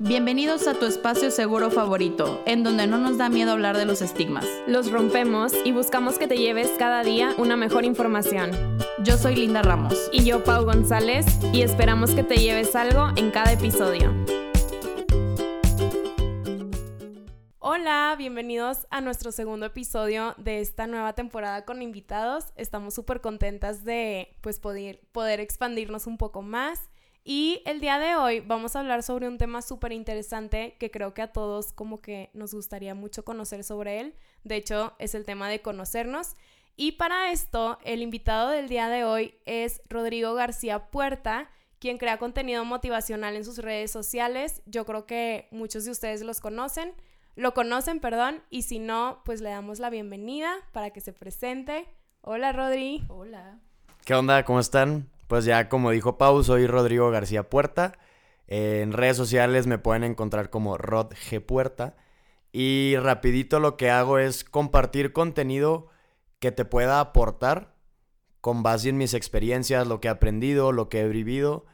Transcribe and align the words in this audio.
Bienvenidos 0.00 0.68
a 0.68 0.74
tu 0.74 0.86
espacio 0.86 1.32
seguro 1.32 1.72
favorito, 1.72 2.40
en 2.46 2.62
donde 2.62 2.86
no 2.86 2.98
nos 2.98 3.18
da 3.18 3.28
miedo 3.28 3.50
hablar 3.50 3.76
de 3.76 3.84
los 3.84 4.00
estigmas. 4.00 4.46
Los 4.68 4.92
rompemos 4.92 5.52
y 5.64 5.72
buscamos 5.72 6.20
que 6.20 6.28
te 6.28 6.38
lleves 6.38 6.70
cada 6.78 7.02
día 7.02 7.34
una 7.36 7.56
mejor 7.56 7.84
información. 7.84 8.52
Yo 9.02 9.18
soy 9.18 9.34
Linda 9.34 9.60
Ramos. 9.60 10.08
Y 10.12 10.24
yo, 10.24 10.44
Pau 10.44 10.64
González, 10.64 11.26
y 11.52 11.62
esperamos 11.62 12.12
que 12.12 12.22
te 12.22 12.36
lleves 12.36 12.76
algo 12.76 13.08
en 13.16 13.32
cada 13.32 13.50
episodio. 13.50 14.14
Hola, 17.58 18.14
bienvenidos 18.16 18.86
a 18.90 19.00
nuestro 19.00 19.32
segundo 19.32 19.66
episodio 19.66 20.36
de 20.38 20.60
esta 20.60 20.86
nueva 20.86 21.14
temporada 21.14 21.64
con 21.64 21.82
invitados. 21.82 22.52
Estamos 22.54 22.94
súper 22.94 23.20
contentas 23.20 23.82
de 23.82 24.28
pues, 24.42 24.60
poder, 24.60 25.00
poder 25.10 25.40
expandirnos 25.40 26.06
un 26.06 26.18
poco 26.18 26.40
más 26.40 26.88
y 27.30 27.60
el 27.66 27.78
día 27.82 27.98
de 27.98 28.16
hoy 28.16 28.40
vamos 28.40 28.74
a 28.74 28.80
hablar 28.80 29.02
sobre 29.02 29.28
un 29.28 29.36
tema 29.36 29.60
súper 29.60 29.92
interesante 29.92 30.76
que 30.78 30.90
creo 30.90 31.12
que 31.12 31.20
a 31.20 31.30
todos 31.30 31.74
como 31.74 32.00
que 32.00 32.30
nos 32.32 32.54
gustaría 32.54 32.94
mucho 32.94 33.22
conocer 33.22 33.64
sobre 33.64 34.00
él. 34.00 34.14
De 34.44 34.56
hecho, 34.56 34.94
es 34.98 35.14
el 35.14 35.26
tema 35.26 35.50
de 35.50 35.60
conocernos. 35.60 36.36
Y 36.74 36.92
para 36.92 37.30
esto, 37.30 37.78
el 37.84 38.00
invitado 38.00 38.48
del 38.48 38.70
día 38.70 38.88
de 38.88 39.04
hoy 39.04 39.34
es 39.44 39.82
Rodrigo 39.90 40.32
García 40.32 40.90
Puerta, 40.90 41.50
quien 41.78 41.98
crea 41.98 42.16
contenido 42.16 42.64
motivacional 42.64 43.36
en 43.36 43.44
sus 43.44 43.58
redes 43.58 43.90
sociales. 43.90 44.62
Yo 44.64 44.86
creo 44.86 45.04
que 45.04 45.48
muchos 45.50 45.84
de 45.84 45.90
ustedes 45.90 46.22
los 46.22 46.40
conocen, 46.40 46.94
lo 47.36 47.52
conocen, 47.52 48.00
perdón, 48.00 48.42
y 48.48 48.62
si 48.62 48.78
no, 48.78 49.20
pues 49.26 49.42
le 49.42 49.50
damos 49.50 49.80
la 49.80 49.90
bienvenida 49.90 50.50
para 50.72 50.92
que 50.92 51.02
se 51.02 51.12
presente. 51.12 51.86
Hola, 52.22 52.52
Rodri. 52.52 53.04
Hola. 53.08 53.58
¿Qué 54.06 54.14
onda? 54.14 54.42
¿Cómo 54.46 54.60
están? 54.60 55.10
Pues 55.28 55.44
ya 55.44 55.68
como 55.68 55.90
dijo 55.90 56.18
Pau, 56.18 56.42
soy 56.42 56.66
Rodrigo 56.66 57.10
García 57.10 57.48
Puerta. 57.48 57.98
en 58.48 58.92
redes 58.92 59.16
sociales 59.16 59.66
me 59.66 59.78
pueden 59.78 60.04
encontrar 60.04 60.50
como 60.50 60.78
Rod 60.78 61.12
G 61.12 61.40
Puerta. 61.44 61.96
Y 62.50 62.96
rapidito 62.96 63.60
lo 63.60 63.76
que 63.76 63.90
hago 63.90 64.18
es 64.18 64.42
compartir 64.42 65.12
contenido 65.12 65.88
que 66.40 66.50
te 66.50 66.64
pueda 66.64 67.00
aportar 67.00 67.74
con 68.40 68.62
base 68.62 68.88
en 68.88 68.96
mis 68.96 69.14
experiencias, 69.14 69.86
lo 69.86 70.00
que 70.00 70.08
he 70.08 70.10
aprendido, 70.10 70.72
lo 70.72 70.88
que 70.88 71.02
he 71.02 71.08
vivido. 71.08 71.66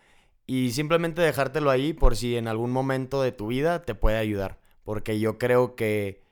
Y 0.47 0.72
simplemente 0.72 1.22
dejártelo 1.22 1.70
ahí 1.70 1.92
por 1.92 2.16
si 2.16 2.36
en 2.36 2.48
algún 2.48 2.72
momento 2.72 3.22
de 3.22 3.32
tu 3.32 3.48
vida 3.48 3.82
te 3.82 3.94
puede 3.94 4.19
ayudar. 4.19 4.58
Porque 4.82 5.20
yo 5.20 5.38
creo 5.38 5.77
que 5.77 6.25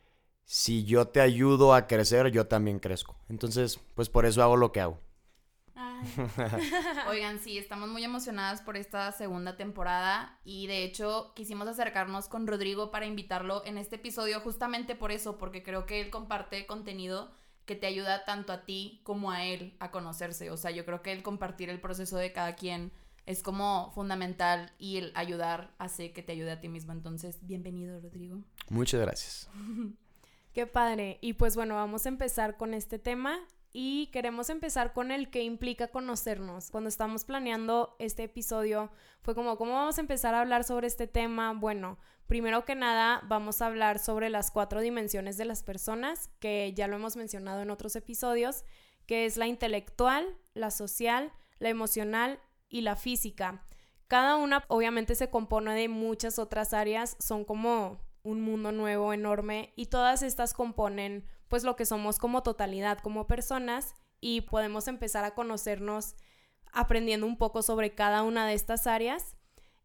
si 0.44 0.84
yo 0.84 1.06
te 1.08 1.20
ayudo 1.20 1.72
a 1.74 1.86
crecer, 1.86 2.32
yo 2.32 2.48
también 2.48 2.80
crezco. 2.80 3.16
Entonces, 3.28 3.80
pues 3.94 4.08
por 4.08 4.26
eso 4.26 4.42
hago 4.42 4.56
lo 4.56 4.72
que 4.72 4.80
hago. 4.80 4.98
Oigan, 7.08 7.38
sí, 7.38 7.58
estamos 7.58 7.88
muy 7.88 8.04
emocionadas 8.04 8.62
por 8.62 8.76
esta 8.76 9.10
segunda 9.12 9.56
temporada 9.56 10.38
y 10.44 10.66
de 10.66 10.84
hecho 10.84 11.32
quisimos 11.34 11.68
acercarnos 11.68 12.28
con 12.28 12.46
Rodrigo 12.46 12.90
para 12.90 13.06
invitarlo 13.06 13.64
en 13.64 13.78
este 13.78 13.96
episodio 13.96 14.40
justamente 14.40 14.94
por 14.94 15.12
eso, 15.12 15.38
porque 15.38 15.62
creo 15.62 15.86
que 15.86 16.00
él 16.00 16.10
comparte 16.10 16.66
contenido 16.66 17.32
que 17.64 17.76
te 17.76 17.86
ayuda 17.86 18.24
tanto 18.24 18.52
a 18.52 18.64
ti 18.64 19.00
como 19.04 19.30
a 19.30 19.44
él 19.44 19.76
a 19.78 19.90
conocerse. 19.90 20.50
O 20.50 20.56
sea, 20.56 20.70
yo 20.70 20.84
creo 20.84 21.02
que 21.02 21.12
el 21.12 21.22
compartir 21.22 21.70
el 21.70 21.80
proceso 21.80 22.16
de 22.16 22.32
cada 22.32 22.54
quien 22.54 22.92
es 23.26 23.42
como 23.42 23.92
fundamental 23.94 24.72
y 24.78 24.96
el 24.96 25.12
ayudar 25.14 25.74
hace 25.78 26.12
que 26.12 26.22
te 26.22 26.32
ayude 26.32 26.50
a 26.50 26.60
ti 26.60 26.68
mismo. 26.68 26.92
Entonces, 26.92 27.38
bienvenido, 27.46 28.00
Rodrigo. 28.00 28.40
Muchas 28.68 29.00
gracias. 29.00 29.48
Qué 30.52 30.66
padre. 30.66 31.18
Y 31.20 31.34
pues 31.34 31.56
bueno, 31.56 31.76
vamos 31.76 32.04
a 32.04 32.08
empezar 32.08 32.56
con 32.56 32.74
este 32.74 32.98
tema 32.98 33.38
y 33.72 34.08
queremos 34.08 34.50
empezar 34.50 34.92
con 34.92 35.10
el 35.10 35.30
que 35.30 35.42
implica 35.42 35.88
conocernos. 35.88 36.70
Cuando 36.70 36.88
estamos 36.88 37.24
planeando 37.24 37.96
este 37.98 38.24
episodio, 38.24 38.90
fue 39.22 39.34
como, 39.34 39.56
¿cómo 39.56 39.72
vamos 39.72 39.96
a 39.96 40.02
empezar 40.02 40.34
a 40.34 40.40
hablar 40.40 40.64
sobre 40.64 40.86
este 40.86 41.06
tema? 41.06 41.52
Bueno, 41.54 41.98
primero 42.26 42.64
que 42.64 42.74
nada, 42.74 43.22
vamos 43.28 43.62
a 43.62 43.66
hablar 43.66 43.98
sobre 43.98 44.28
las 44.28 44.50
cuatro 44.50 44.80
dimensiones 44.80 45.38
de 45.38 45.46
las 45.46 45.62
personas, 45.62 46.30
que 46.38 46.74
ya 46.74 46.86
lo 46.86 46.96
hemos 46.96 47.16
mencionado 47.16 47.62
en 47.62 47.70
otros 47.70 47.96
episodios, 47.96 48.64
que 49.06 49.24
es 49.24 49.38
la 49.38 49.46
intelectual, 49.46 50.26
la 50.52 50.70
social, 50.70 51.32
la 51.58 51.70
emocional 51.70 52.40
y 52.68 52.82
la 52.82 52.96
física. 52.96 53.64
Cada 54.06 54.36
una 54.36 54.64
obviamente 54.68 55.14
se 55.14 55.30
compone 55.30 55.74
de 55.74 55.88
muchas 55.88 56.38
otras 56.38 56.74
áreas, 56.74 57.16
son 57.18 57.46
como 57.46 57.98
un 58.22 58.42
mundo 58.42 58.70
nuevo 58.70 59.14
enorme 59.14 59.72
y 59.76 59.86
todas 59.86 60.22
estas 60.22 60.52
componen 60.52 61.24
pues 61.52 61.64
lo 61.64 61.76
que 61.76 61.84
somos 61.84 62.18
como 62.18 62.42
totalidad, 62.42 63.00
como 63.00 63.26
personas 63.26 63.94
y 64.22 64.40
podemos 64.40 64.88
empezar 64.88 65.26
a 65.26 65.34
conocernos 65.34 66.14
aprendiendo 66.72 67.26
un 67.26 67.36
poco 67.36 67.60
sobre 67.60 67.94
cada 67.94 68.22
una 68.22 68.46
de 68.46 68.54
estas 68.54 68.86
áreas. 68.86 69.36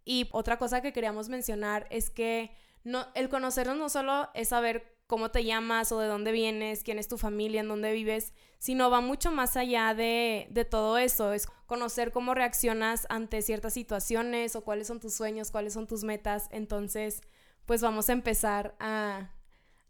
Y 0.06 0.30
otra 0.32 0.58
cosa 0.58 0.82
que 0.82 0.94
queríamos 0.94 1.28
mencionar 1.28 1.86
es 1.90 2.10
que 2.10 2.52
no, 2.86 3.06
el 3.16 3.28
conocernos 3.28 3.76
no 3.76 3.90
solo 3.90 4.30
es 4.34 4.48
saber 4.48 4.98
cómo 5.08 5.30
te 5.30 5.44
llamas 5.44 5.92
o 5.92 6.00
de 6.00 6.08
dónde 6.08 6.32
vienes, 6.32 6.84
quién 6.84 7.00
es 7.00 7.10
tu 7.10 7.18
familia, 7.18 7.60
en 7.60 7.68
dónde 7.68 7.92
vives, 7.92 8.34
sino 8.60 8.90
va 8.90 9.02
mucho 9.02 9.34
más 9.34 9.58
allá 9.58 9.94
de, 9.94 10.48
de, 10.52 10.64
todo 10.64 10.98
eso. 10.98 11.34
Es 11.34 11.48
conocer 11.66 12.14
cómo 12.14 12.34
reaccionas 12.34 13.08
ante 13.10 13.42
ciertas 13.42 13.74
situaciones 13.74 14.56
o 14.56 14.64
cuáles 14.64 14.88
son 14.88 15.02
tus 15.02 15.16
sueños, 15.16 15.52
cuáles 15.52 15.74
son 15.74 15.86
tus 15.86 16.06
metas. 16.06 16.48
Entonces, 16.52 17.20
pues 17.66 17.82
vamos 17.82 18.08
a 18.08 18.14
empezar 18.14 18.74
a, 18.80 19.32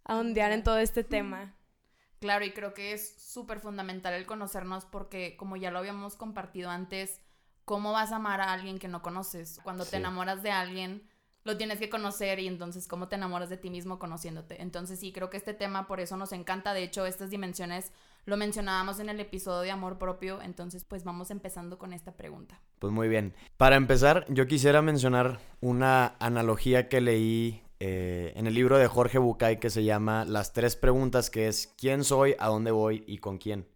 a 0.06 0.18
ondear 0.18 0.52
en 0.52 0.64
todo 0.64 0.80
este 0.80 1.04
tema. 1.04 1.54
Claro, 2.20 2.46
y 2.46 2.52
creo 2.52 2.74
que 2.74 2.94
es 2.94 3.16
súper 3.22 3.60
fundamental 3.60 4.14
el 4.14 4.26
conocernos 4.26 4.86
porque, 4.86 5.38
como 5.38 5.56
ya 5.56 5.72
lo 5.72 5.80
habíamos 5.80 6.16
compartido 6.16 6.70
antes, 6.70 7.22
¿cómo 7.66 7.92
vas 7.92 8.12
a 8.12 8.16
amar 8.16 8.42
a 8.42 8.54
alguien 8.54 8.80
que 8.80 8.88
no 8.88 9.02
conoces? 9.02 9.60
Cuando 9.64 9.86
te 9.86 9.98
enamoras 9.98 10.42
de 10.42 10.52
alguien, 10.52 11.08
lo 11.44 11.58
tienes 11.58 11.80
que 11.80 11.90
conocer 11.90 12.40
y 12.40 12.48
entonces, 12.48 12.88
¿cómo 12.88 13.08
te 13.08 13.16
enamoras 13.16 13.50
de 13.50 13.58
ti 13.58 13.70
mismo 13.70 14.00
conociéndote? 14.00 14.62
Entonces, 14.62 15.00
sí, 15.00 15.14
creo 15.14 15.30
que 15.30 15.38
este 15.38 15.54
tema 15.54 15.88
por 15.88 16.00
eso 16.00 16.18
nos 16.18 16.34
encanta. 16.34 16.74
De 16.74 16.84
hecho, 16.84 17.06
estas 17.06 17.30
dimensiones 17.30 17.94
lo 18.26 18.36
mencionábamos 18.36 19.00
en 19.00 19.10
el 19.10 19.20
episodio 19.20 19.62
de 19.62 19.72
amor 19.72 19.98
propio. 19.98 20.42
Entonces, 20.42 20.84
pues 20.84 21.04
vamos 21.04 21.32
empezando 21.32 21.78
con 21.78 21.94
esta 21.94 22.18
pregunta. 22.18 22.60
Pues 22.80 22.92
muy 22.92 23.08
bien. 23.08 23.34
Para 23.56 23.78
empezar, 23.78 24.26
yo 24.28 24.48
quisiera 24.48 24.82
mencionar 24.82 25.40
una 25.62 26.16
analogía 26.20 26.90
que 26.90 27.00
leí 27.00 27.64
eh, 27.80 28.34
en 28.36 28.48
el 28.48 28.54
libro 28.54 28.78
de 28.78 28.88
Jorge 28.88 29.20
Bucay 29.20 29.60
que 29.60 29.70
se 29.70 29.84
llama 29.84 30.26
Las 30.26 30.54
tres 30.54 30.76
preguntas, 30.76 31.30
que 31.30 31.48
es 31.48 31.74
quién 31.78 32.04
soy, 32.04 32.36
a 32.40 32.48
dónde 32.48 32.72
voy 32.72 33.04
y 33.08 33.20
con 33.20 33.38
quién. 33.38 33.68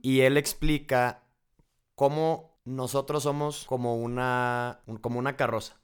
Y 0.00 0.20
él 0.20 0.36
explica 0.36 1.24
cómo 1.94 2.60
nosotros 2.64 3.24
somos 3.24 3.64
como 3.64 3.96
una, 3.96 4.82
como 5.00 5.18
una 5.18 5.36
carroza, 5.36 5.80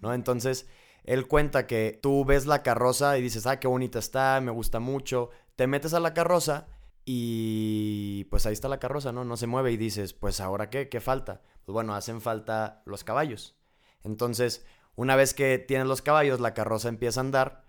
¿no? 0.00 0.14
Entonces, 0.14 0.68
él 1.04 1.26
cuenta 1.26 1.66
que 1.66 1.98
tú 2.00 2.24
ves 2.24 2.46
la 2.46 2.62
carroza 2.62 3.18
y 3.18 3.22
dices, 3.22 3.46
ah, 3.46 3.58
qué 3.58 3.66
bonita 3.66 3.98
está, 3.98 4.40
me 4.40 4.52
gusta 4.52 4.78
mucho, 4.78 5.30
te 5.56 5.66
metes 5.66 5.94
a 5.94 6.00
la 6.00 6.14
carroza 6.14 6.68
y 7.04 8.24
pues 8.30 8.46
ahí 8.46 8.52
está 8.52 8.68
la 8.68 8.78
carroza, 8.78 9.10
¿no? 9.10 9.24
No 9.24 9.36
se 9.36 9.46
mueve 9.46 9.72
y 9.72 9.76
dices, 9.76 10.12
pues 10.12 10.40
ahora 10.40 10.70
qué, 10.70 10.88
¿qué 10.88 11.00
falta? 11.00 11.42
Pues 11.64 11.72
bueno, 11.72 11.94
hacen 11.94 12.20
falta 12.20 12.82
los 12.86 13.02
caballos. 13.02 13.56
Entonces, 14.04 14.64
una 15.00 15.16
vez 15.16 15.32
que 15.32 15.58
tienes 15.58 15.86
los 15.86 16.02
caballos, 16.02 16.40
la 16.40 16.52
carroza 16.52 16.90
empieza 16.90 17.20
a 17.20 17.22
andar, 17.22 17.64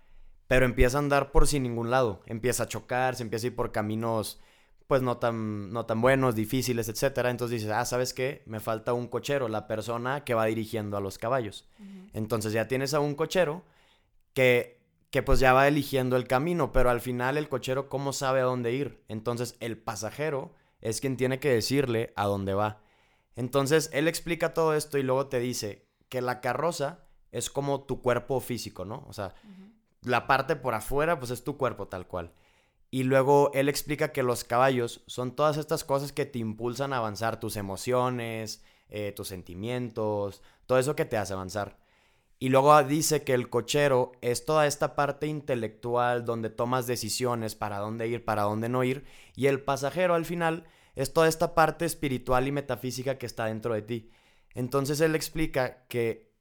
pero 0.48 0.66
empieza 0.66 0.98
a 0.98 1.00
andar 1.00 1.32
por 1.32 1.48
sin 1.48 1.62
ningún 1.62 1.90
lado. 1.90 2.20
Empieza 2.26 2.64
a 2.64 2.68
chocar, 2.68 3.16
se 3.16 3.22
empieza 3.22 3.46
a 3.46 3.48
ir 3.48 3.56
por 3.56 3.72
caminos 3.72 4.38
pues 4.86 5.00
no 5.00 5.16
tan, 5.16 5.72
no 5.72 5.86
tan 5.86 6.02
buenos, 6.02 6.34
difíciles, 6.34 6.90
etcétera. 6.90 7.30
Entonces 7.30 7.62
dices, 7.62 7.74
ah, 7.74 7.86
¿sabes 7.86 8.12
qué? 8.12 8.42
Me 8.44 8.60
falta 8.60 8.92
un 8.92 9.08
cochero, 9.08 9.48
la 9.48 9.66
persona 9.66 10.24
que 10.24 10.34
va 10.34 10.44
dirigiendo 10.44 10.98
a 10.98 11.00
los 11.00 11.16
caballos. 11.16 11.66
Entonces 12.12 12.52
ya 12.52 12.68
tienes 12.68 12.92
a 12.92 13.00
un 13.00 13.14
cochero 13.14 13.64
que, 14.34 14.78
que 15.10 15.22
pues 15.22 15.40
ya 15.40 15.54
va 15.54 15.66
eligiendo 15.66 16.18
el 16.18 16.28
camino, 16.28 16.70
pero 16.70 16.90
al 16.90 17.00
final 17.00 17.38
el 17.38 17.48
cochero, 17.48 17.88
¿cómo 17.88 18.12
sabe 18.12 18.40
a 18.40 18.44
dónde 18.44 18.72
ir? 18.72 19.02
Entonces 19.08 19.56
el 19.60 19.78
pasajero 19.78 20.52
es 20.82 21.00
quien 21.00 21.16
tiene 21.16 21.40
que 21.40 21.48
decirle 21.48 22.12
a 22.14 22.26
dónde 22.26 22.52
va. 22.52 22.82
Entonces 23.36 23.88
él 23.94 24.06
explica 24.06 24.52
todo 24.52 24.74
esto 24.74 24.98
y 24.98 25.02
luego 25.02 25.28
te 25.28 25.38
dice 25.38 25.86
que 26.10 26.20
la 26.20 26.42
carroza 26.42 27.06
es 27.32 27.50
como 27.50 27.82
tu 27.82 28.00
cuerpo 28.00 28.40
físico, 28.40 28.84
¿no? 28.84 29.04
O 29.08 29.12
sea, 29.12 29.34
la 30.02 30.26
parte 30.26 30.54
por 30.54 30.74
afuera, 30.74 31.18
pues 31.18 31.30
es 31.30 31.42
tu 31.42 31.56
cuerpo 31.56 31.88
tal 31.88 32.06
cual. 32.06 32.32
Y 32.90 33.04
luego 33.04 33.50
él 33.54 33.68
explica 33.68 34.12
que 34.12 34.22
los 34.22 34.44
caballos 34.44 35.02
son 35.06 35.34
todas 35.34 35.56
estas 35.56 35.82
cosas 35.82 36.12
que 36.12 36.26
te 36.26 36.38
impulsan 36.38 36.92
a 36.92 36.98
avanzar, 36.98 37.40
tus 37.40 37.56
emociones, 37.56 38.62
eh, 38.90 39.12
tus 39.12 39.28
sentimientos, 39.28 40.42
todo 40.66 40.78
eso 40.78 40.94
que 40.94 41.06
te 41.06 41.16
hace 41.16 41.32
avanzar. 41.32 41.78
Y 42.38 42.50
luego 42.50 42.82
dice 42.82 43.22
que 43.22 43.34
el 43.34 43.48
cochero 43.48 44.12
es 44.20 44.44
toda 44.44 44.66
esta 44.66 44.94
parte 44.94 45.26
intelectual 45.26 46.24
donde 46.24 46.50
tomas 46.50 46.86
decisiones 46.86 47.54
para 47.54 47.78
dónde 47.78 48.08
ir, 48.08 48.24
para 48.24 48.42
dónde 48.42 48.68
no 48.68 48.84
ir. 48.84 49.04
Y 49.36 49.46
el 49.46 49.62
pasajero 49.62 50.14
al 50.14 50.26
final 50.26 50.64
es 50.94 51.12
toda 51.14 51.28
esta 51.28 51.54
parte 51.54 51.84
espiritual 51.84 52.46
y 52.46 52.52
metafísica 52.52 53.16
que 53.16 53.26
está 53.26 53.46
dentro 53.46 53.74
de 53.74 53.82
ti. 53.82 54.10
Entonces 54.54 55.00
él 55.00 55.14
explica 55.14 55.86
que 55.86 56.31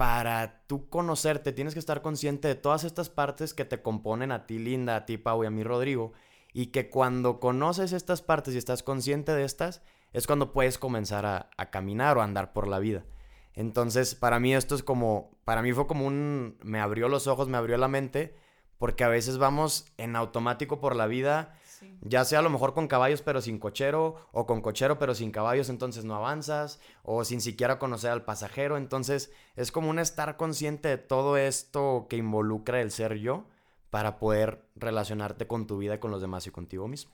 para 0.00 0.62
tú 0.66 0.88
conocerte 0.88 1.52
tienes 1.52 1.74
que 1.74 1.78
estar 1.78 2.00
consciente 2.00 2.48
de 2.48 2.54
todas 2.54 2.84
estas 2.84 3.10
partes 3.10 3.52
que 3.52 3.66
te 3.66 3.82
componen 3.82 4.32
a 4.32 4.46
ti, 4.46 4.58
Linda, 4.58 4.96
a 4.96 5.04
ti, 5.04 5.18
Pau 5.18 5.44
y 5.44 5.46
a 5.46 5.50
mí, 5.50 5.62
Rodrigo. 5.62 6.14
Y 6.54 6.68
que 6.68 6.88
cuando 6.88 7.38
conoces 7.38 7.92
estas 7.92 8.22
partes 8.22 8.54
y 8.54 8.56
estás 8.56 8.82
consciente 8.82 9.34
de 9.34 9.44
estas, 9.44 9.82
es 10.14 10.26
cuando 10.26 10.54
puedes 10.54 10.78
comenzar 10.78 11.26
a, 11.26 11.50
caminar 11.70 12.16
o 12.16 12.22
andar 12.22 12.54
por 12.54 12.66
la 12.66 12.78
vida. 12.78 13.04
Entonces, 13.52 14.14
para 14.14 14.40
mí 14.40 14.54
esto 14.54 14.74
es 14.74 14.82
como, 14.82 15.36
para 15.44 15.60
mí 15.60 15.70
fue 15.74 15.86
como 15.86 16.06
un, 16.06 16.56
me 16.62 16.80
abrió 16.80 17.10
los 17.10 17.26
ojos, 17.26 17.48
me 17.48 17.58
abrió 17.58 17.76
la 17.76 17.88
mente, 17.88 18.34
porque 18.78 19.04
a 19.04 19.08
veces 19.08 19.36
vamos 19.36 19.84
en 19.98 20.16
automático 20.16 20.80
por 20.80 20.96
la 20.96 21.08
vida, 21.08 21.59
ya 22.02 22.24
sea 22.24 22.40
a 22.40 22.42
lo 22.42 22.50
mejor 22.50 22.74
con 22.74 22.88
caballos 22.88 23.22
pero 23.22 23.40
sin 23.40 23.58
cochero, 23.58 24.16
o 24.32 24.46
con 24.46 24.60
cochero 24.60 24.98
pero 24.98 25.14
sin 25.14 25.30
caballos, 25.30 25.68
entonces 25.68 26.04
no 26.04 26.14
avanzas, 26.14 26.80
o 27.02 27.24
sin 27.24 27.40
siquiera 27.40 27.78
conocer 27.78 28.10
al 28.10 28.24
pasajero, 28.24 28.76
entonces 28.76 29.32
es 29.56 29.72
como 29.72 29.90
un 29.90 29.98
estar 29.98 30.36
consciente 30.36 30.88
de 30.88 30.98
todo 30.98 31.36
esto 31.36 32.06
que 32.08 32.16
involucra 32.16 32.80
el 32.80 32.90
ser 32.90 33.18
yo 33.18 33.46
para 33.90 34.18
poder 34.18 34.68
relacionarte 34.76 35.46
con 35.46 35.66
tu 35.66 35.78
vida, 35.78 36.00
con 36.00 36.10
los 36.10 36.20
demás 36.20 36.46
y 36.46 36.50
contigo 36.50 36.88
mismo. 36.88 37.12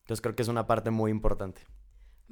Entonces 0.00 0.20
creo 0.20 0.34
que 0.34 0.42
es 0.42 0.48
una 0.48 0.66
parte 0.66 0.90
muy 0.90 1.10
importante. 1.10 1.62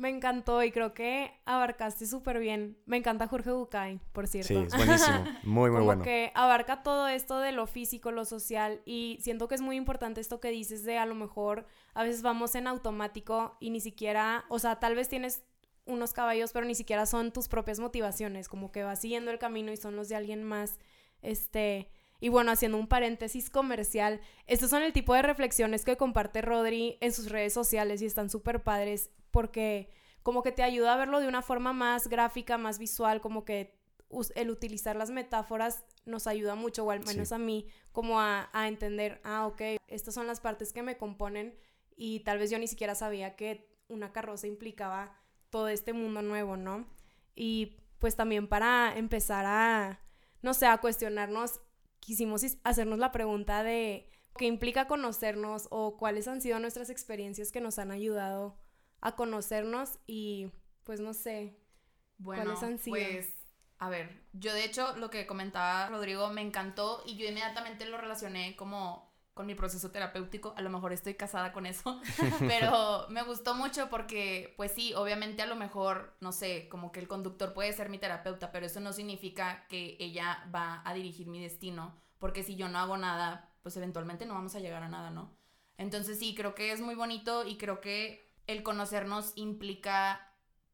Me 0.00 0.08
encantó 0.08 0.62
y 0.62 0.72
creo 0.72 0.94
que 0.94 1.30
abarcaste 1.44 2.06
súper 2.06 2.38
bien. 2.38 2.78
Me 2.86 2.96
encanta 2.96 3.28
Jorge 3.28 3.50
Bucay, 3.50 4.00
por 4.12 4.26
cierto. 4.26 4.48
Sí, 4.48 4.56
es 4.56 4.74
buenísimo. 4.76 5.24
Muy, 5.42 5.68
muy 5.70 5.80
Como 5.80 5.84
bueno. 5.84 6.02
que 6.02 6.32
abarca 6.34 6.82
todo 6.82 7.06
esto 7.06 7.38
de 7.38 7.52
lo 7.52 7.66
físico, 7.66 8.10
lo 8.10 8.24
social 8.24 8.80
y 8.86 9.18
siento 9.20 9.46
que 9.46 9.56
es 9.56 9.60
muy 9.60 9.76
importante 9.76 10.22
esto 10.22 10.40
que 10.40 10.48
dices 10.50 10.84
de 10.84 10.96
a 10.96 11.04
lo 11.04 11.14
mejor 11.14 11.66
a 11.92 12.02
veces 12.02 12.22
vamos 12.22 12.54
en 12.54 12.66
automático 12.66 13.58
y 13.60 13.68
ni 13.68 13.80
siquiera, 13.80 14.46
o 14.48 14.58
sea, 14.58 14.80
tal 14.80 14.94
vez 14.94 15.10
tienes 15.10 15.44
unos 15.84 16.14
caballos, 16.14 16.52
pero 16.52 16.64
ni 16.64 16.74
siquiera 16.74 17.04
son 17.04 17.30
tus 17.30 17.48
propias 17.48 17.78
motivaciones, 17.78 18.48
como 18.48 18.72
que 18.72 18.82
vas 18.82 19.00
siguiendo 19.02 19.30
el 19.30 19.38
camino 19.38 19.70
y 19.70 19.76
son 19.76 19.96
los 19.96 20.08
de 20.08 20.16
alguien 20.16 20.42
más, 20.44 20.78
este, 21.20 21.90
y 22.20 22.28
bueno, 22.28 22.52
haciendo 22.52 22.78
un 22.78 22.86
paréntesis 22.86 23.50
comercial, 23.50 24.20
estos 24.46 24.70
son 24.70 24.82
el 24.82 24.92
tipo 24.92 25.14
de 25.14 25.22
reflexiones 25.22 25.84
que 25.84 25.96
comparte 25.96 26.42
Rodri 26.42 26.98
en 27.00 27.12
sus 27.12 27.30
redes 27.30 27.52
sociales 27.54 28.02
y 28.02 28.06
están 28.06 28.30
súper 28.30 28.62
padres 28.62 29.10
porque 29.30 29.90
como 30.22 30.42
que 30.42 30.52
te 30.52 30.62
ayuda 30.62 30.92
a 30.94 30.96
verlo 30.98 31.18
de 31.20 31.28
una 31.28 31.40
forma 31.42 31.72
más 31.72 32.08
gráfica, 32.08 32.58
más 32.58 32.78
visual, 32.78 33.20
como 33.20 33.44
que 33.44 33.80
el 34.34 34.50
utilizar 34.50 34.96
las 34.96 35.10
metáforas 35.10 35.84
nos 36.04 36.26
ayuda 36.26 36.56
mucho, 36.56 36.84
o 36.84 36.90
al 36.90 36.98
menos 37.06 37.28
Sí. 37.28 37.34
a 37.34 37.38
mí, 37.38 37.66
como 37.92 38.20
a, 38.20 38.50
a 38.52 38.68
entender, 38.68 39.20
ah, 39.24 39.46
ok, 39.46 39.62
estas 39.86 40.12
son 40.14 40.26
las 40.26 40.40
partes 40.40 40.72
que 40.72 40.82
me 40.82 40.96
componen 40.96 41.56
y 41.96 42.20
tal 42.20 42.38
vez 42.38 42.50
yo 42.50 42.58
ni 42.58 42.66
siquiera 42.66 42.94
sabía 42.94 43.36
que 43.36 43.70
una 43.88 44.12
carroza 44.12 44.46
implicaba 44.46 45.16
todo 45.50 45.68
este 45.68 45.92
mundo 45.92 46.22
nuevo, 46.22 46.56
¿no? 46.56 46.86
Y 47.34 47.76
pues 47.98 48.16
también 48.16 48.48
para 48.48 48.96
empezar 48.96 49.44
a, 49.46 50.00
no 50.42 50.54
sé, 50.54 50.66
a 50.66 50.78
cuestionarnos, 50.78 51.60
quisimos 52.00 52.42
is- 52.42 52.58
hacernos 52.64 52.98
la 52.98 53.12
pregunta 53.12 53.62
de 53.62 54.10
qué 54.36 54.46
implica 54.46 54.86
conocernos 54.88 55.68
o 55.70 55.96
cuáles 55.96 56.26
han 56.28 56.40
sido 56.40 56.58
nuestras 56.58 56.90
experiencias 56.90 57.52
que 57.52 57.60
nos 57.60 57.78
han 57.78 57.90
ayudado 57.90 58.58
a 59.00 59.14
conocernos 59.16 59.98
y 60.06 60.50
pues 60.84 61.00
no 61.00 61.14
sé, 61.14 61.56
Bueno, 62.18 62.44
¿Cuáles 62.44 62.62
han 62.62 62.78
sido? 62.78 62.96
pues, 62.96 63.28
a 63.78 63.88
ver, 63.88 64.24
yo 64.32 64.52
de 64.52 64.64
hecho 64.64 64.94
lo 64.96 65.08
que 65.10 65.26
comentaba 65.26 65.88
Rodrigo 65.88 66.28
me 66.30 66.42
encantó 66.42 67.02
y 67.06 67.16
yo 67.16 67.26
inmediatamente 67.26 67.86
lo 67.86 67.96
relacioné 67.98 68.56
como 68.56 69.09
con 69.40 69.46
mi 69.46 69.54
proceso 69.54 69.90
terapéutico. 69.90 70.52
A 70.58 70.60
lo 70.60 70.68
mejor 70.68 70.92
estoy 70.92 71.14
casada 71.14 71.50
con 71.54 71.64
eso, 71.64 71.98
pero 72.40 73.06
me 73.08 73.22
gustó 73.22 73.54
mucho 73.54 73.88
porque, 73.88 74.52
pues 74.58 74.70
sí, 74.70 74.92
obviamente 74.92 75.40
a 75.40 75.46
lo 75.46 75.56
mejor, 75.56 76.14
no 76.20 76.30
sé, 76.30 76.68
como 76.68 76.92
que 76.92 77.00
el 77.00 77.08
conductor 77.08 77.54
puede 77.54 77.72
ser 77.72 77.88
mi 77.88 77.96
terapeuta, 77.96 78.52
pero 78.52 78.66
eso 78.66 78.80
no 78.80 78.92
significa 78.92 79.66
que 79.66 79.96
ella 79.98 80.46
va 80.54 80.82
a 80.84 80.92
dirigir 80.92 81.26
mi 81.26 81.40
destino, 81.40 81.96
porque 82.18 82.42
si 82.42 82.54
yo 82.54 82.68
no 82.68 82.78
hago 82.80 82.98
nada, 82.98 83.48
pues 83.62 83.74
eventualmente 83.78 84.26
no 84.26 84.34
vamos 84.34 84.54
a 84.56 84.60
llegar 84.60 84.82
a 84.82 84.90
nada, 84.90 85.08
¿no? 85.08 85.34
Entonces 85.78 86.18
sí, 86.18 86.34
creo 86.34 86.54
que 86.54 86.72
es 86.72 86.82
muy 86.82 86.94
bonito 86.94 87.46
y 87.46 87.56
creo 87.56 87.80
que 87.80 88.30
el 88.46 88.62
conocernos 88.62 89.32
implica 89.36 90.29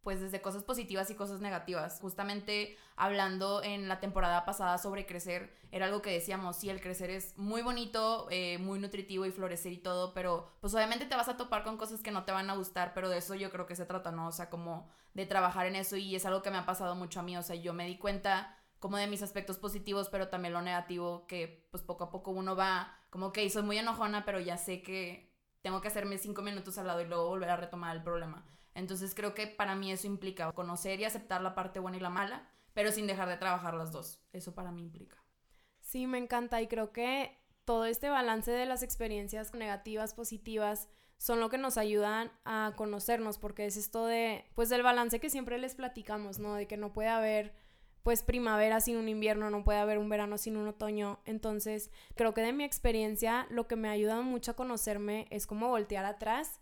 pues 0.06 0.20
desde 0.20 0.41
cosas 0.41 0.62
positivas 0.62 1.11
y 1.11 1.17
cosas 1.17 1.41
negativas. 1.41 1.99
Justamente 2.00 2.79
hablando 2.94 3.61
en 3.64 3.88
la 3.88 3.99
temporada 3.99 4.44
pasada 4.44 4.79
sobre 4.79 5.05
crecer, 5.05 5.53
era 5.73 5.87
algo 5.87 6.00
que 6.00 6.12
decíamos, 6.12 6.55
sí, 6.55 6.70
el 6.70 6.81
crecer 6.81 7.11
es 7.11 7.37
muy 7.37 7.61
bonito, 7.61 8.29
eh, 8.31 8.58
muy 8.58 8.79
nutritivo 8.79 9.26
y 9.26 9.32
florecer 9.32 9.73
y 9.73 9.79
todo, 9.79 10.14
pero 10.14 10.53
pues 10.61 10.73
obviamente 10.75 11.06
te 11.06 11.17
vas 11.17 11.29
a 11.29 11.37
topar 11.37 11.64
con 11.64 11.76
cosas 11.76 12.03
que 12.03 12.12
no 12.12 12.25
te 12.25 12.31
van 12.31 12.49
a 12.49 12.55
gustar, 12.55 12.94
pero 12.94 13.08
de 13.08 13.19
eso 13.19 13.35
yo 13.35 13.50
creo 13.50 13.67
que 13.67 13.75
se 13.75 13.85
trata, 13.85 14.12
¿no? 14.12 14.29
O 14.29 14.31
sea, 14.31 14.49
como 14.49 14.88
de 15.14 15.26
trabajar 15.26 15.67
en 15.67 15.75
eso 15.75 15.97
y 15.97 16.14
es 16.14 16.25
algo 16.25 16.41
que 16.41 16.52
me 16.52 16.59
ha 16.59 16.67
pasado 16.67 16.94
mucho 16.94 17.19
a 17.19 17.25
mí, 17.25 17.37
o 17.37 17.43
sea, 17.43 17.56
yo 17.56 17.73
me 17.73 17.85
di 17.85 17.99
cuenta 17.99 18.56
como 18.79 18.99
de 18.99 19.09
mis 19.09 19.23
aspectos 19.23 19.59
positivos, 19.59 20.09
pero 20.09 20.29
también 20.29 20.55
lo 20.55 20.62
negativo, 20.62 21.26
que 21.26 21.67
pues 21.73 21.82
poco 21.82 22.05
a 22.05 22.11
poco 22.12 22.31
uno 22.31 22.55
va 22.55 22.97
como 23.11 23.32
que 23.32 23.50
soy 23.50 23.64
muy 23.64 23.76
enojona, 23.76 24.25
pero 24.25 24.38
ya 24.38 24.56
sé 24.56 24.82
que 24.82 25.35
tengo 25.62 25.81
que 25.81 25.88
hacerme 25.88 26.17
cinco 26.17 26.43
minutos 26.43 26.79
al 26.79 26.87
lado 26.87 27.00
y 27.00 27.06
luego 27.06 27.26
volver 27.26 27.50
a 27.50 27.56
retomar 27.56 27.97
el 27.97 28.05
problema. 28.05 28.47
Entonces 28.76 29.14
creo 29.14 29.34
que 29.34 29.46
para 29.46 29.75
mí 29.75 29.90
eso 29.90 30.06
implica 30.06 30.52
conocer 30.52 31.00
y 31.00 31.05
aceptar 31.05 31.40
la 31.40 31.55
parte 31.55 31.81
buena 31.81 31.96
y 31.96 32.00
la 32.00 32.11
mala, 32.11 32.46
pero 32.75 32.93
sin 32.93 33.06
dejar 33.06 33.28
de 33.28 33.38
trabajar 33.38 33.75
las 33.75 33.90
dos. 33.90 34.20
Eso 34.32 34.55
para 34.55 34.70
mí 34.70 34.82
implica. 34.82 35.17
Sí, 35.81 36.06
me 36.06 36.19
encanta 36.19 36.61
y 36.61 36.69
creo 36.69 36.93
que 36.93 37.38
todo 37.64 37.87
este 37.87 38.11
balance 38.11 38.50
de 38.50 38.67
las 38.67 38.82
experiencias 38.82 39.55
negativas, 39.55 40.12
positivas, 40.12 40.88
son 41.17 41.40
lo 41.40 41.49
que 41.49 41.56
nos 41.56 41.78
ayudan 41.78 42.31
a 42.44 42.75
conocernos, 42.76 43.38
porque 43.38 43.64
es 43.64 43.78
esto 43.78 44.05
de, 44.05 44.44
pues 44.55 44.69
del 44.69 44.82
balance 44.82 45.20
que 45.20 45.31
siempre 45.31 45.58
les 45.58 45.75
platicamos, 45.75 46.38
¿no? 46.38 46.55
De 46.55 46.67
que 46.67 46.76
no 46.76 46.93
puede 46.93 47.08
haber, 47.08 47.55
pues, 48.02 48.23
primavera 48.23 48.82
sin 48.82 48.99
un 48.99 49.08
invierno, 49.08 49.49
no 49.49 49.64
puede 49.64 49.78
haber 49.78 49.96
un 49.96 50.11
verano 50.11 50.37
sin 50.37 50.58
un 50.58 50.69
otoño. 50.69 51.20
Entonces, 51.25 51.90
creo 52.14 52.34
que 52.34 52.43
de 52.43 52.52
mi 52.52 52.64
experiencia, 52.64 53.46
lo 53.49 53.67
que 53.67 53.76
me 53.76 53.88
ha 53.88 53.93
ayudado 53.93 54.23
mucho 54.23 54.50
a 54.50 54.56
conocerme 54.56 55.26
es 55.31 55.46
como 55.46 55.69
voltear 55.69 56.05
atrás 56.05 56.61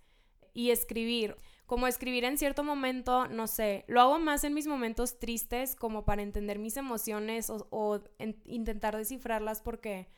y 0.53 0.71
escribir. 0.71 1.37
Como 1.67 1.87
escribir 1.87 2.25
en 2.25 2.37
cierto 2.37 2.63
momento, 2.63 3.27
no 3.29 3.47
sé, 3.47 3.85
lo 3.89 4.01
hago 4.03 4.19
más 4.19 4.45
en 4.45 4.53
mis 4.55 4.67
momentos 4.67 5.19
tristes 5.19 5.75
como 5.77 6.05
para 6.05 6.23
entender 6.23 6.59
mis 6.59 6.77
emociones 6.77 7.49
o, 7.51 7.67
o 7.71 8.01
en- 8.19 8.41
intentar 8.45 8.97
descifrarlas 8.97 9.63
porque 9.63 10.09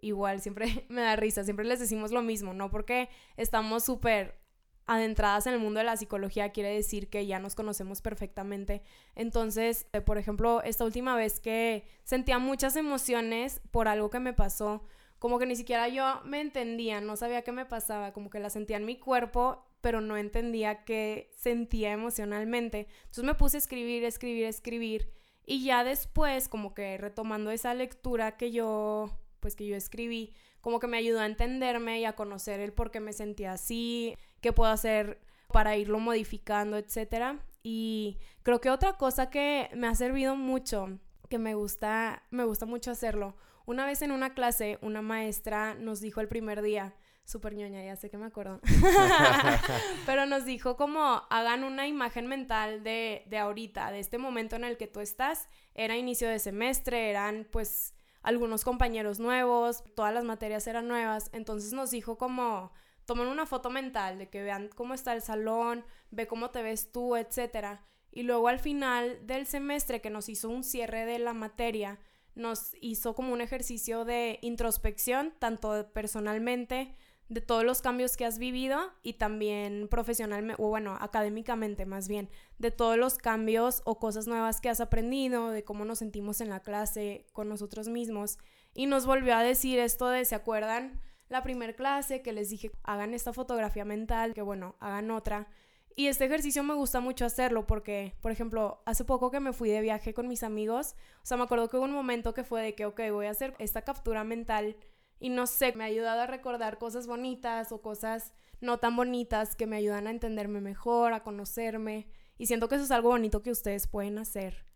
igual 0.00 0.40
siempre 0.40 0.86
me 0.88 1.00
da 1.02 1.16
risa, 1.16 1.44
siempre 1.44 1.64
les 1.64 1.80
decimos 1.80 2.10
lo 2.12 2.22
mismo, 2.22 2.52
no 2.54 2.70
porque 2.70 3.08
estamos 3.36 3.84
súper 3.84 4.38
adentradas 4.86 5.46
en 5.46 5.54
el 5.54 5.60
mundo 5.60 5.78
de 5.78 5.84
la 5.84 5.96
psicología 5.96 6.50
quiere 6.50 6.70
decir 6.74 7.08
que 7.10 7.24
ya 7.26 7.38
nos 7.38 7.54
conocemos 7.54 8.02
perfectamente. 8.02 8.82
Entonces, 9.14 9.86
eh, 9.92 10.00
por 10.00 10.18
ejemplo, 10.18 10.62
esta 10.64 10.84
última 10.84 11.14
vez 11.16 11.38
que 11.38 11.84
sentía 12.02 12.38
muchas 12.38 12.74
emociones 12.76 13.60
por 13.70 13.86
algo 13.88 14.10
que 14.10 14.18
me 14.20 14.32
pasó, 14.32 14.82
como 15.20 15.38
que 15.38 15.46
ni 15.46 15.54
siquiera 15.54 15.86
yo 15.88 16.20
me 16.24 16.40
entendía, 16.40 17.00
no 17.00 17.14
sabía 17.16 17.42
qué 17.42 17.52
me 17.52 17.66
pasaba, 17.66 18.12
como 18.12 18.30
que 18.30 18.40
la 18.40 18.50
sentía 18.50 18.78
en 18.78 18.84
mi 18.86 18.96
cuerpo, 18.98 19.64
pero 19.80 20.00
no 20.00 20.16
entendía 20.16 20.84
qué 20.84 21.30
sentía 21.36 21.92
emocionalmente. 21.92 22.88
Entonces 23.00 23.24
me 23.24 23.34
puse 23.34 23.56
a 23.56 23.58
escribir, 23.58 24.04
escribir, 24.04 24.44
escribir 24.44 25.12
y 25.46 25.64
ya 25.64 25.84
después, 25.84 26.48
como 26.48 26.74
que 26.74 26.96
retomando 26.98 27.50
esa 27.50 27.74
lectura 27.74 28.36
que 28.36 28.52
yo, 28.52 29.10
pues 29.40 29.56
que 29.56 29.66
yo 29.66 29.76
escribí, 29.76 30.32
como 30.60 30.78
que 30.78 30.86
me 30.86 30.98
ayudó 30.98 31.20
a 31.20 31.26
entenderme 31.26 32.00
y 32.00 32.04
a 32.04 32.14
conocer 32.14 32.60
el 32.60 32.72
por 32.72 32.90
qué 32.90 33.00
me 33.00 33.12
sentía 33.12 33.52
así, 33.52 34.16
qué 34.40 34.52
puedo 34.52 34.70
hacer 34.70 35.20
para 35.48 35.76
irlo 35.76 35.98
modificando, 35.98 36.76
etcétera. 36.76 37.44
Y 37.62 38.18
creo 38.42 38.60
que 38.60 38.70
otra 38.70 38.94
cosa 38.94 39.30
que 39.30 39.68
me 39.74 39.86
ha 39.86 39.94
servido 39.94 40.36
mucho, 40.36 40.98
que 41.28 41.38
me 41.38 41.54
gusta, 41.54 42.22
me 42.30 42.44
gusta 42.44 42.66
mucho 42.66 42.90
hacerlo, 42.90 43.34
una 43.66 43.86
vez 43.86 44.02
en 44.02 44.10
una 44.10 44.34
clase, 44.34 44.78
una 44.82 45.02
maestra 45.02 45.74
nos 45.74 46.00
dijo 46.00 46.20
el 46.20 46.28
primer 46.28 46.62
día, 46.62 46.94
súper 47.24 47.54
ñoña, 47.54 47.84
ya 47.84 47.96
sé 47.96 48.10
que 48.10 48.18
me 48.18 48.26
acuerdo, 48.26 48.60
pero 50.06 50.26
nos 50.26 50.44
dijo 50.44 50.76
como 50.76 51.22
hagan 51.30 51.64
una 51.64 51.86
imagen 51.86 52.26
mental 52.26 52.82
de, 52.82 53.24
de 53.26 53.38
ahorita, 53.38 53.92
de 53.92 54.00
este 54.00 54.18
momento 54.18 54.56
en 54.56 54.64
el 54.64 54.76
que 54.76 54.86
tú 54.86 55.00
estás, 55.00 55.48
era 55.74 55.96
inicio 55.96 56.28
de 56.28 56.38
semestre, 56.38 57.10
eran 57.10 57.46
pues 57.50 57.94
algunos 58.22 58.64
compañeros 58.64 59.18
nuevos, 59.18 59.84
todas 59.94 60.12
las 60.12 60.24
materias 60.24 60.66
eran 60.66 60.88
nuevas, 60.88 61.30
entonces 61.32 61.72
nos 61.72 61.90
dijo 61.90 62.18
como 62.18 62.72
tomen 63.10 63.26
una 63.26 63.44
foto 63.44 63.70
mental 63.70 64.18
de 64.18 64.28
que 64.28 64.42
vean 64.42 64.68
cómo 64.68 64.94
está 64.94 65.14
el 65.14 65.22
salón, 65.22 65.84
ve 66.10 66.28
cómo 66.28 66.50
te 66.50 66.62
ves 66.62 66.92
tú, 66.92 67.16
etcétera. 67.16 67.84
Y 68.12 68.22
luego 68.22 68.46
al 68.46 68.60
final 68.60 69.26
del 69.26 69.46
semestre 69.46 70.00
que 70.00 70.10
nos 70.10 70.28
hizo 70.28 70.48
un 70.48 70.62
cierre 70.62 71.06
de 71.06 71.18
la 71.18 71.32
materia, 71.32 71.98
nos 72.36 72.72
hizo 72.80 73.16
como 73.16 73.32
un 73.32 73.40
ejercicio 73.40 74.04
de 74.04 74.38
introspección, 74.42 75.34
tanto 75.40 75.90
personalmente, 75.92 76.94
de 77.30 77.40
todos 77.40 77.64
los 77.64 77.80
cambios 77.80 78.16
que 78.16 78.26
has 78.26 78.38
vivido 78.38 78.92
y 79.04 79.14
también 79.14 79.86
profesionalmente, 79.88 80.60
o 80.60 80.68
bueno, 80.68 80.98
académicamente 81.00 81.86
más 81.86 82.08
bien, 82.08 82.28
de 82.58 82.72
todos 82.72 82.98
los 82.98 83.18
cambios 83.18 83.82
o 83.84 84.00
cosas 84.00 84.26
nuevas 84.26 84.60
que 84.60 84.68
has 84.68 84.80
aprendido, 84.80 85.50
de 85.50 85.62
cómo 85.62 85.84
nos 85.84 86.00
sentimos 86.00 86.40
en 86.40 86.50
la 86.50 86.60
clase 86.60 87.26
con 87.32 87.48
nosotros 87.48 87.86
mismos. 87.86 88.38
Y 88.74 88.86
nos 88.86 89.06
volvió 89.06 89.36
a 89.36 89.44
decir 89.44 89.78
esto 89.78 90.08
de, 90.08 90.24
¿se 90.24 90.34
acuerdan? 90.34 91.00
La 91.28 91.44
primer 91.44 91.76
clase 91.76 92.20
que 92.20 92.32
les 92.32 92.50
dije, 92.50 92.72
hagan 92.82 93.14
esta 93.14 93.32
fotografía 93.32 93.84
mental, 93.84 94.34
que 94.34 94.42
bueno, 94.42 94.74
hagan 94.80 95.12
otra. 95.12 95.46
Y 95.94 96.08
este 96.08 96.24
ejercicio 96.24 96.64
me 96.64 96.74
gusta 96.74 96.98
mucho 96.98 97.24
hacerlo 97.24 97.64
porque, 97.64 98.16
por 98.20 98.32
ejemplo, 98.32 98.82
hace 98.86 99.04
poco 99.04 99.30
que 99.30 99.38
me 99.38 99.52
fui 99.52 99.70
de 99.70 99.82
viaje 99.82 100.14
con 100.14 100.26
mis 100.26 100.42
amigos, 100.42 100.96
o 101.22 101.26
sea, 101.26 101.36
me 101.36 101.44
acuerdo 101.44 101.68
que 101.68 101.76
hubo 101.76 101.84
un 101.84 101.92
momento 101.92 102.34
que 102.34 102.42
fue 102.42 102.60
de 102.60 102.74
que, 102.74 102.86
ok, 102.86 103.00
voy 103.12 103.26
a 103.26 103.30
hacer 103.30 103.54
esta 103.60 103.82
captura 103.82 104.24
mental 104.24 104.76
y 105.20 105.28
no 105.28 105.46
sé, 105.46 105.72
me 105.76 105.84
ha 105.84 105.86
ayudado 105.86 106.22
a 106.22 106.26
recordar 106.26 106.78
cosas 106.78 107.06
bonitas 107.06 107.70
o 107.70 107.80
cosas 107.80 108.32
no 108.60 108.78
tan 108.78 108.96
bonitas 108.96 109.54
que 109.54 109.66
me 109.66 109.76
ayudan 109.76 110.06
a 110.06 110.10
entenderme 110.10 110.60
mejor, 110.60 111.12
a 111.12 111.22
conocerme. 111.22 112.08
Y 112.38 112.46
siento 112.46 112.68
que 112.68 112.76
eso 112.76 112.84
es 112.84 112.90
algo 112.90 113.10
bonito 113.10 113.42
que 113.42 113.50
ustedes 113.50 113.86
pueden 113.86 114.18
hacer. 114.18 114.66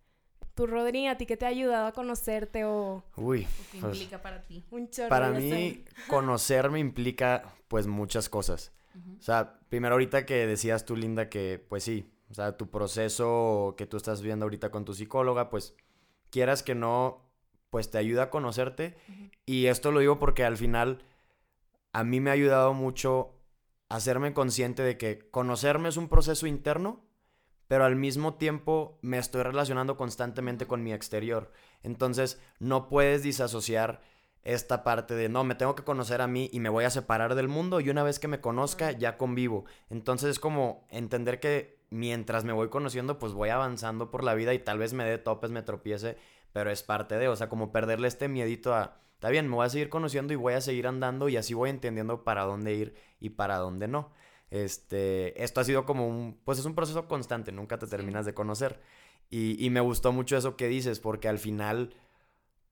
Tú, 0.55 0.67
Rodri, 0.67 1.07
¿a 1.09 1.17
ti 1.17 1.27
qué 1.27 1.37
te 1.37 1.47
ha 1.47 1.49
ayudado 1.49 1.87
a 1.87 1.93
conocerte 1.93 2.65
o...? 2.65 3.03
Uy. 3.17 3.47
¿Qué 3.73 3.79
pues, 3.81 3.95
implica 3.95 4.23
para 4.23 4.45
ti? 4.45 4.65
Un 4.71 4.89
chorro. 4.89 5.09
para 5.09 5.31
mí, 5.31 5.85
conocerme 6.09 6.79
implica, 6.79 7.43
pues, 7.67 7.87
muchas 7.87 8.29
cosas. 8.29 8.73
O 9.19 9.23
sea, 9.23 9.59
primero 9.69 9.95
ahorita 9.95 10.25
que 10.25 10.47
decías 10.47 10.85
tú, 10.85 10.95
Linda, 10.95 11.29
que, 11.29 11.65
pues 11.69 11.83
sí, 11.83 12.09
o 12.31 12.35
sea, 12.35 12.57
tu 12.57 12.71
proceso 12.71 13.75
que 13.77 13.87
tú 13.87 13.97
estás 13.97 14.23
viendo 14.23 14.45
ahorita 14.45 14.71
con 14.71 14.85
tu 14.85 14.95
psicóloga, 14.95 15.51
pues, 15.51 15.75
quieras 16.31 16.63
que 16.63 16.77
no, 16.77 17.24
pues 17.75 17.91
te 17.91 17.99
ayuda 17.99 18.23
a 18.23 18.31
conocerte. 18.31 18.97
Y 19.47 19.67
esto 19.67 19.91
lo 19.91 19.99
digo 19.99 20.21
porque 20.21 20.45
al 20.45 20.57
final 20.57 21.03
a 21.93 22.05
mí 22.05 22.21
me 22.21 22.31
ha 22.31 22.35
ayudado 22.35 22.73
mucho 22.73 23.33
hacerme 23.89 24.33
consciente 24.33 24.85
de 24.85 24.97
que 24.97 25.29
conocerme 25.33 25.89
es 25.89 25.97
un 25.97 26.09
proceso 26.09 26.47
interno, 26.47 27.05
pero 27.67 27.85
al 27.85 27.97
mismo 27.97 28.35
tiempo 28.35 29.01
me 29.03 29.19
estoy 29.19 29.43
relacionando 29.43 29.97
constantemente 29.97 30.69
con 30.69 30.85
mi 30.85 30.93
exterior. 30.93 31.51
Entonces 31.83 32.41
no 32.61 32.89
puedes 32.89 33.25
disasociar 33.25 34.01
esta 34.45 34.85
parte 34.85 35.17
de, 35.17 35.29
no, 35.29 35.43
me 35.43 35.57
tengo 35.57 35.75
que 35.75 35.83
conocer 35.83 36.21
a 36.21 36.29
mí 36.29 36.51
y 36.53 36.61
me 36.61 36.69
voy 36.69 36.85
a 36.85 36.91
separar 36.91 37.35
del 37.35 37.49
mundo 37.49 37.81
y 37.81 37.91
una 37.91 38.05
vez 38.05 38.21
que 38.21 38.29
me 38.29 38.41
conozca 38.41 38.93
ya 38.93 39.17
convivo. 39.17 39.65
Entonces 39.91 40.31
es 40.31 40.39
como 40.39 40.87
entender 40.91 41.41
que 41.41 41.83
mientras 41.91 42.45
me 42.45 42.53
voy 42.53 42.69
conociendo, 42.69 43.19
pues 43.19 43.33
voy 43.33 43.49
avanzando 43.49 44.13
por 44.13 44.23
la 44.23 44.35
vida 44.35 44.55
y 44.55 44.61
tal 44.61 44.79
vez 44.79 44.93
me 44.93 45.05
dé 45.05 45.19
topes, 45.19 45.51
me 45.51 45.63
tropiece, 45.63 46.17
pero 46.55 46.71
es 46.71 46.85
parte 46.85 47.19
de, 47.19 47.27
o 47.27 47.35
sea, 47.35 47.49
como 47.49 47.73
perderle 47.73 48.07
este 48.07 48.29
miedito 48.29 48.75
a, 48.75 48.97
está 49.15 49.29
bien, 49.29 49.49
me 49.49 49.57
voy 49.57 49.67
a 49.67 49.71
seguir 49.71 49.89
conociendo 49.89 50.33
y 50.33 50.37
voy 50.37 50.55
a 50.55 50.61
seguir 50.61 50.87
andando 50.87 51.29
y 51.29 51.37
así 51.37 51.53
voy 51.53 51.69
entendiendo 51.69 52.23
para 52.23 52.45
dónde 52.45 52.75
ir 52.75 52.95
y 53.19 53.31
para 53.31 53.57
dónde 53.57 53.89
no. 53.89 54.13
Este, 54.51 55.43
esto 55.43 55.61
ha 55.61 55.65
sido 55.65 55.85
como 55.85 56.07
un, 56.07 56.39
pues 56.45 56.61
es 56.61 56.65
un 56.65 56.77
proceso 56.77 57.09
constante, 57.09 57.51
nunca 57.51 57.81
te 57.81 57.89
terminas 57.89 58.25
de 58.25 58.35
conocer. 58.35 58.81
Y, 59.31 59.57
y 59.65 59.69
me 59.71 59.81
gustó 59.81 60.13
mucho 60.13 60.37
eso 60.37 60.57
que 60.57 60.69
dices, 60.69 61.01
porque 61.01 61.27
al 61.27 61.41
final 61.41 61.93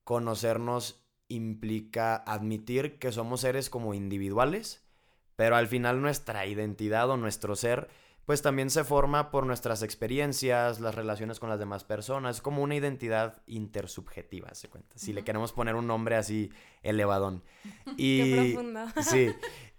conocernos 0.05 1.05
implica 1.27 2.15
admitir 2.15 3.01
que 3.01 3.11
somos 3.11 3.41
seres 3.41 3.69
como 3.69 3.95
individuales, 3.95 4.87
pero 5.35 5.57
al 5.57 5.67
final 5.67 6.01
nuestra 6.01 6.47
identidad 6.47 7.11
o 7.11 7.17
nuestro 7.17 7.57
ser, 7.57 7.89
pues 8.26 8.43
también 8.43 8.71
se 8.71 8.85
forma 8.85 9.31
por 9.31 9.47
nuestras 9.47 9.83
experiencias, 9.83 10.81
las 10.81 10.95
relaciones 10.95 11.41
con 11.41 11.49
las 11.49 11.59
demás 11.59 11.85
personas, 11.85 12.37
es 12.37 12.43
como 12.43 12.62
una 12.62 12.76
identidad 12.76 13.43
intersubjetiva, 13.47 14.55
se 14.55 14.69
cuenta, 14.69 14.97
si 14.99 15.12
le 15.12 15.25
queremos 15.25 15.52
poner 15.52 15.75
un 15.75 15.87
nombre 15.87 16.17
así 16.17 16.50
elevadón. 16.83 17.43
Qué 17.85 17.93
Y, 17.97 18.52
profundo. 18.52 18.81
Sí. 19.02 19.31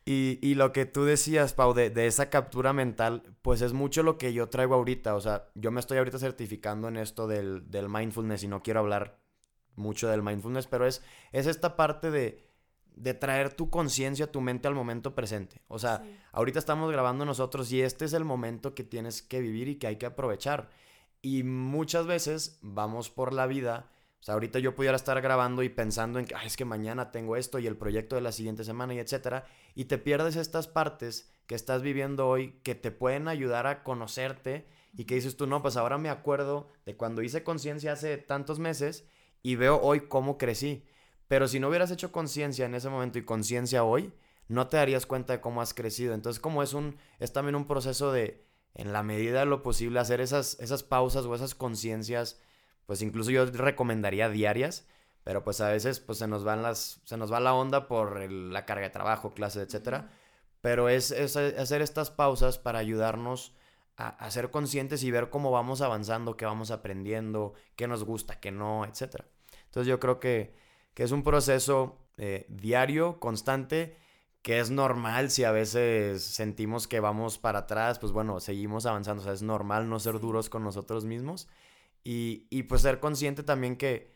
Y, 0.05 0.37
y 0.41 0.55
lo 0.55 0.73
que 0.73 0.85
tú 0.85 1.05
decías, 1.05 1.53
Pau, 1.53 1.73
de, 1.73 1.89
de 1.89 2.07
esa 2.07 2.29
captura 2.29 2.73
mental, 2.73 3.23
pues 3.41 3.61
es 3.61 3.71
mucho 3.71 4.03
lo 4.03 4.17
que 4.17 4.33
yo 4.33 4.49
traigo 4.49 4.75
ahorita. 4.75 5.15
O 5.15 5.21
sea, 5.21 5.47
yo 5.55 5.71
me 5.71 5.79
estoy 5.79 5.97
ahorita 5.97 6.19
certificando 6.19 6.89
en 6.89 6.97
esto 6.97 7.25
del, 7.25 7.71
del 7.71 7.87
mindfulness 7.87 8.43
y 8.43 8.49
no 8.49 8.61
quiero 8.61 8.81
hablar 8.81 9.23
mucho 9.75 10.09
del 10.09 10.21
mindfulness, 10.21 10.67
pero 10.67 10.85
es, 10.85 11.01
es 11.31 11.47
esta 11.47 11.77
parte 11.77 12.11
de, 12.11 12.43
de 12.95 13.13
traer 13.13 13.53
tu 13.53 13.69
conciencia, 13.69 14.31
tu 14.31 14.41
mente 14.41 14.67
al 14.67 14.75
momento 14.75 15.15
presente. 15.15 15.61
O 15.67 15.79
sea, 15.79 16.01
Sí. 16.03 16.15
ahorita 16.31 16.59
estamos 16.59 16.91
grabando 16.91 17.25
nosotros 17.25 17.71
y 17.71 17.81
este 17.81 18.05
es 18.05 18.13
el 18.13 18.23
momento 18.25 18.75
que 18.75 18.83
tienes 18.83 19.21
que 19.21 19.39
vivir 19.39 19.67
y 19.67 19.75
que 19.75 19.87
hay 19.87 19.95
que 19.97 20.05
aprovechar. 20.05 20.69
Y 21.21 21.43
muchas 21.43 22.05
veces 22.05 22.59
vamos 22.61 23.09
por 23.09 23.33
la 23.33 23.47
vida. 23.47 23.89
O 24.19 24.23
sea, 24.23 24.35
ahorita 24.35 24.59
yo 24.59 24.73
pudiera 24.75 24.95
estar 24.95 25.21
grabando 25.21 25.63
y 25.63 25.69
pensando 25.69 26.17
en 26.19 26.25
que, 26.25 26.35
"Ay, 26.35 26.47
es 26.47 26.55
que 26.55 26.65
mañana 26.65 27.11
tengo 27.11 27.35
esto 27.35 27.59
y 27.59 27.67
el 27.67 27.75
proyecto 27.75 28.15
de 28.15 28.21
la 28.21 28.31
siguiente 28.31 28.63
semana 28.63 28.93
y 28.93 28.99
etcétera. 28.99 29.45
Y 29.75 29.85
te 29.85 29.97
pierdes 29.97 30.35
estas 30.37 30.67
partes 30.67 31.29
que 31.47 31.55
estás 31.55 31.81
viviendo 31.81 32.27
hoy 32.29 32.59
que 32.63 32.73
te 32.75 32.91
pueden 32.91 33.27
ayudar 33.27 33.67
a 33.67 33.83
conocerte 33.83 34.65
y 34.95 35.05
que 35.05 35.15
dices 35.15 35.35
tú, 35.35 35.45
no, 35.47 35.61
pues 35.61 35.75
ahora 35.75 35.97
me 35.97 36.09
acuerdo 36.09 36.69
de 36.85 36.95
cuando 36.95 37.21
hice 37.21 37.43
conciencia 37.43 37.93
hace 37.93 38.17
tantos 38.17 38.59
meses 38.59 39.05
y 39.41 39.55
veo 39.55 39.81
hoy 39.81 40.01
cómo 40.07 40.37
crecí. 40.37 40.85
Pero 41.27 41.47
si 41.47 41.59
no 41.59 41.69
hubieras 41.69 41.91
hecho 41.91 42.11
conciencia 42.11 42.65
en 42.65 42.75
ese 42.75 42.89
momento 42.89 43.17
y 43.19 43.25
conciencia 43.25 43.83
hoy, 43.83 44.13
no 44.47 44.67
te 44.67 44.77
darías 44.77 45.05
cuenta 45.05 45.33
de 45.33 45.41
cómo 45.41 45.61
has 45.61 45.73
crecido. 45.73 46.13
Entonces, 46.13 46.39
como 46.39 46.63
es 46.63 46.73
un, 46.73 46.97
es 47.19 47.33
también 47.33 47.55
un 47.55 47.65
proceso 47.67 48.11
de, 48.11 48.45
en 48.75 48.93
la 48.93 49.03
medida 49.03 49.39
de 49.39 49.45
lo 49.45 49.63
posible, 49.63 49.99
hacer 49.99 50.21
esas, 50.21 50.59
esas 50.59 50.83
pausas 50.83 51.25
o 51.25 51.35
esas 51.35 51.55
conciencias, 51.55 52.39
pues 52.85 53.01
incluso 53.01 53.31
yo 53.31 53.45
recomendaría 53.45 54.29
diarias, 54.29 54.87
pero 55.23 55.43
pues 55.43 55.61
a 55.61 55.69
veces 55.69 55.99
pues 55.99 56.17
se 56.17 56.27
nos 56.27 56.43
van 56.43 56.61
las, 56.61 56.99
se 57.05 57.17
nos 57.17 57.31
va 57.31 57.39
la 57.39 57.53
onda 57.53 57.87
por 57.87 58.21
el- 58.21 58.51
la 58.51 58.65
carga 58.65 58.83
de 58.83 58.89
trabajo, 58.89 59.33
clases, 59.33 59.63
etcétera. 59.67 60.09
Pero 60.61 60.89
es, 60.89 61.11
es 61.11 61.35
hacer 61.37 61.81
estas 61.81 62.09
pausas 62.09 62.57
para 62.57 62.79
ayudarnos 62.79 63.53
a, 63.97 64.09
a 64.09 64.31
ser 64.31 64.49
conscientes 64.51 65.03
y 65.03 65.11
ver 65.11 65.29
cómo 65.29 65.51
vamos 65.51 65.81
avanzando, 65.81 66.37
qué 66.37 66.45
vamos 66.45 66.71
aprendiendo, 66.71 67.53
qué 67.75 67.87
nos 67.87 68.03
gusta, 68.03 68.39
qué 68.39 68.51
no, 68.51 68.85
etcétera. 68.85 69.25
Entonces 69.65 69.87
yo 69.87 69.99
creo 69.99 70.19
que, 70.19 70.55
que 70.93 71.03
es 71.03 71.11
un 71.11 71.23
proceso 71.23 71.97
eh, 72.17 72.45
diario, 72.49 73.19
constante, 73.19 73.97
que 74.41 74.59
es 74.59 74.69
normal 74.69 75.31
si 75.31 75.45
a 75.45 75.51
veces 75.51 76.23
sentimos 76.23 76.87
que 76.87 76.99
vamos 76.99 77.37
para 77.37 77.59
atrás, 77.59 77.99
pues 77.99 78.11
bueno, 78.11 78.39
seguimos 78.39 78.85
avanzando, 78.85 79.21
o 79.21 79.23
sea, 79.23 79.33
es 79.33 79.41
normal 79.41 79.89
no 79.89 79.99
ser 79.99 80.19
duros 80.19 80.49
con 80.49 80.63
nosotros 80.63 81.05
mismos 81.05 81.47
y, 82.03 82.47
y 82.49 82.63
pues 82.63 82.81
ser 82.81 82.99
consciente 82.99 83.43
también 83.43 83.77
que, 83.77 84.11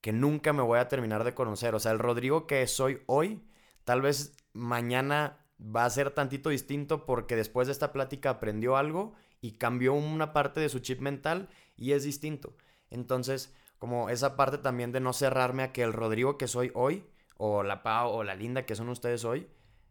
que 0.00 0.12
nunca 0.12 0.52
me 0.52 0.62
voy 0.62 0.80
a 0.80 0.88
terminar 0.88 1.24
de 1.24 1.34
conocer, 1.34 1.74
o 1.74 1.78
sea, 1.78 1.92
el 1.92 2.00
Rodrigo 2.00 2.46
que 2.46 2.66
soy 2.66 3.02
hoy, 3.06 3.40
tal 3.84 4.02
vez 4.02 4.32
mañana 4.52 5.38
va 5.60 5.84
a 5.84 5.90
ser 5.90 6.10
tantito 6.10 6.50
distinto 6.50 7.06
porque 7.06 7.36
después 7.36 7.68
de 7.68 7.72
esta 7.72 7.92
plática 7.92 8.30
aprendió 8.30 8.76
algo 8.76 9.14
y 9.40 9.52
cambió 9.52 9.94
una 9.94 10.32
parte 10.32 10.60
de 10.60 10.68
su 10.68 10.80
chip 10.80 11.00
mental 11.00 11.48
y 11.76 11.92
es 11.92 12.04
distinto. 12.04 12.56
Entonces, 12.90 13.54
como 13.78 14.10
esa 14.10 14.36
parte 14.36 14.58
también 14.58 14.92
de 14.92 15.00
no 15.00 15.12
cerrarme 15.12 15.62
a 15.62 15.72
que 15.72 15.82
el 15.82 15.92
Rodrigo 15.92 16.36
que 16.38 16.48
soy 16.48 16.70
hoy, 16.74 17.04
o 17.36 17.62
la 17.62 17.82
Pau 17.82 18.10
o 18.10 18.24
la 18.24 18.34
Linda 18.34 18.66
que 18.66 18.74
son 18.74 18.88
ustedes 18.88 19.24
hoy, 19.24 19.48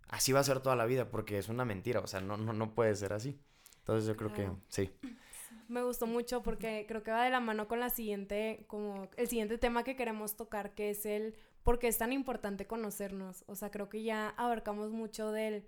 así 0.09 0.31
va 0.33 0.41
a 0.41 0.43
ser 0.43 0.59
toda 0.59 0.75
la 0.75 0.85
vida, 0.85 1.09
porque 1.09 1.37
es 1.37 1.49
una 1.49 1.65
mentira, 1.65 1.99
o 2.01 2.07
sea, 2.07 2.19
no, 2.21 2.37
no, 2.37 2.53
no 2.53 2.73
puede 2.75 2.95
ser 2.95 3.13
así. 3.13 3.39
Entonces 3.79 4.07
yo 4.07 4.17
creo 4.17 4.31
Claro. 4.33 4.55
que 4.55 4.61
sí. 4.67 4.91
Me 5.69 5.83
gustó 5.83 6.07
mucho 6.07 6.43
porque 6.43 6.85
creo 6.87 7.03
que 7.03 7.11
va 7.11 7.23
de 7.23 7.29
la 7.29 7.41
mano 7.41 7.67
con 7.67 7.79
la 7.81 7.89
siguiente, 7.89 8.63
como 8.67 9.09
el 9.17 9.27
siguiente 9.27 9.57
tema 9.57 9.83
que 9.83 9.95
queremos 9.97 10.37
tocar, 10.37 10.73
que 10.73 10.89
es 10.91 11.05
el 11.05 11.35
por 11.63 11.77
qué 11.79 11.87
es 11.89 11.97
tan 11.97 12.13
importante 12.13 12.67
conocernos. 12.67 13.43
O 13.47 13.55
sea, 13.55 13.69
creo 13.69 13.89
que 13.89 14.01
ya 14.03 14.29
abarcamos 14.37 14.91
mucho 14.91 15.31
de 15.33 15.65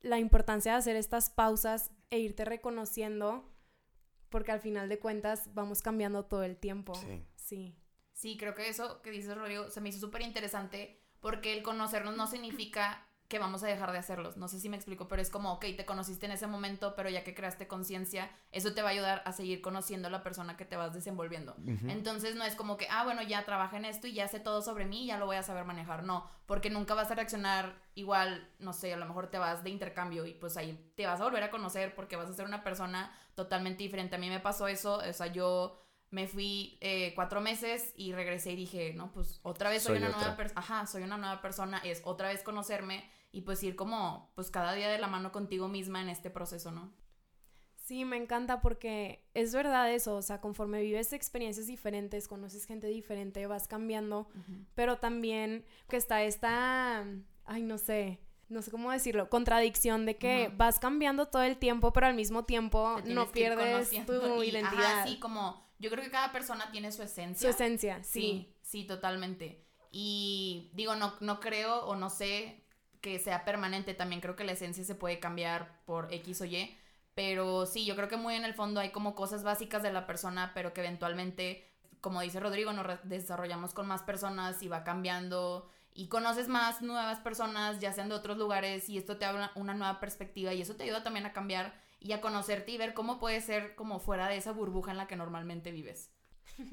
la 0.00 0.18
importancia 0.18 0.72
de 0.72 0.78
hacer 0.78 0.96
estas 0.96 1.28
pausas 1.28 1.90
e 2.10 2.18
irte 2.20 2.44
reconociendo, 2.46 3.44
porque 4.36 4.52
al 4.52 4.60
final 4.60 4.90
de 4.90 4.98
cuentas 4.98 5.48
vamos 5.54 5.80
cambiando 5.80 6.26
todo 6.26 6.42
el 6.42 6.58
tiempo. 6.58 6.94
Sí. 6.94 7.24
Sí. 7.36 7.74
Sí, 8.12 8.36
creo 8.36 8.54
que 8.54 8.68
eso 8.68 9.00
que 9.00 9.10
dices, 9.10 9.34
Rodrigo, 9.34 9.70
se 9.70 9.80
me 9.80 9.88
hizo 9.88 9.98
súper 9.98 10.20
interesante 10.20 11.00
porque 11.20 11.56
el 11.56 11.62
conocernos 11.62 12.18
no 12.18 12.26
significa 12.26 13.08
que 13.28 13.38
vamos 13.38 13.62
a 13.62 13.66
dejar 13.66 13.92
de 13.92 13.98
hacerlos. 13.98 14.36
No 14.36 14.48
sé 14.48 14.60
si 14.60 14.68
me 14.68 14.76
explico, 14.76 15.08
pero 15.08 15.20
es 15.20 15.30
como, 15.30 15.52
ok, 15.54 15.64
te 15.76 15.84
conociste 15.84 16.26
en 16.26 16.32
ese 16.32 16.46
momento, 16.46 16.94
pero 16.94 17.08
ya 17.10 17.24
que 17.24 17.34
creaste 17.34 17.66
conciencia, 17.66 18.30
eso 18.52 18.72
te 18.72 18.82
va 18.82 18.88
a 18.88 18.92
ayudar 18.92 19.22
a 19.24 19.32
seguir 19.32 19.60
conociendo 19.60 20.08
a 20.08 20.10
la 20.10 20.22
persona 20.22 20.56
que 20.56 20.64
te 20.64 20.76
vas 20.76 20.94
desenvolviendo. 20.94 21.56
Entonces 21.88 22.36
no 22.36 22.44
es 22.44 22.54
como 22.54 22.76
que, 22.76 22.86
ah, 22.90 23.04
bueno, 23.04 23.22
ya 23.22 23.44
trabaja 23.44 23.76
en 23.76 23.84
esto 23.84 24.06
y 24.06 24.12
ya 24.12 24.28
sé 24.28 24.38
todo 24.40 24.62
sobre 24.62 24.84
mí 24.84 25.04
y 25.04 25.06
ya 25.08 25.18
lo 25.18 25.26
voy 25.26 25.36
a 25.36 25.42
saber 25.42 25.64
manejar. 25.64 26.04
No, 26.04 26.28
porque 26.46 26.70
nunca 26.70 26.94
vas 26.94 27.10
a 27.10 27.14
reaccionar 27.14 27.74
igual, 27.94 28.48
no 28.58 28.72
sé, 28.72 28.92
a 28.94 28.96
lo 28.96 29.06
mejor 29.06 29.28
te 29.28 29.38
vas 29.38 29.64
de 29.64 29.70
intercambio 29.70 30.26
y 30.26 30.34
pues 30.34 30.56
ahí 30.56 30.92
te 30.94 31.06
vas 31.06 31.20
a 31.20 31.24
volver 31.24 31.42
a 31.42 31.50
conocer 31.50 31.94
porque 31.94 32.16
vas 32.16 32.30
a 32.30 32.34
ser 32.34 32.44
una 32.46 32.62
persona 32.62 33.12
totalmente 33.34 33.82
diferente. 33.82 34.16
A 34.16 34.18
mí 34.18 34.28
me 34.28 34.40
pasó 34.40 34.68
eso, 34.68 34.98
o 34.98 35.12
sea, 35.12 35.26
yo 35.26 35.82
me 36.10 36.28
fui 36.28 36.78
eh, 36.80 37.12
cuatro 37.16 37.40
meses 37.40 37.92
y 37.96 38.12
regresé 38.12 38.52
y 38.52 38.56
dije, 38.56 38.94
no, 38.94 39.10
pues 39.12 39.40
otra 39.42 39.68
vez 39.68 39.82
soy, 39.82 39.96
Soy 39.96 39.98
una 39.98 40.08
otra. 40.10 40.20
nueva 40.20 40.36
persona, 40.36 40.60
ajá, 40.60 40.86
soy 40.86 41.02
una 41.02 41.16
nueva 41.18 41.40
persona, 41.42 41.78
es 41.78 42.00
otra 42.04 42.28
vez 42.28 42.42
conocerme 42.44 43.10
y 43.36 43.42
pues 43.42 43.62
ir 43.62 43.76
como, 43.76 44.32
pues 44.34 44.50
cada 44.50 44.72
día 44.72 44.88
de 44.88 44.96
la 44.96 45.08
mano 45.08 45.30
contigo 45.30 45.68
misma 45.68 46.00
en 46.00 46.08
este 46.08 46.30
proceso, 46.30 46.72
¿no? 46.72 46.90
Sí, 47.76 48.06
me 48.06 48.16
encanta 48.16 48.62
porque 48.62 49.28
es 49.34 49.52
verdad 49.52 49.92
eso, 49.92 50.16
o 50.16 50.22
sea, 50.22 50.40
conforme 50.40 50.80
vives 50.80 51.12
experiencias 51.12 51.66
diferentes, 51.66 52.28
conoces 52.28 52.64
gente 52.64 52.86
diferente, 52.86 53.46
vas 53.46 53.68
cambiando, 53.68 54.26
pero 54.74 54.96
también 54.96 55.66
que 55.86 55.98
está 55.98 56.22
esta, 56.22 57.04
ay, 57.44 57.62
no 57.62 57.76
sé, 57.76 58.20
no 58.48 58.62
sé 58.62 58.70
cómo 58.70 58.90
decirlo, 58.90 59.28
contradicción 59.28 60.06
de 60.06 60.16
que 60.16 60.50
vas 60.56 60.78
cambiando 60.78 61.26
todo 61.26 61.42
el 61.42 61.58
tiempo, 61.58 61.92
pero 61.92 62.06
al 62.06 62.14
mismo 62.14 62.46
tiempo 62.46 63.02
no 63.04 63.30
pierdes 63.32 63.90
tu 64.06 64.42
y, 64.42 64.48
identidad, 64.48 65.00
Ajá, 65.00 65.06
sí, 65.08 65.18
como 65.18 65.74
yo 65.78 65.90
creo 65.90 66.02
que 66.02 66.10
cada 66.10 66.32
persona 66.32 66.70
tiene 66.72 66.90
su 66.90 67.02
esencia. 67.02 67.52
su 67.52 67.54
esencia, 67.54 68.02
sí. 68.02 68.20
Sí, 68.20 68.56
sí, 68.62 68.86
totalmente. 68.86 69.66
Y 69.90 70.70
digo, 70.72 70.96
no, 70.96 71.12
no 71.20 71.38
creo 71.38 71.84
o 71.84 71.96
no 71.96 72.08
sé 72.08 72.65
que 73.06 73.20
sea 73.20 73.44
permanente. 73.44 73.94
También 73.94 74.20
creo 74.20 74.34
que 74.34 74.42
la 74.42 74.52
esencia 74.52 74.82
se 74.82 74.96
puede 74.96 75.20
cambiar 75.20 75.80
por 75.84 76.12
X 76.12 76.40
o 76.40 76.44
Y. 76.44 76.76
Pero 77.14 77.66
sí, 77.66 77.86
yo 77.86 77.94
creo 77.94 78.08
que 78.08 78.16
muy 78.16 78.34
en 78.34 78.44
el 78.44 78.52
fondo 78.52 78.80
hay 78.80 78.90
como 78.90 79.14
cosas 79.14 79.44
básicas 79.44 79.80
de 79.84 79.92
la 79.92 80.08
persona, 80.08 80.50
pero 80.54 80.74
que 80.74 80.80
eventualmente, 80.80 81.70
como 82.00 82.20
dice 82.20 82.40
Rodrigo, 82.40 82.72
nos 82.72 82.84
desarrollamos 83.04 83.74
con 83.74 83.86
más 83.86 84.02
personas 84.02 84.60
y 84.62 84.68
va 84.68 84.82
cambiando 84.82 85.70
y 85.94 86.08
conoces 86.08 86.48
más 86.48 86.82
nuevas 86.82 87.20
personas, 87.20 87.78
ya 87.78 87.92
sean 87.92 88.08
de 88.08 88.16
otros 88.16 88.36
lugares, 88.36 88.88
y 88.88 88.98
esto 88.98 89.16
te 89.16 89.24
habla 89.24 89.52
una 89.54 89.72
nueva 89.72 90.00
perspectiva 90.00 90.52
y 90.52 90.60
eso 90.60 90.74
te 90.74 90.82
ayuda 90.82 91.04
también 91.04 91.26
a 91.26 91.32
cambiar 91.32 91.74
y 92.00 92.12
a 92.12 92.20
conocerte 92.20 92.72
y 92.72 92.76
ver 92.76 92.92
cómo 92.92 93.18
puedes 93.20 93.44
ser 93.44 93.76
como 93.76 94.00
fuera 94.00 94.28
de 94.28 94.36
esa 94.36 94.50
burbuja 94.50 94.90
en 94.90 94.98
la 94.98 95.06
que 95.06 95.16
normalmente 95.16 95.70
vives. 95.70 96.10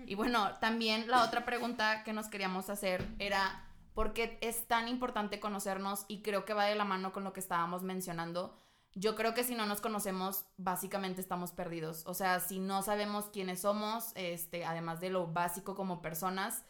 Y 0.07 0.15
bueno, 0.15 0.57
también 0.59 1.09
la 1.09 1.23
otra 1.23 1.45
pregunta 1.45 2.03
que 2.03 2.11
nos 2.11 2.27
queríamos 2.27 2.69
hacer 2.69 3.05
era, 3.19 3.65
¿por 3.93 4.13
qué 4.13 4.37
es 4.41 4.67
tan 4.67 4.87
importante 4.87 5.39
conocernos? 5.39 6.05
Y 6.07 6.21
creo 6.21 6.45
que 6.45 6.53
va 6.53 6.65
de 6.65 6.75
la 6.75 6.85
mano 6.85 7.13
con 7.13 7.23
lo 7.23 7.33
que 7.33 7.39
estábamos 7.39 7.83
mencionando. 7.83 8.55
Yo 8.95 9.15
creo 9.15 9.33
que 9.33 9.43
si 9.43 9.55
no 9.55 9.65
nos 9.65 9.81
conocemos, 9.81 10.45
básicamente 10.57 11.21
estamos 11.21 11.51
perdidos. 11.51 12.03
O 12.05 12.13
sea, 12.13 12.39
si 12.39 12.59
no 12.59 12.83
sabemos 12.83 13.25
quiénes 13.25 13.61
somos, 13.61 14.11
este, 14.15 14.65
además 14.65 14.99
de 14.99 15.09
lo 15.09 15.27
básico 15.27 15.75
como 15.75 16.01
personas, 16.01 16.63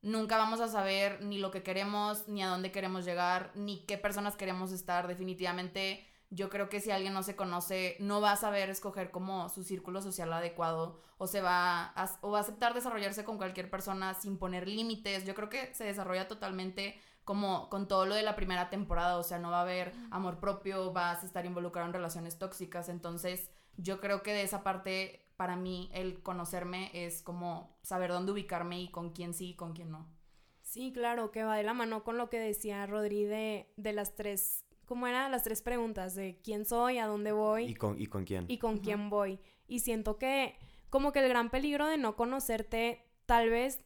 nunca 0.00 0.38
vamos 0.38 0.60
a 0.60 0.68
saber 0.68 1.22
ni 1.22 1.38
lo 1.38 1.50
que 1.50 1.62
queremos, 1.62 2.28
ni 2.28 2.42
a 2.42 2.48
dónde 2.48 2.72
queremos 2.72 3.04
llegar, 3.04 3.52
ni 3.54 3.84
qué 3.84 3.98
personas 3.98 4.36
queremos 4.36 4.72
estar. 4.72 5.06
Definitivamente 5.06 6.06
yo 6.30 6.50
creo 6.50 6.68
que 6.68 6.80
si 6.80 6.90
alguien 6.90 7.12
no 7.12 7.22
se 7.22 7.36
conoce, 7.36 7.96
no 8.00 8.20
va 8.20 8.32
a 8.32 8.36
saber 8.36 8.68
escoger 8.68 9.10
como 9.10 9.48
su 9.48 9.62
círculo 9.62 10.02
social 10.02 10.32
adecuado 10.32 11.00
o 11.18 11.26
se 11.26 11.40
va 11.40 11.84
a, 11.84 12.18
o 12.20 12.32
va 12.32 12.38
a 12.38 12.40
aceptar 12.42 12.74
desarrollarse 12.74 13.24
con 13.24 13.36
cualquier 13.36 13.70
persona 13.70 14.14
sin 14.14 14.38
poner 14.38 14.68
límites. 14.68 15.24
Yo 15.24 15.34
creo 15.34 15.48
que 15.48 15.72
se 15.74 15.84
desarrolla 15.84 16.28
totalmente 16.28 17.00
como 17.24 17.68
con 17.70 17.88
todo 17.88 18.06
lo 18.06 18.14
de 18.14 18.22
la 18.22 18.36
primera 18.36 18.70
temporada, 18.70 19.18
o 19.18 19.22
sea, 19.24 19.38
no 19.38 19.50
va 19.50 19.58
a 19.58 19.62
haber 19.62 19.92
amor 20.12 20.38
propio, 20.38 20.92
vas 20.92 21.24
a 21.24 21.26
estar 21.26 21.44
involucrado 21.44 21.88
en 21.88 21.92
relaciones 21.92 22.38
tóxicas, 22.38 22.88
entonces 22.88 23.50
yo 23.76 24.00
creo 24.00 24.22
que 24.22 24.32
de 24.32 24.42
esa 24.42 24.62
parte 24.62 25.26
para 25.36 25.56
mí 25.56 25.90
el 25.92 26.22
conocerme 26.22 26.90
es 26.94 27.22
como 27.22 27.76
saber 27.82 28.10
dónde 28.10 28.30
ubicarme 28.30 28.80
y 28.80 28.90
con 28.90 29.10
quién 29.10 29.34
sí 29.34 29.50
y 29.50 29.56
con 29.56 29.72
quién 29.72 29.90
no. 29.90 30.08
Sí, 30.62 30.92
claro, 30.92 31.30
que 31.30 31.42
va 31.42 31.56
de 31.56 31.62
la 31.62 31.74
mano 31.74 32.04
con 32.04 32.16
lo 32.16 32.30
que 32.30 32.38
decía 32.38 32.86
Rodri 32.86 33.24
de, 33.24 33.72
de 33.76 33.92
las 33.92 34.14
tres 34.14 34.65
¿cómo 34.86 35.06
eran 35.06 35.30
las 35.30 35.42
tres 35.42 35.62
preguntas? 35.62 36.14
De 36.14 36.40
quién 36.42 36.64
soy, 36.64 36.98
a 36.98 37.06
dónde 37.06 37.32
voy. 37.32 37.64
¿Y 37.64 37.74
con, 37.74 38.00
y 38.00 38.06
con 38.06 38.24
quién? 38.24 38.46
Y 38.48 38.58
con 38.58 38.78
quién 38.78 39.10
voy. 39.10 39.38
Y 39.68 39.80
siento 39.80 40.18
que 40.18 40.56
como 40.90 41.12
que 41.12 41.18
el 41.18 41.28
gran 41.28 41.50
peligro 41.50 41.86
de 41.86 41.98
no 41.98 42.16
conocerte, 42.16 43.04
tal 43.26 43.50
vez, 43.50 43.80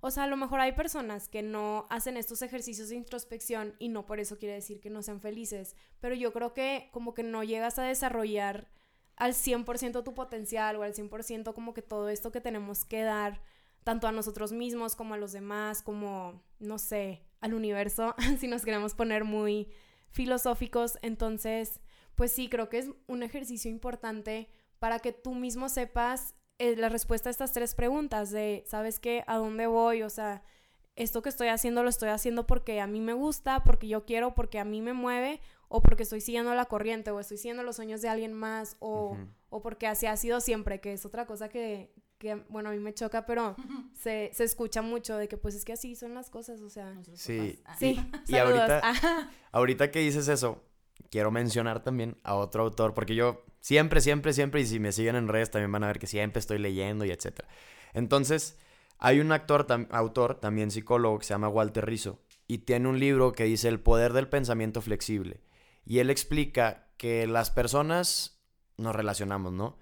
o 0.00 0.10
sea, 0.10 0.24
a 0.24 0.26
lo 0.26 0.36
mejor 0.36 0.60
hay 0.60 0.72
personas 0.72 1.28
que 1.28 1.42
no 1.42 1.86
hacen 1.88 2.16
estos 2.16 2.42
ejercicios 2.42 2.88
de 2.88 2.96
introspección 2.96 3.74
y 3.78 3.88
no 3.88 4.04
por 4.04 4.20
eso 4.20 4.38
quiere 4.38 4.54
decir 4.54 4.80
que 4.80 4.90
no 4.90 5.02
sean 5.02 5.20
felices, 5.20 5.76
pero 6.00 6.14
yo 6.14 6.32
creo 6.32 6.54
que 6.54 6.88
como 6.92 7.14
que 7.14 7.22
no 7.22 7.44
llegas 7.44 7.78
a 7.78 7.84
desarrollar 7.84 8.68
al 9.16 9.34
100% 9.34 10.02
tu 10.02 10.14
potencial 10.14 10.76
o 10.76 10.82
al 10.82 10.94
100% 10.94 11.54
como 11.54 11.74
que 11.74 11.82
todo 11.82 12.08
esto 12.08 12.32
que 12.32 12.40
tenemos 12.40 12.84
que 12.84 13.02
dar, 13.02 13.42
tanto 13.84 14.08
a 14.08 14.12
nosotros 14.12 14.52
mismos 14.52 14.96
como 14.96 15.14
a 15.14 15.18
los 15.18 15.32
demás, 15.32 15.82
como, 15.82 16.42
no 16.58 16.78
sé, 16.78 17.22
al 17.40 17.54
universo, 17.54 18.14
si 18.40 18.48
nos 18.48 18.64
queremos 18.64 18.94
poner 18.94 19.24
muy 19.24 19.68
filosóficos. 20.12 20.98
Entonces, 21.02 21.80
pues 22.14 22.32
sí, 22.32 22.48
creo 22.48 22.68
que 22.68 22.78
es 22.78 22.90
un 23.06 23.22
ejercicio 23.22 23.70
importante 23.70 24.48
para 24.78 25.00
que 25.00 25.12
tú 25.12 25.34
mismo 25.34 25.68
sepas 25.68 26.34
eh, 26.58 26.76
la 26.76 26.88
respuesta 26.88 27.28
a 27.28 27.32
estas 27.32 27.52
tres 27.52 27.74
preguntas 27.74 28.30
de, 28.30 28.64
¿sabes 28.66 29.00
qué? 29.00 29.24
¿A 29.26 29.36
dónde 29.36 29.66
voy? 29.66 30.02
O 30.02 30.10
sea, 30.10 30.42
esto 30.94 31.22
que 31.22 31.30
estoy 31.30 31.48
haciendo 31.48 31.82
lo 31.82 31.88
estoy 31.88 32.10
haciendo 32.10 32.46
porque 32.46 32.80
a 32.80 32.86
mí 32.86 33.00
me 33.00 33.14
gusta, 33.14 33.64
porque 33.64 33.88
yo 33.88 34.04
quiero, 34.04 34.34
porque 34.34 34.58
a 34.58 34.64
mí 34.64 34.82
me 34.82 34.92
mueve, 34.92 35.40
o 35.68 35.80
porque 35.82 36.02
estoy 36.02 36.20
siguiendo 36.20 36.54
la 36.54 36.66
corriente, 36.66 37.10
o 37.10 37.18
estoy 37.18 37.38
siguiendo 37.38 37.62
los 37.62 37.76
sueños 37.76 38.02
de 38.02 38.10
alguien 38.10 38.34
más, 38.34 38.76
o, 38.78 39.16
o 39.48 39.62
porque 39.62 39.86
así 39.86 40.06
ha 40.06 40.16
sido 40.16 40.40
siempre, 40.40 40.80
que 40.80 40.92
es 40.92 41.06
otra 41.06 41.26
cosa 41.26 41.48
que, 41.48 41.94
que, 42.22 42.36
bueno, 42.48 42.68
a 42.68 42.72
mí 42.72 42.78
me 42.78 42.94
choca, 42.94 43.26
pero 43.26 43.56
se, 44.00 44.30
se, 44.32 44.44
escucha 44.44 44.80
mucho 44.80 45.16
de 45.16 45.26
que 45.26 45.36
pues 45.36 45.56
es 45.56 45.64
que 45.64 45.72
así 45.72 45.96
son 45.96 46.14
las 46.14 46.30
cosas, 46.30 46.60
o 46.60 46.70
sea. 46.70 46.96
Sí. 47.14 47.60
Sí. 47.78 48.00
Y, 48.28 48.36
ahorita, 48.36 48.82
ahorita 49.50 49.90
que 49.90 49.98
dices 49.98 50.28
eso, 50.28 50.62
quiero 51.10 51.32
mencionar 51.32 51.82
también 51.82 52.16
a 52.22 52.36
otro 52.36 52.62
autor, 52.62 52.94
porque 52.94 53.16
yo 53.16 53.44
siempre, 53.60 54.00
siempre, 54.00 54.32
siempre, 54.32 54.60
y 54.60 54.66
si 54.66 54.78
me 54.78 54.92
siguen 54.92 55.16
en 55.16 55.26
redes 55.26 55.50
también 55.50 55.72
van 55.72 55.82
a 55.82 55.88
ver 55.88 55.98
que 55.98 56.06
siempre 56.06 56.38
estoy 56.38 56.58
leyendo 56.58 57.04
y 57.04 57.10
etcétera. 57.10 57.48
Entonces, 57.92 58.56
hay 58.98 59.18
un 59.18 59.32
actor, 59.32 59.66
autor, 59.90 60.36
también 60.36 60.70
psicólogo, 60.70 61.18
que 61.18 61.26
se 61.26 61.34
llama 61.34 61.48
Walter 61.48 61.84
Rizzo, 61.84 62.20
y 62.46 62.58
tiene 62.58 62.88
un 62.88 63.00
libro 63.00 63.32
que 63.32 63.44
dice 63.44 63.68
El 63.68 63.80
poder 63.80 64.12
del 64.12 64.28
pensamiento 64.28 64.80
flexible. 64.80 65.42
Y 65.84 65.98
él 65.98 66.08
explica 66.08 66.86
que 66.96 67.26
las 67.26 67.50
personas 67.50 68.40
nos 68.76 68.94
relacionamos, 68.94 69.52
¿no? 69.52 69.76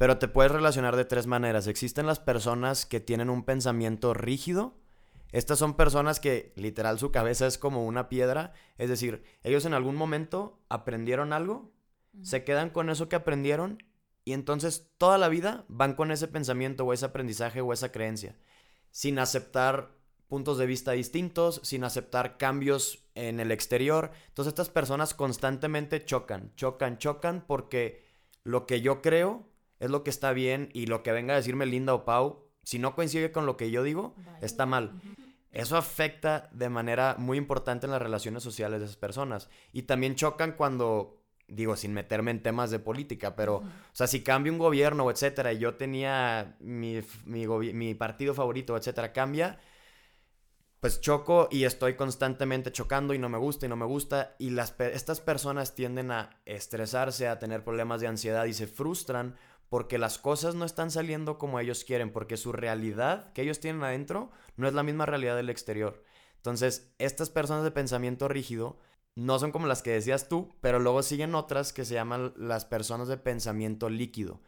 Pero 0.00 0.16
te 0.16 0.28
puedes 0.28 0.50
relacionar 0.50 0.96
de 0.96 1.04
tres 1.04 1.26
maneras. 1.26 1.66
Existen 1.66 2.06
las 2.06 2.18
personas 2.18 2.86
que 2.86 3.00
tienen 3.00 3.28
un 3.28 3.44
pensamiento 3.44 4.14
rígido. 4.14 4.72
Estas 5.30 5.58
son 5.58 5.74
personas 5.74 6.20
que 6.20 6.54
literal 6.56 6.98
su 6.98 7.12
cabeza 7.12 7.46
es 7.46 7.58
como 7.58 7.84
una 7.84 8.08
piedra. 8.08 8.54
Es 8.78 8.88
decir, 8.88 9.22
ellos 9.42 9.66
en 9.66 9.74
algún 9.74 9.96
momento 9.96 10.58
aprendieron 10.70 11.34
algo, 11.34 11.74
se 12.22 12.44
quedan 12.44 12.70
con 12.70 12.88
eso 12.88 13.10
que 13.10 13.16
aprendieron 13.16 13.82
y 14.24 14.32
entonces 14.32 14.90
toda 14.96 15.18
la 15.18 15.28
vida 15.28 15.66
van 15.68 15.92
con 15.92 16.10
ese 16.12 16.28
pensamiento 16.28 16.86
o 16.86 16.94
ese 16.94 17.04
aprendizaje 17.04 17.60
o 17.60 17.70
esa 17.74 17.92
creencia. 17.92 18.38
Sin 18.90 19.18
aceptar 19.18 19.90
puntos 20.28 20.56
de 20.56 20.64
vista 20.64 20.92
distintos, 20.92 21.60
sin 21.62 21.84
aceptar 21.84 22.38
cambios 22.38 23.04
en 23.14 23.38
el 23.38 23.52
exterior. 23.52 24.12
Entonces 24.28 24.52
estas 24.52 24.70
personas 24.70 25.12
constantemente 25.12 26.02
chocan, 26.06 26.54
chocan, 26.56 26.96
chocan 26.96 27.44
porque 27.46 28.08
lo 28.44 28.64
que 28.66 28.80
yo 28.80 29.02
creo 29.02 29.49
es 29.80 29.90
lo 29.90 30.04
que 30.04 30.10
está 30.10 30.32
bien 30.32 30.68
y 30.72 30.86
lo 30.86 31.02
que 31.02 31.10
venga 31.10 31.34
a 31.34 31.38
decirme 31.38 31.66
Linda 31.66 31.94
o 31.94 32.04
Pau, 32.04 32.44
si 32.62 32.78
no 32.78 32.94
coincide 32.94 33.32
con 33.32 33.46
lo 33.46 33.56
que 33.56 33.70
yo 33.70 33.82
digo, 33.82 34.14
está 34.42 34.66
mal. 34.66 35.00
Eso 35.50 35.76
afecta 35.76 36.48
de 36.52 36.68
manera 36.68 37.16
muy 37.18 37.38
importante 37.38 37.86
en 37.86 37.92
las 37.92 38.02
relaciones 38.02 38.42
sociales 38.42 38.78
de 38.78 38.86
esas 38.86 38.98
personas. 38.98 39.48
Y 39.72 39.82
también 39.82 40.14
chocan 40.14 40.52
cuando, 40.52 41.24
digo, 41.48 41.74
sin 41.76 41.92
meterme 41.94 42.30
en 42.30 42.42
temas 42.42 42.70
de 42.70 42.78
política, 42.78 43.34
pero, 43.34 43.56
o 43.56 43.64
sea, 43.92 44.06
si 44.06 44.22
cambia 44.22 44.52
un 44.52 44.58
gobierno, 44.58 45.10
etcétera, 45.10 45.52
y 45.52 45.58
yo 45.58 45.74
tenía 45.74 46.56
mi, 46.60 47.00
mi 47.24 47.94
partido 47.94 48.34
favorito, 48.34 48.76
etcétera, 48.76 49.12
cambia, 49.12 49.58
pues 50.80 51.00
choco 51.00 51.48
y 51.50 51.64
estoy 51.64 51.94
constantemente 51.94 52.72
chocando 52.72 53.12
y 53.12 53.18
no 53.18 53.28
me 53.28 53.36
gusta 53.36 53.66
y 53.66 53.68
no 53.68 53.76
me 53.76 53.84
gusta. 53.84 54.34
Y 54.38 54.50
las, 54.50 54.74
estas 54.80 55.20
personas 55.20 55.74
tienden 55.74 56.10
a 56.10 56.30
estresarse, 56.46 57.28
a 57.28 57.38
tener 57.38 57.62
problemas 57.62 58.00
de 58.00 58.06
ansiedad 58.06 58.46
y 58.46 58.54
se 58.54 58.66
frustran 58.66 59.36
porque 59.70 59.98
las 59.98 60.18
cosas 60.18 60.56
no 60.56 60.64
están 60.66 60.90
saliendo 60.90 61.38
como 61.38 61.60
ellos 61.60 61.84
quieren, 61.84 62.12
porque 62.12 62.36
su 62.36 62.52
realidad 62.52 63.32
que 63.32 63.42
ellos 63.42 63.60
tienen 63.60 63.82
adentro 63.84 64.30
no 64.56 64.66
es 64.68 64.74
la 64.74 64.82
misma 64.82 65.06
realidad 65.06 65.36
del 65.36 65.48
exterior. 65.48 66.02
Entonces, 66.36 66.92
estas 66.98 67.30
personas 67.30 67.62
de 67.62 67.70
pensamiento 67.70 68.26
rígido 68.26 68.78
no 69.14 69.38
son 69.38 69.52
como 69.52 69.68
las 69.68 69.82
que 69.82 69.92
decías 69.92 70.28
tú, 70.28 70.56
pero 70.60 70.80
luego 70.80 71.04
siguen 71.04 71.36
otras 71.36 71.72
que 71.72 71.84
se 71.84 71.94
llaman 71.94 72.34
las 72.36 72.64
personas 72.64 73.06
de 73.06 73.16
pensamiento 73.16 73.88
líquido, 73.88 74.40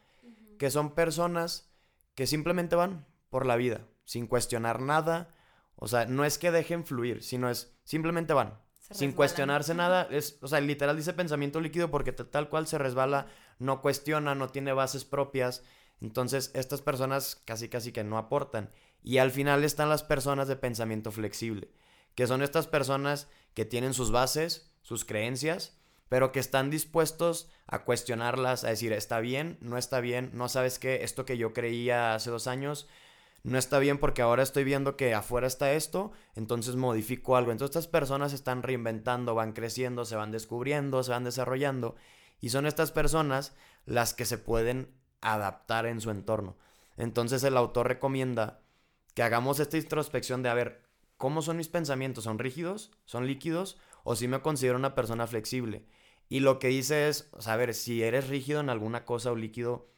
que 0.59 0.71
son 0.71 0.95
personas 0.95 1.73
que 2.17 2.27
simplemente 2.27 2.75
van 2.75 3.07
por 3.31 3.47
la 3.47 3.55
vida, 3.55 3.87
sin 4.05 4.27
cuestionar 4.27 4.81
nada. 4.81 5.35
O 5.77 5.87
sea, 5.87 6.05
no 6.07 6.25
es 6.25 6.37
que 6.37 6.51
dejen 6.51 6.85
fluir, 6.85 7.23
sino 7.23 7.49
es 7.49 7.77
simplemente 7.85 8.33
van, 8.33 8.59
sin 8.91 9.13
cuestionarse 9.13 9.73
nada. 9.75 10.09
Es, 10.11 10.39
o 10.43 10.49
sea, 10.49 10.61
literal 10.61 10.97
dice 10.97 11.13
pensamiento 11.13 11.61
líquido 11.61 11.93
porque 11.93 12.11
tal 12.13 12.49
cual 12.49 12.67
se 12.67 12.79
resbala 12.79 13.29
no 13.59 13.81
cuestiona, 13.81 14.35
no 14.35 14.49
tiene 14.49 14.73
bases 14.73 15.05
propias. 15.05 15.63
Entonces, 16.01 16.51
estas 16.55 16.83
personas 16.83 17.37
casi 17.45 17.69
casi 17.69 17.93
que 17.93 18.05
no 18.05 18.19
aportan. 18.19 18.71
Y 19.03 19.19
al 19.19 19.31
final 19.31 19.65
están 19.65 19.89
las 19.89 20.03
personas 20.03 20.49
de 20.49 20.57
pensamiento 20.57 21.11
flexible, 21.11 21.71
que 22.15 22.27
son 22.27 22.43
estas 22.43 22.67
personas 22.67 23.29
que 23.55 23.65
tienen 23.65 23.95
sus 23.95 24.11
bases, 24.11 24.71
sus 24.83 25.05
creencias, 25.05 25.77
pero 26.09 26.31
que 26.31 26.41
están 26.41 26.71
dispuestos 26.71 27.51
a 27.67 27.85
cuestionarlas, 27.85 28.65
a 28.65 28.69
decir, 28.69 28.93
está 28.93 29.21
bien, 29.21 29.59
no 29.61 29.79
está 29.79 30.01
bien, 30.01 30.31
no 30.35 30.49
sabes 30.49 30.79
qué, 30.79 31.05
esto 31.05 31.25
que 31.25 31.39
yo 31.39 31.53
creía 31.53 32.15
hace 32.15 32.31
dos 32.31 32.47
años, 32.47 32.87
no 33.45 33.59
está 33.59 33.79
bien 33.79 33.99
porque 33.99 34.23
ahora 34.23 34.43
estoy 34.43 34.63
viendo 34.63 34.97
que 34.97 35.15
afuera 35.15 35.47
está 35.47 35.73
esto, 35.73 36.13
entonces 36.37 36.77
modifico 36.77 37.37
algo. 37.37 37.51
Entonces 37.51 37.77
estas 37.77 37.91
personas 37.91 38.33
están 38.33 38.63
reinventando, 38.63 39.35
van 39.35 39.53
creciendo, 39.53 40.05
se 40.05 40.15
van 40.15 40.31
descubriendo, 40.31 41.03
se 41.03 41.11
van 41.11 41.25
desarrollando 41.25 41.97
y 42.43 42.51
son 42.51 42.67
estas 42.67 42.93
personas 42.93 43.55
las 43.87 44.13
que 44.13 44.27
se 44.27 44.37
pueden 44.37 44.93
adaptar 45.23 45.87
en 45.87 46.03
su 46.03 46.11
entorno. 46.11 46.59
Entonces 46.99 47.43
el 47.45 47.57
autor 47.57 47.89
recomienda 47.89 48.61
que 49.15 49.23
hagamos 49.23 49.61
esta 49.61 49.79
introspección 49.79 50.43
de 50.43 50.51
a 50.51 50.55
ver, 50.55 50.83
¿cómo 51.17 51.41
son 51.41 51.57
mis 51.57 51.69
pensamientos? 51.69 52.25
¿Son 52.25 52.39
rígidos? 52.39 52.91
¿Son 53.07 53.27
líquidos? 53.27 53.79
¿O 54.05 54.17
si 54.17 54.29
me 54.29 54.43
considero 54.43 54.77
una 54.77 54.95
persona 54.95 55.27
flexible? 55.27 55.87
Y 56.29 56.41
lo 56.41 56.59
que 56.59 56.69
dice 56.69 57.09
es, 57.09 57.29
o 57.33 57.41
sea, 57.41 57.55
a 57.55 57.57
ver, 57.59 57.75
si 57.75 58.03
eres 58.03 58.29
rígido 58.29 58.61
en 58.61 58.71
alguna 58.71 59.05
cosa 59.05 59.31
o 59.31 59.37
líquido, 59.37 59.89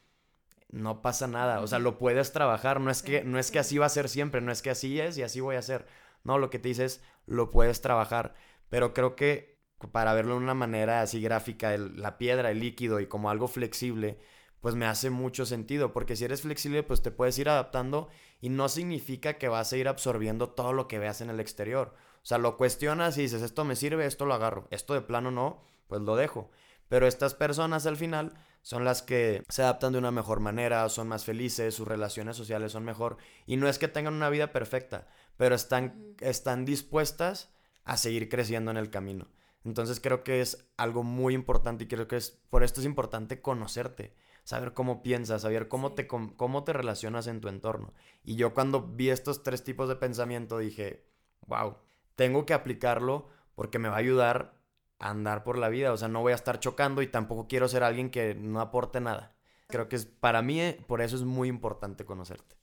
no 0.68 1.00
pasa 1.00 1.26
nada. 1.26 1.60
O 1.60 1.66
sea, 1.66 1.78
lo 1.78 1.96
puedes 1.96 2.32
trabajar. 2.32 2.80
No 2.80 2.90
es 2.90 3.02
que, 3.02 3.24
no 3.24 3.38
es 3.38 3.50
que 3.50 3.60
así 3.60 3.78
va 3.78 3.86
a 3.86 3.90
ser 3.90 4.08
siempre, 4.08 4.40
no 4.40 4.52
es 4.52 4.60
que 4.60 4.70
así 4.70 5.00
es 5.00 5.16
y 5.16 5.22
así 5.22 5.40
voy 5.40 5.56
a 5.56 5.62
ser. 5.62 5.86
No, 6.24 6.38
lo 6.38 6.50
que 6.50 6.58
te 6.58 6.68
dice 6.68 6.84
es, 6.84 7.02
lo 7.26 7.50
puedes 7.50 7.80
trabajar. 7.80 8.34
Pero 8.68 8.92
creo 8.92 9.14
que 9.16 9.53
para 9.92 10.14
verlo 10.14 10.34
de 10.34 10.44
una 10.44 10.54
manera 10.54 11.02
así 11.02 11.20
gráfica, 11.20 11.76
la 11.76 12.18
piedra, 12.18 12.50
el 12.50 12.60
líquido 12.60 13.00
y 13.00 13.06
como 13.06 13.30
algo 13.30 13.48
flexible, 13.48 14.18
pues 14.60 14.74
me 14.74 14.86
hace 14.86 15.10
mucho 15.10 15.44
sentido, 15.44 15.92
porque 15.92 16.16
si 16.16 16.24
eres 16.24 16.42
flexible, 16.42 16.82
pues 16.82 17.02
te 17.02 17.10
puedes 17.10 17.38
ir 17.38 17.48
adaptando 17.48 18.08
y 18.40 18.48
no 18.48 18.68
significa 18.68 19.34
que 19.34 19.48
vas 19.48 19.72
a 19.72 19.76
ir 19.76 19.88
absorbiendo 19.88 20.50
todo 20.50 20.72
lo 20.72 20.88
que 20.88 20.98
veas 20.98 21.20
en 21.20 21.30
el 21.30 21.40
exterior. 21.40 21.94
O 22.22 22.26
sea, 22.26 22.38
lo 22.38 22.56
cuestionas 22.56 23.18
y 23.18 23.22
dices, 23.22 23.42
esto 23.42 23.64
me 23.64 23.76
sirve, 23.76 24.06
esto 24.06 24.24
lo 24.24 24.32
agarro, 24.32 24.66
esto 24.70 24.94
de 24.94 25.02
plano 25.02 25.30
no, 25.30 25.62
pues 25.86 26.00
lo 26.00 26.16
dejo. 26.16 26.50
Pero 26.88 27.06
estas 27.06 27.34
personas 27.34 27.84
al 27.86 27.96
final 27.96 28.32
son 28.62 28.84
las 28.84 29.02
que 29.02 29.42
se 29.50 29.62
adaptan 29.62 29.92
de 29.92 29.98
una 29.98 30.10
mejor 30.10 30.40
manera, 30.40 30.88
son 30.88 31.08
más 31.08 31.26
felices, 31.26 31.74
sus 31.74 31.86
relaciones 31.86 32.36
sociales 32.36 32.72
son 32.72 32.84
mejor. 32.84 33.18
Y 33.44 33.58
no 33.58 33.68
es 33.68 33.78
que 33.78 33.88
tengan 33.88 34.14
una 34.14 34.30
vida 34.30 34.52
perfecta, 34.52 35.06
pero 35.36 35.54
están, 35.54 36.14
están 36.20 36.64
dispuestas 36.64 37.50
a 37.84 37.98
seguir 37.98 38.30
creciendo 38.30 38.70
en 38.70 38.78
el 38.78 38.88
camino. 38.88 39.28
Entonces 39.64 40.00
creo 40.00 40.24
que 40.24 40.40
es 40.40 40.68
algo 40.76 41.02
muy 41.02 41.34
importante 41.34 41.84
y 41.84 41.88
creo 41.88 42.06
que 42.06 42.16
es 42.16 42.30
por 42.50 42.62
esto 42.62 42.80
es 42.80 42.86
importante 42.86 43.40
conocerte, 43.40 44.14
saber 44.44 44.74
cómo 44.74 45.02
piensas, 45.02 45.42
saber 45.42 45.68
cómo, 45.68 45.92
te, 45.92 46.06
cómo 46.06 46.64
te 46.64 46.72
relacionas 46.72 47.26
en 47.26 47.40
tu 47.40 47.48
entorno. 47.48 47.94
Y 48.22 48.36
yo 48.36 48.54
cuando 48.54 48.82
vi 48.82 49.10
estos 49.10 49.42
tres 49.42 49.64
tipos 49.64 49.88
de 49.88 49.96
pensamiento 49.96 50.58
dije, 50.58 51.06
wow, 51.46 51.78
tengo 52.14 52.44
que 52.44 52.54
aplicarlo 52.54 53.28
porque 53.54 53.78
me 53.78 53.88
va 53.88 53.96
a 53.96 54.00
ayudar 54.00 54.54
andar 54.98 55.44
por 55.44 55.58
la 55.58 55.68
vida. 55.68 55.92
O 55.92 55.96
sea, 55.96 56.08
no 56.08 56.22
voy 56.22 56.32
a 56.32 56.36
estar 56.36 56.60
chocando 56.60 57.02
y 57.02 57.06
tampoco 57.06 57.46
quiero 57.48 57.68
ser 57.68 57.82
alguien 57.82 58.10
que 58.10 58.34
no 58.34 58.60
aporte 58.60 59.00
nada. 59.00 59.34
Creo 59.68 59.88
que 59.88 59.96
es, 59.96 60.06
para 60.06 60.42
mí, 60.42 60.60
eh, 60.60 60.84
por 60.86 61.00
eso 61.00 61.16
es 61.16 61.22
muy 61.22 61.48
importante 61.48 62.04
conocerte. 62.04 62.56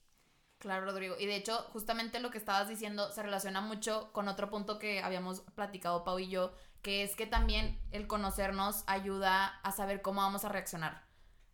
Claro, 0.59 0.85
Rodrigo. 0.85 1.15
Y 1.19 1.25
de 1.25 1.35
hecho, 1.35 1.57
justamente 1.73 2.19
lo 2.19 2.29
que 2.29 2.37
estabas 2.37 2.69
diciendo 2.69 3.11
se 3.11 3.23
relaciona 3.23 3.61
mucho 3.61 4.11
con 4.13 4.27
otro 4.27 4.49
punto 4.49 4.77
que 4.77 5.01
habíamos 5.01 5.41
platicado 5.55 6.03
Pau 6.03 6.19
y 6.19 6.29
yo, 6.29 6.53
que 6.81 7.03
es 7.03 7.15
que 7.15 7.25
también 7.25 7.79
el 7.91 8.07
conocernos 8.07 8.83
ayuda 8.87 9.59
a 9.63 9.71
saber 9.71 10.01
cómo 10.01 10.21
vamos 10.21 10.45
a 10.45 10.49
reaccionar. 10.49 11.03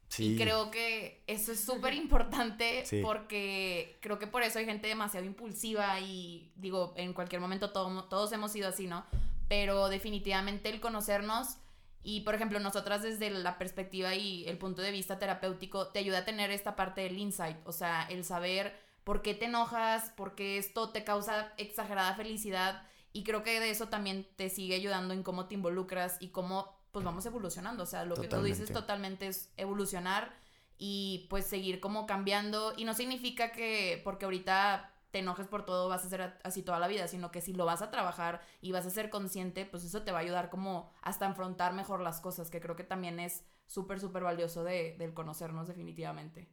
Sí. 0.09 0.33
Y 0.33 0.37
creo 0.37 0.71
que 0.71 1.23
eso 1.27 1.51
es 1.51 1.63
súper 1.63 1.93
importante 1.93 2.85
porque 3.03 3.97
creo 4.01 4.19
que 4.19 4.27
por 4.27 4.43
eso 4.43 4.59
hay 4.59 4.65
gente 4.65 4.87
demasiado 4.87 5.25
impulsiva 5.25 5.99
y 5.99 6.51
digo, 6.55 6.93
en 6.95 7.13
cualquier 7.13 7.41
momento 7.41 7.71
todos 7.71 8.31
hemos 8.31 8.51
sido 8.51 8.69
así, 8.69 8.87
¿no? 8.87 9.05
pero 9.47 9.89
definitivamente 9.89 10.69
el 10.69 10.79
conocernos 10.79 11.57
y, 12.03 12.21
por 12.21 12.35
ejemplo, 12.35 12.59
nosotras 12.59 13.01
desde 13.01 13.29
la 13.29 13.57
perspectiva 13.57 14.15
y 14.15 14.45
el 14.47 14.57
punto 14.57 14.81
de 14.81 14.91
vista 14.91 15.19
terapéutico 15.19 15.87
te 15.87 15.99
ayuda 15.99 16.19
a 16.19 16.25
tener 16.25 16.51
esta 16.51 16.75
parte 16.75 17.01
del 17.01 17.17
insight, 17.17 17.57
o 17.65 17.71
sea, 17.71 18.03
el 18.09 18.23
saber 18.23 18.77
por 19.03 19.21
qué 19.21 19.33
te 19.33 19.45
enojas, 19.45 20.09
por 20.11 20.35
qué 20.35 20.57
esto 20.57 20.89
te 20.89 21.03
causa 21.03 21.53
exagerada 21.57 22.13
felicidad 22.15 22.83
y 23.17 23.23
creo 23.23 23.41
que 23.41 23.59
de 23.59 23.71
eso 23.71 23.87
también 23.87 24.27
te 24.35 24.47
sigue 24.47 24.75
ayudando 24.75 25.11
en 25.11 25.23
cómo 25.23 25.47
te 25.47 25.55
involucras 25.55 26.17
y 26.19 26.27
cómo 26.27 26.71
pues 26.91 27.03
vamos 27.03 27.25
evolucionando, 27.25 27.81
o 27.81 27.87
sea, 27.87 28.05
lo 28.05 28.15
que 28.15 28.27
tú 28.27 28.43
dices 28.43 28.71
totalmente. 28.71 29.25
es 29.25 29.51
evolucionar 29.57 30.35
y 30.77 31.25
pues 31.27 31.47
seguir 31.47 31.79
como 31.79 32.05
cambiando. 32.05 32.75
Y 32.77 32.85
no 32.85 32.93
significa 32.93 33.51
que 33.51 33.99
porque 34.03 34.25
ahorita 34.25 34.93
te 35.09 35.17
enojes 35.17 35.47
por 35.47 35.65
todo, 35.65 35.89
vas 35.89 36.05
a 36.05 36.09
ser 36.09 36.37
así 36.43 36.61
toda 36.61 36.77
la 36.77 36.87
vida, 36.87 37.07
sino 37.07 37.31
que 37.31 37.41
si 37.41 37.53
lo 37.53 37.65
vas 37.65 37.81
a 37.81 37.89
trabajar 37.89 38.39
y 38.61 38.71
vas 38.71 38.85
a 38.85 38.91
ser 38.91 39.09
consciente, 39.09 39.65
pues 39.65 39.83
eso 39.83 40.03
te 40.03 40.11
va 40.11 40.19
a 40.19 40.21
ayudar 40.21 40.51
como 40.51 40.91
hasta 41.01 41.25
enfrentar 41.25 41.73
mejor 41.73 42.01
las 42.01 42.21
cosas, 42.21 42.51
que 42.51 42.61
creo 42.61 42.75
que 42.75 42.83
también 42.83 43.19
es 43.19 43.43
súper, 43.65 43.99
súper 43.99 44.21
valioso 44.21 44.63
de, 44.63 44.95
del 44.99 45.15
conocernos 45.15 45.67
definitivamente. 45.67 46.47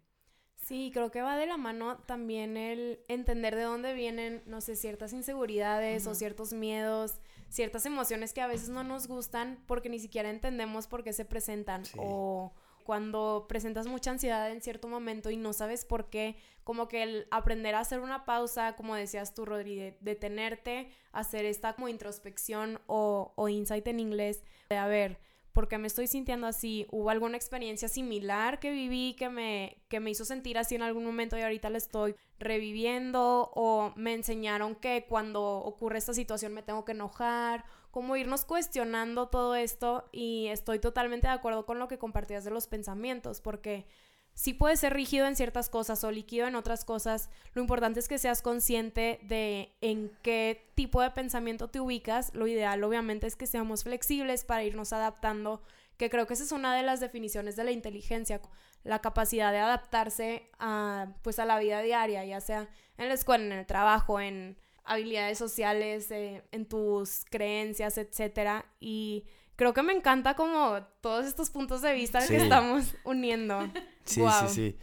Sí, 0.64 0.90
creo 0.94 1.11
que 1.11 1.20
va 1.20 1.37
de 1.37 1.46
la 1.46 1.59
mano 1.59 1.98
también 2.07 2.57
el 2.57 3.00
entender 3.09 3.55
de 3.55 3.64
dónde 3.64 3.92
vienen, 3.92 4.42
no 4.46 4.62
sé, 4.62 4.77
ciertas 4.77 5.12
inseguridades 5.12 6.07
o 6.07 6.14
ciertos 6.14 6.55
miedos, 6.55 7.20
ciertas 7.50 7.85
emociones 7.85 8.33
que 8.33 8.40
a 8.40 8.46
veces 8.46 8.70
no 8.70 8.83
nos 8.83 9.07
gustan 9.07 9.62
porque 9.66 9.90
ni 9.90 9.98
siquiera 9.98 10.31
entendemos 10.31 10.87
por 10.87 11.05
qué 11.05 11.12
se 11.12 11.27
presentan 11.27 11.83
o 11.98 12.55
cuando 12.85 13.44
presentas 13.46 13.87
mucha 13.87 14.11
ansiedad 14.11 14.50
en 14.50 14.62
cierto 14.62 14.88
momento 14.88 15.31
y 15.31 15.37
no 15.37 15.53
sabes 15.53 15.85
por 15.85 16.09
qué, 16.09 16.37
como 16.64 16.88
que 16.88 17.03
el 17.03 17.27
aprender 17.31 17.74
a 17.74 17.81
hacer 17.81 18.00
una 18.00 18.24
pausa, 18.24 18.74
como 18.74 18.94
decías 18.94 19.35
tú, 19.35 19.44
Rodri, 19.44 19.94
detenerte, 20.00 20.88
hacer 21.12 21.44
esta 21.44 21.74
como 21.74 21.88
introspección 21.88 22.81
o, 22.87 23.35
o 23.37 23.48
insight 23.50 23.87
en 23.87 24.00
inglés, 24.00 24.42
de 24.70 24.77
a 24.77 24.87
ver, 24.87 25.18
¿por 25.54 25.68
qué 25.68 25.78
me 25.78 25.86
estoy 25.86 26.08
sintiendo 26.08 26.46
así? 26.46 26.86
¿Hubo 26.90 27.08
alguna 27.08 27.36
experiencia 27.36 27.88
similar 27.88 28.58
que 28.58 28.70
viví 28.72 29.14
que 29.14 29.30
me, 29.30 29.78
que 29.88 30.00
me 30.00 30.10
hizo 30.10 30.24
sentir 30.24 30.58
así 30.58 30.74
en 30.74 30.82
algún 30.82 31.04
momento 31.06 31.38
y 31.38 31.42
ahorita 31.42 31.70
la 31.70 31.78
estoy 31.78 32.16
reviviendo? 32.38 33.50
¿O 33.54 33.92
me 33.96 34.12
enseñaron 34.12 34.74
que 34.74 35.06
cuando 35.08 35.42
ocurre 35.42 35.98
esta 35.98 36.12
situación 36.12 36.52
me 36.52 36.62
tengo 36.62 36.84
que 36.84 36.92
enojar? 36.92 37.64
como 37.94 38.16
irnos 38.16 38.44
cuestionando 38.44 39.28
todo 39.28 39.54
esto 39.54 40.08
y 40.10 40.48
estoy 40.48 40.80
totalmente 40.80 41.28
de 41.28 41.32
acuerdo 41.32 41.64
con 41.64 41.78
lo 41.78 41.86
que 41.86 41.96
compartías 41.96 42.42
de 42.42 42.50
los 42.50 42.66
pensamientos, 42.66 43.40
porque 43.40 43.86
sí 44.34 44.52
puedes 44.52 44.80
ser 44.80 44.92
rígido 44.94 45.26
en 45.26 45.36
ciertas 45.36 45.68
cosas 45.68 46.04
o 46.04 46.10
líquido 46.10 46.46
en 46.46 46.56
otras 46.56 46.84
cosas, 46.84 47.30
lo 47.54 47.62
importante 47.62 48.00
es 48.00 48.08
que 48.08 48.18
seas 48.18 48.42
consciente 48.42 49.20
de 49.22 49.72
en 49.80 50.10
qué 50.22 50.70
tipo 50.74 51.00
de 51.00 51.10
pensamiento 51.10 51.68
te 51.68 51.80
ubicas, 51.80 52.34
lo 52.34 52.46
ideal 52.46 52.82
obviamente 52.84 53.26
es 53.26 53.36
que 53.36 53.46
seamos 53.46 53.84
flexibles 53.84 54.44
para 54.44 54.64
irnos 54.64 54.92
adaptando, 54.92 55.62
que 55.96 56.10
creo 56.10 56.26
que 56.26 56.34
esa 56.34 56.44
es 56.44 56.52
una 56.52 56.76
de 56.76 56.82
las 56.82 57.00
definiciones 57.00 57.56
de 57.56 57.64
la 57.64 57.70
inteligencia, 57.70 58.40
la 58.82 59.00
capacidad 59.00 59.52
de 59.52 59.58
adaptarse 59.58 60.50
a 60.58 61.14
pues 61.22 61.38
a 61.38 61.44
la 61.44 61.58
vida 61.58 61.80
diaria, 61.80 62.24
ya 62.24 62.40
sea 62.40 62.68
en 62.98 63.08
la 63.08 63.14
escuela, 63.14 63.44
en 63.44 63.52
el 63.52 63.66
trabajo, 63.66 64.20
en 64.20 64.58
habilidades 64.84 65.38
sociales, 65.38 66.10
eh, 66.10 66.42
en 66.52 66.66
tus 66.66 67.24
creencias, 67.30 67.98
etcétera. 67.98 68.66
Y 68.80 69.24
creo 69.56 69.74
que 69.74 69.82
me 69.82 69.92
encanta 69.92 70.34
como 70.34 70.78
todos 71.00 71.26
estos 71.26 71.50
puntos 71.50 71.82
de 71.82 71.94
vista 71.94 72.26
que 72.26 72.36
estamos 72.36 72.94
uniendo. 73.04 73.68
Sí, 74.06 74.20
sí, 74.20 74.48
sí. 74.54 74.78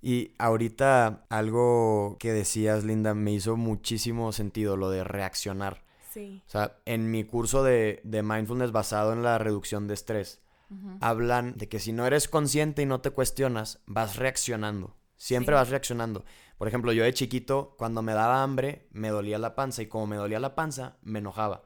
Y 0.00 0.32
ahorita 0.38 1.26
algo 1.28 2.16
que 2.18 2.32
decías, 2.32 2.84
Linda, 2.84 3.12
me 3.12 3.32
hizo 3.32 3.58
muchísimo 3.58 4.32
sentido, 4.32 4.78
lo 4.78 4.88
de 4.88 5.04
reaccionar. 5.04 5.84
Sí. 6.10 6.42
O 6.46 6.50
sea, 6.50 6.78
en 6.86 7.10
mi 7.10 7.24
curso 7.24 7.62
de, 7.62 8.00
de 8.02 8.22
mindfulness 8.22 8.72
basado 8.72 9.12
en 9.12 9.22
la 9.22 9.36
reducción 9.36 9.88
de 9.88 9.94
estrés, 9.94 10.40
hablan 11.00 11.58
de 11.58 11.68
que 11.68 11.78
si 11.78 11.92
no 11.92 12.06
eres 12.06 12.28
consciente 12.28 12.80
y 12.80 12.86
no 12.86 13.02
te 13.02 13.10
cuestionas, 13.10 13.80
vas 13.86 14.16
reaccionando. 14.16 14.96
Siempre 15.16 15.54
vas 15.54 15.68
reaccionando. 15.68 16.24
Por 16.56 16.66
ejemplo, 16.66 16.92
yo 16.92 17.04
de 17.04 17.12
chiquito, 17.12 17.74
cuando 17.78 18.02
me 18.02 18.14
daba 18.14 18.42
hambre, 18.42 18.88
me 18.90 19.10
dolía 19.10 19.38
la 19.38 19.54
panza. 19.54 19.82
Y 19.82 19.86
como 19.86 20.06
me 20.06 20.16
dolía 20.16 20.40
la 20.40 20.54
panza, 20.54 20.96
me 21.02 21.18
enojaba. 21.18 21.64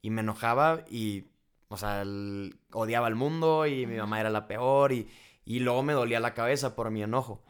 Y 0.00 0.10
me 0.10 0.20
enojaba 0.20 0.84
y, 0.88 1.24
o 1.68 1.76
sea, 1.76 2.04
odiaba 2.72 3.06
al 3.06 3.14
mundo 3.14 3.66
y 3.66 3.86
mi 3.86 3.96
mamá 3.96 4.20
era 4.20 4.30
la 4.30 4.46
peor. 4.46 4.92
Y, 4.92 5.08
y, 5.44 5.60
luego 5.60 5.82
me 5.82 5.92
dolía 5.92 6.20
la 6.20 6.34
cabeza 6.34 6.74
por 6.74 6.90
mi 6.90 7.02
enojo. 7.02 7.42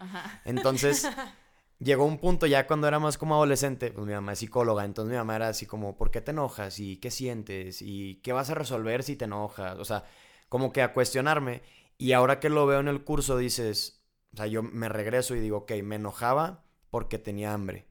Entonces, 0.44 1.08
llegó 1.78 2.04
un 2.04 2.18
punto 2.18 2.46
ya 2.46 2.66
cuando 2.66 2.88
era 2.88 2.98
más 2.98 3.18
como 3.18 3.34
adolescente, 3.34 3.90
pues 3.90 4.06
mi 4.06 4.12
mamá 4.12 4.32
es 4.32 4.38
psicóloga. 4.38 4.84
Entonces 4.84 5.10
mi 5.10 5.16
mamá 5.16 5.36
era 5.36 5.48
así 5.48 5.66
como, 5.66 5.96
¿por 5.96 6.10
qué 6.10 6.20
te 6.20 6.30
enojas? 6.30 6.78
¿Y 6.80 6.96
qué 6.96 7.10
sientes? 7.10 7.82
¿Y 7.82 8.16
qué 8.16 8.32
vas 8.32 8.50
a 8.50 8.54
resolver 8.54 9.02
si 9.02 9.16
te 9.16 9.26
enojas? 9.26 9.78
O 9.78 9.84
sea, 9.84 10.04
como 10.48 10.72
que 10.72 10.82
a 10.82 10.92
cuestionarme. 10.92 11.62
Y 11.98 12.12
ahora 12.12 12.40
que 12.40 12.48
lo 12.48 12.66
veo 12.66 12.80
en 12.80 12.88
el 12.88 13.04
curso, 13.04 13.36
dices, 13.36 14.04
o 14.32 14.36
sea, 14.36 14.46
yo 14.46 14.62
me 14.62 14.88
regreso 14.88 15.34
y 15.34 15.40
digo, 15.40 15.58
ok, 15.58 15.72
me 15.82 15.96
enojaba 15.96 16.64
porque 16.90 17.18
tenía 17.18 17.52
hambre. 17.52 17.86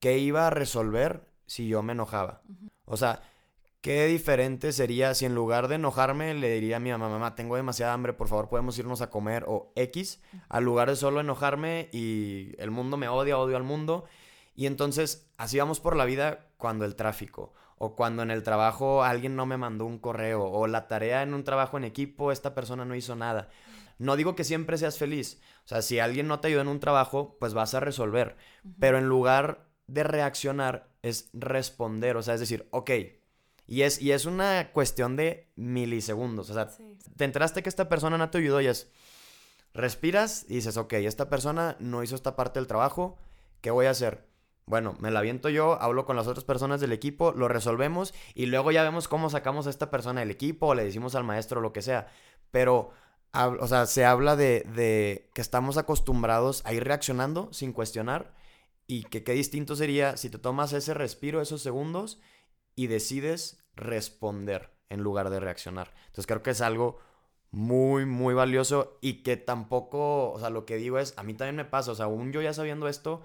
¿Qué 0.00 0.18
iba 0.18 0.46
a 0.46 0.50
resolver 0.50 1.32
si 1.46 1.68
yo 1.68 1.82
me 1.82 1.92
enojaba? 1.92 2.42
O 2.84 2.96
sea, 2.96 3.22
qué 3.86 4.06
diferente 4.06 4.72
sería 4.72 5.14
si 5.14 5.26
en 5.26 5.36
lugar 5.36 5.68
de 5.68 5.76
enojarme 5.76 6.34
le 6.34 6.54
diría 6.54 6.78
a 6.78 6.80
mi 6.80 6.90
mamá, 6.90 7.08
mamá, 7.08 7.36
tengo 7.36 7.54
demasiada 7.54 7.92
hambre, 7.92 8.14
por 8.14 8.26
favor 8.26 8.48
podemos 8.48 8.76
irnos 8.80 9.00
a 9.00 9.10
comer 9.10 9.44
o 9.46 9.70
X, 9.76 10.20
al 10.48 10.64
lugar 10.64 10.90
de 10.90 10.96
solo 10.96 11.20
enojarme 11.20 11.88
y 11.92 12.50
el 12.58 12.72
mundo 12.72 12.96
me 12.96 13.06
odia, 13.06 13.38
odio 13.38 13.56
al 13.56 13.62
mundo. 13.62 14.04
Y 14.56 14.66
entonces 14.66 15.30
así 15.38 15.60
vamos 15.60 15.78
por 15.78 15.94
la 15.94 16.04
vida 16.04 16.48
cuando 16.56 16.84
el 16.84 16.96
tráfico 16.96 17.54
o 17.78 17.94
cuando 17.94 18.24
en 18.24 18.32
el 18.32 18.42
trabajo 18.42 19.04
alguien 19.04 19.36
no 19.36 19.46
me 19.46 19.56
mandó 19.56 19.84
un 19.84 20.00
correo 20.00 20.42
o 20.42 20.66
la 20.66 20.88
tarea 20.88 21.22
en 21.22 21.32
un 21.32 21.44
trabajo 21.44 21.76
en 21.76 21.84
equipo, 21.84 22.32
esta 22.32 22.56
persona 22.56 22.84
no 22.84 22.96
hizo 22.96 23.14
nada. 23.14 23.50
No 23.98 24.16
digo 24.16 24.34
que 24.34 24.42
siempre 24.42 24.78
seas 24.78 24.98
feliz. 24.98 25.40
O 25.64 25.68
sea, 25.68 25.80
si 25.80 26.00
alguien 26.00 26.26
no 26.26 26.40
te 26.40 26.48
ayuda 26.48 26.62
en 26.62 26.68
un 26.68 26.80
trabajo, 26.80 27.36
pues 27.38 27.54
vas 27.54 27.72
a 27.74 27.78
resolver. 27.78 28.36
Pero 28.80 28.98
en 28.98 29.06
lugar 29.06 29.68
de 29.86 30.02
reaccionar, 30.02 30.88
es 31.02 31.30
responder. 31.32 32.16
O 32.16 32.22
sea, 32.24 32.34
es 32.34 32.40
decir, 32.40 32.66
ok. 32.72 32.90
Y 33.66 33.82
es, 33.82 34.00
y 34.00 34.12
es 34.12 34.26
una 34.26 34.70
cuestión 34.72 35.16
de 35.16 35.50
milisegundos. 35.56 36.50
O 36.50 36.54
sea, 36.54 36.68
te 37.16 37.24
enteraste 37.24 37.62
que 37.62 37.68
esta 37.68 37.88
persona 37.88 38.16
no 38.18 38.30
te 38.30 38.38
ayudó 38.38 38.60
y 38.60 38.66
es. 38.66 38.90
Respiras 39.74 40.46
y 40.48 40.54
dices, 40.54 40.76
ok, 40.76 40.94
esta 40.94 41.28
persona 41.28 41.76
no 41.80 42.02
hizo 42.02 42.14
esta 42.14 42.36
parte 42.36 42.58
del 42.58 42.66
trabajo. 42.66 43.18
¿Qué 43.60 43.70
voy 43.70 43.86
a 43.86 43.90
hacer? 43.90 44.26
Bueno, 44.66 44.96
me 44.98 45.10
la 45.10 45.20
aviento 45.20 45.48
yo, 45.48 45.80
hablo 45.80 46.06
con 46.06 46.16
las 46.16 46.26
otras 46.26 46.44
personas 46.44 46.80
del 46.80 46.92
equipo, 46.92 47.32
lo 47.32 47.46
resolvemos 47.46 48.12
y 48.34 48.46
luego 48.46 48.72
ya 48.72 48.82
vemos 48.82 49.06
cómo 49.06 49.30
sacamos 49.30 49.68
a 49.68 49.70
esta 49.70 49.92
persona 49.92 50.20
del 50.20 50.32
equipo 50.32 50.66
o 50.66 50.74
le 50.74 50.84
decimos 50.84 51.14
al 51.14 51.22
maestro 51.22 51.60
lo 51.60 51.72
que 51.72 51.82
sea. 51.82 52.08
Pero 52.50 52.90
o 53.32 53.66
sea, 53.66 53.86
se 53.86 54.04
habla 54.04 54.36
de, 54.36 55.30
que 55.34 55.40
estamos 55.40 55.76
acostumbrados 55.76 56.62
a 56.64 56.72
ir 56.72 56.84
reaccionando 56.84 57.48
sin 57.52 57.72
cuestionar 57.72 58.32
y 58.86 59.04
que 59.04 59.24
qué 59.24 59.32
distinto 59.32 59.76
sería 59.76 60.16
si 60.16 60.30
te 60.30 60.38
tomas 60.38 60.72
ese 60.72 60.94
respiro, 60.94 61.40
esos 61.40 61.62
segundos 61.62 62.20
y 62.76 62.86
decides 62.86 63.58
responder 63.74 64.70
en 64.88 65.00
lugar 65.00 65.30
de 65.30 65.40
reaccionar. 65.40 65.92
Entonces 66.06 66.26
creo 66.26 66.42
que 66.42 66.50
es 66.50 66.60
algo 66.60 67.00
muy, 67.50 68.04
muy 68.04 68.34
valioso 68.34 68.98
y 69.00 69.22
que 69.22 69.36
tampoco, 69.36 70.30
o 70.32 70.38
sea, 70.38 70.50
lo 70.50 70.66
que 70.66 70.76
digo 70.76 70.98
es, 70.98 71.14
a 71.16 71.22
mí 71.22 71.34
también 71.34 71.56
me 71.56 71.64
pasa, 71.64 71.90
o 71.90 71.94
sea, 71.94 72.04
aún 72.04 72.32
yo 72.32 72.42
ya 72.42 72.52
sabiendo 72.52 72.86
esto, 72.86 73.22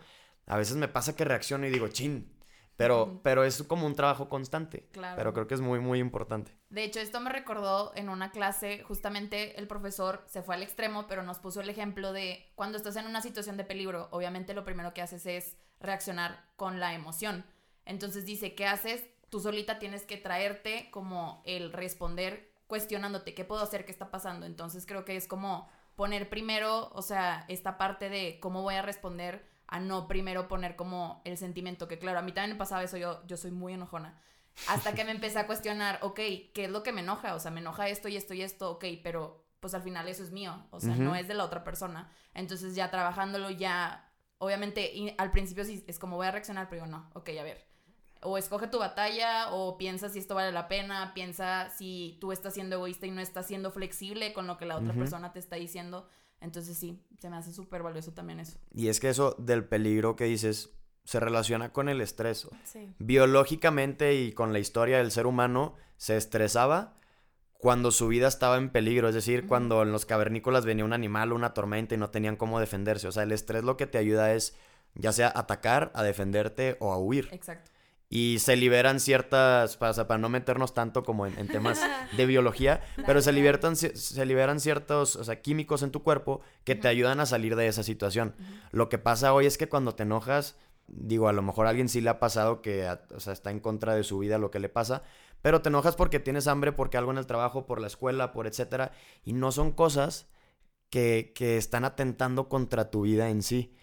a 0.47 0.57
veces 0.57 0.77
me 0.77 0.87
pasa 0.87 1.15
que 1.15 1.25
reacciono 1.25 1.67
y 1.67 1.69
digo, 1.69 1.87
chin, 1.89 2.33
Pero, 2.77 3.19
pero 3.23 3.43
es 3.43 3.61
como 3.63 3.85
un 3.85 3.95
trabajo 3.95 4.27
constante. 4.27 4.87
Claro. 4.91 5.15
Pero 5.15 5.33
creo 5.33 5.47
que 5.47 5.53
es 5.53 5.61
muy, 5.61 5.79
muy 5.79 5.99
importante. 5.99 6.57
De 6.69 6.83
hecho, 6.83 6.99
esto 6.99 7.19
me 7.19 7.29
recordó 7.29 7.91
en 7.95 8.09
una 8.09 8.31
clase, 8.31 8.83
justamente 8.83 9.59
el 9.59 9.67
profesor 9.67 10.23
se 10.27 10.41
fue 10.41 10.55
al 10.55 10.63
extremo, 10.63 11.05
pero 11.07 11.21
nos 11.23 11.39
puso 11.39 11.61
el 11.61 11.69
ejemplo 11.69 12.11
de 12.11 12.51
cuando 12.55 12.77
estás 12.77 12.95
en 12.95 13.05
una 13.05 13.21
situación 13.21 13.57
de 13.57 13.65
peligro, 13.65 14.07
obviamente 14.11 14.53
lo 14.53 14.63
primero 14.63 14.93
que 14.93 15.01
haces 15.01 15.25
es 15.25 15.57
reaccionar 15.79 16.43
con 16.55 16.79
la 16.79 16.93
emoción. 16.93 17.45
Entonces 17.85 18.25
dice, 18.25 18.55
¿qué 18.55 18.65
haces? 18.65 19.03
Tú 19.31 19.39
solita 19.39 19.79
tienes 19.79 20.05
que 20.05 20.17
traerte 20.17 20.91
como 20.91 21.41
el 21.45 21.71
responder 21.71 22.51
cuestionándote, 22.67 23.33
¿qué 23.33 23.45
puedo 23.45 23.63
hacer? 23.63 23.85
¿Qué 23.85 23.91
está 23.91 24.11
pasando? 24.11 24.45
Entonces 24.45 24.85
creo 24.85 25.05
que 25.05 25.15
es 25.15 25.25
como 25.25 25.69
poner 25.95 26.29
primero, 26.29 26.89
o 26.93 27.01
sea, 27.01 27.45
esta 27.47 27.77
parte 27.77 28.09
de 28.09 28.39
cómo 28.41 28.61
voy 28.61 28.75
a 28.75 28.81
responder 28.81 29.47
a 29.67 29.79
no 29.79 30.09
primero 30.09 30.49
poner 30.49 30.75
como 30.75 31.21
el 31.23 31.37
sentimiento, 31.37 31.87
que 31.87 31.97
claro, 31.97 32.19
a 32.19 32.21
mí 32.21 32.33
también 32.33 32.57
me 32.57 32.59
pasaba 32.59 32.83
eso, 32.83 32.97
yo, 32.97 33.25
yo 33.25 33.37
soy 33.37 33.51
muy 33.51 33.73
enojona. 33.73 34.21
Hasta 34.67 34.93
que 34.93 35.05
me 35.05 35.11
empecé 35.11 35.39
a 35.39 35.47
cuestionar, 35.47 35.99
ok, 36.01 36.19
¿qué 36.53 36.65
es 36.65 36.69
lo 36.69 36.83
que 36.83 36.91
me 36.91 36.99
enoja? 36.99 37.33
O 37.35 37.39
sea, 37.39 37.51
me 37.51 37.61
enoja 37.61 37.87
esto 37.87 38.09
y 38.09 38.17
esto 38.17 38.33
y 38.33 38.41
esto, 38.41 38.71
ok, 38.71 38.83
pero 39.01 39.45
pues 39.61 39.73
al 39.73 39.81
final 39.81 40.09
eso 40.09 40.23
es 40.23 40.31
mío, 40.31 40.67
o 40.71 40.81
sea, 40.81 40.95
no 40.95 41.15
es 41.15 41.29
de 41.29 41.35
la 41.35 41.45
otra 41.45 41.63
persona. 41.63 42.11
Entonces 42.33 42.75
ya 42.75 42.91
trabajándolo 42.91 43.49
ya, 43.49 44.11
obviamente 44.39 45.15
al 45.17 45.31
principio 45.31 45.63
sí 45.63 45.85
es 45.87 45.99
como 45.99 46.17
voy 46.17 46.27
a 46.27 46.31
reaccionar, 46.31 46.67
pero 46.67 46.83
digo, 46.83 46.97
no, 46.97 47.09
ok, 47.13 47.29
a 47.39 47.43
ver. 47.43 47.70
O 48.21 48.37
escoge 48.37 48.67
tu 48.67 48.79
batalla, 48.79 49.51
o 49.51 49.77
piensa 49.77 50.09
si 50.09 50.19
esto 50.19 50.35
vale 50.35 50.51
la 50.51 50.67
pena, 50.67 51.13
piensa 51.13 51.69
si 51.69 52.17
tú 52.21 52.31
estás 52.31 52.53
siendo 52.53 52.75
egoísta 52.75 53.07
y 53.07 53.11
no 53.11 53.21
estás 53.21 53.47
siendo 53.47 53.71
flexible 53.71 54.33
con 54.33 54.45
lo 54.47 54.57
que 54.57 54.65
la 54.65 54.77
otra 54.77 54.93
persona 54.93 55.33
te 55.33 55.39
está 55.39 55.55
diciendo. 55.55 56.07
Entonces 56.39 56.77
sí, 56.77 57.03
se 57.19 57.29
me 57.29 57.37
hace 57.37 57.51
súper 57.51 57.83
valioso 57.83 58.13
también 58.13 58.39
eso. 58.39 58.57
Y 58.73 58.89
es 58.89 58.99
que 58.99 59.09
eso 59.09 59.35
del 59.39 59.65
peligro 59.65 60.15
que 60.15 60.25
dices 60.25 60.71
se 61.03 61.19
relaciona 61.19 61.71
con 61.71 61.89
el 61.89 62.01
estrés. 62.01 62.47
Sí. 62.63 62.93
Biológicamente 62.99 64.15
y 64.15 64.33
con 64.33 64.53
la 64.53 64.59
historia 64.59 64.97
del 64.97 65.11
ser 65.11 65.25
humano 65.25 65.75
se 65.97 66.17
estresaba 66.17 66.95
cuando 67.61 67.91
su 67.91 68.07
vida 68.07 68.27
estaba 68.27 68.57
en 68.57 68.71
peligro, 68.71 69.07
es 69.07 69.13
decir, 69.13 69.45
cuando 69.45 69.83
en 69.83 69.91
los 69.91 70.07
cavernícolas 70.07 70.65
venía 70.65 70.83
un 70.83 70.93
animal 70.93 71.31
o 71.31 71.35
una 71.35 71.53
tormenta 71.53 71.93
y 71.93 71.97
no 71.99 72.09
tenían 72.09 72.35
cómo 72.35 72.59
defenderse. 72.59 73.07
O 73.07 73.11
sea, 73.11 73.21
el 73.21 73.31
estrés 73.31 73.63
lo 73.63 73.77
que 73.77 73.85
te 73.85 73.99
ayuda 73.99 74.33
es 74.33 74.57
ya 74.95 75.11
sea 75.11 75.31
atacar, 75.33 75.91
a 75.93 76.01
defenderte 76.01 76.77
o 76.79 76.91
a 76.91 76.97
huir. 76.97 77.29
Exacto. 77.31 77.70
Y 78.13 78.39
se 78.39 78.57
liberan 78.57 78.99
ciertas, 78.99 79.77
para, 79.77 79.93
para 80.05 80.17
no 80.17 80.27
meternos 80.27 80.73
tanto 80.73 81.05
como 81.05 81.25
en, 81.25 81.47
temas 81.47 81.79
de 82.17 82.25
biología, 82.25 82.83
pero 83.05 83.21
se 83.21 83.31
liberan, 83.31 83.77
se 83.77 84.25
liberan 84.25 84.59
ciertos 84.59 85.15
o 85.15 85.23
sea, 85.23 85.41
químicos 85.41 85.81
en 85.81 85.91
tu 85.91 86.03
cuerpo 86.03 86.41
que 86.65 86.75
te 86.75 86.89
ayudan 86.89 87.21
a 87.21 87.25
salir 87.25 87.55
de 87.55 87.67
esa 87.67 87.83
situación. 87.83 88.35
Lo 88.71 88.89
que 88.89 88.97
pasa 88.97 89.33
hoy 89.33 89.45
es 89.45 89.57
que 89.57 89.69
cuando 89.69 89.95
te 89.95 90.03
enojas, 90.03 90.57
digo, 90.87 91.29
a 91.29 91.33
lo 91.33 91.41
mejor 91.41 91.67
a 91.67 91.69
alguien 91.69 91.87
sí 91.87 92.01
le 92.01 92.09
ha 92.09 92.19
pasado 92.19 92.61
que 92.61 92.85
o 93.15 93.19
sea, 93.21 93.31
está 93.31 93.49
en 93.49 93.61
contra 93.61 93.95
de 93.95 94.03
su 94.03 94.19
vida 94.19 94.37
lo 94.37 94.51
que 94.51 94.59
le 94.59 94.67
pasa, 94.67 95.03
pero 95.41 95.61
te 95.61 95.69
enojas 95.69 95.95
porque 95.95 96.19
tienes 96.19 96.47
hambre, 96.47 96.73
porque 96.73 96.97
algo 96.97 97.11
en 97.11 97.17
el 97.17 97.27
trabajo, 97.27 97.65
por 97.65 97.79
la 97.79 97.87
escuela, 97.87 98.33
por 98.33 98.45
etcétera, 98.45 98.91
y 99.23 99.31
no 99.31 99.53
son 99.53 99.71
cosas 99.71 100.27
que, 100.89 101.31
que 101.33 101.55
están 101.55 101.85
atentando 101.85 102.49
contra 102.49 102.91
tu 102.91 103.03
vida 103.03 103.29
en 103.29 103.41
sí. 103.41 103.73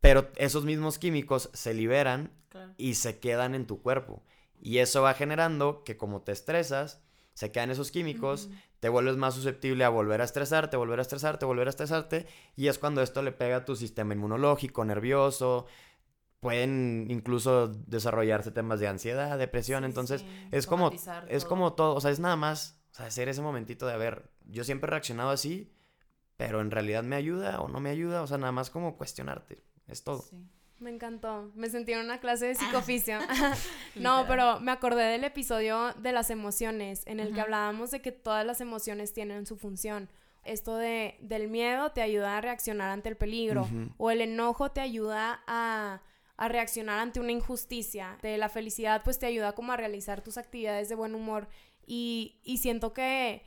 Pero 0.00 0.28
esos 0.34 0.64
mismos 0.64 0.98
químicos 0.98 1.50
se 1.52 1.72
liberan 1.72 2.32
y 2.76 2.94
se 2.94 3.18
quedan 3.18 3.54
en 3.54 3.66
tu 3.66 3.82
cuerpo. 3.82 4.22
Y 4.60 4.78
eso 4.78 5.02
va 5.02 5.14
generando 5.14 5.84
que 5.84 5.96
como 5.96 6.22
te 6.22 6.32
estresas, 6.32 7.02
se 7.34 7.50
quedan 7.52 7.70
esos 7.70 7.90
químicos, 7.90 8.50
te 8.80 8.88
vuelves 8.88 9.16
más 9.16 9.34
susceptible 9.34 9.84
a 9.84 9.88
volver 9.88 10.20
a 10.20 10.24
estresarte, 10.24 10.76
volver 10.76 10.98
a 10.98 11.02
estresarte, 11.02 11.46
volver 11.46 11.66
a 11.66 11.70
estresarte, 11.70 12.26
y 12.56 12.68
es 12.68 12.78
cuando 12.78 13.02
esto 13.02 13.22
le 13.22 13.32
pega 13.32 13.56
a 13.56 13.64
tu 13.64 13.76
sistema 13.76 14.14
inmunológico, 14.14 14.84
nervioso, 14.84 15.66
pueden 16.40 17.06
incluso 17.10 17.68
desarrollarse 17.68 18.50
temas 18.50 18.80
de 18.80 18.88
ansiedad, 18.88 19.38
depresión, 19.38 19.84
entonces 19.84 20.24
es 20.50 20.66
como 20.66 20.90
es 21.28 21.44
como 21.44 21.74
todo, 21.74 21.94
o 21.94 22.00
sea, 22.00 22.10
es 22.10 22.18
nada 22.18 22.36
más 22.36 22.80
hacer 22.96 23.28
ese 23.28 23.42
momentito 23.42 23.86
de 23.86 23.94
a 23.94 23.98
ver, 23.98 24.30
yo 24.46 24.64
siempre 24.64 24.88
he 24.88 24.90
reaccionado 24.90 25.30
así, 25.30 25.72
pero 26.36 26.60
en 26.60 26.70
realidad 26.70 27.04
me 27.04 27.16
ayuda 27.16 27.60
o 27.60 27.68
no 27.68 27.80
me 27.80 27.90
ayuda, 27.90 28.22
o 28.22 28.26
sea, 28.26 28.38
nada 28.38 28.52
más 28.52 28.70
como 28.70 28.96
cuestionarte, 28.96 29.62
es 29.86 30.02
todo. 30.02 30.24
Me 30.80 30.88
encantó. 30.88 31.52
Me 31.54 31.68
sentí 31.68 31.92
en 31.92 32.00
una 32.00 32.20
clase 32.20 32.46
de 32.46 32.54
psicoficio. 32.54 33.18
no, 33.96 34.24
pero 34.26 34.60
me 34.60 34.72
acordé 34.72 35.04
del 35.04 35.24
episodio 35.24 35.92
de 35.98 36.12
las 36.12 36.30
emociones, 36.30 37.02
en 37.06 37.20
el 37.20 37.34
que 37.34 37.40
hablábamos 37.42 37.90
de 37.90 38.00
que 38.00 38.12
todas 38.12 38.46
las 38.46 38.62
emociones 38.62 39.12
tienen 39.12 39.46
su 39.46 39.56
función. 39.56 40.08
Esto 40.42 40.76
de, 40.76 41.18
del 41.20 41.48
miedo 41.48 41.92
te 41.92 42.00
ayuda 42.00 42.38
a 42.38 42.40
reaccionar 42.40 42.90
ante 42.90 43.10
el 43.10 43.16
peligro, 43.16 43.68
o 43.98 44.10
el 44.10 44.22
enojo 44.22 44.70
te 44.70 44.80
ayuda 44.80 45.42
a, 45.46 46.00
a, 46.38 46.48
reaccionar 46.48 46.98
ante 46.98 47.20
una 47.20 47.32
injusticia. 47.32 48.16
De 48.22 48.38
la 48.38 48.48
felicidad, 48.48 49.02
pues 49.04 49.18
te 49.18 49.26
ayuda 49.26 49.52
como 49.52 49.72
a 49.72 49.76
realizar 49.76 50.22
tus 50.22 50.38
actividades 50.38 50.88
de 50.88 50.94
buen 50.94 51.14
humor. 51.14 51.46
Y, 51.86 52.38
y 52.42 52.56
siento 52.56 52.94
que 52.94 53.42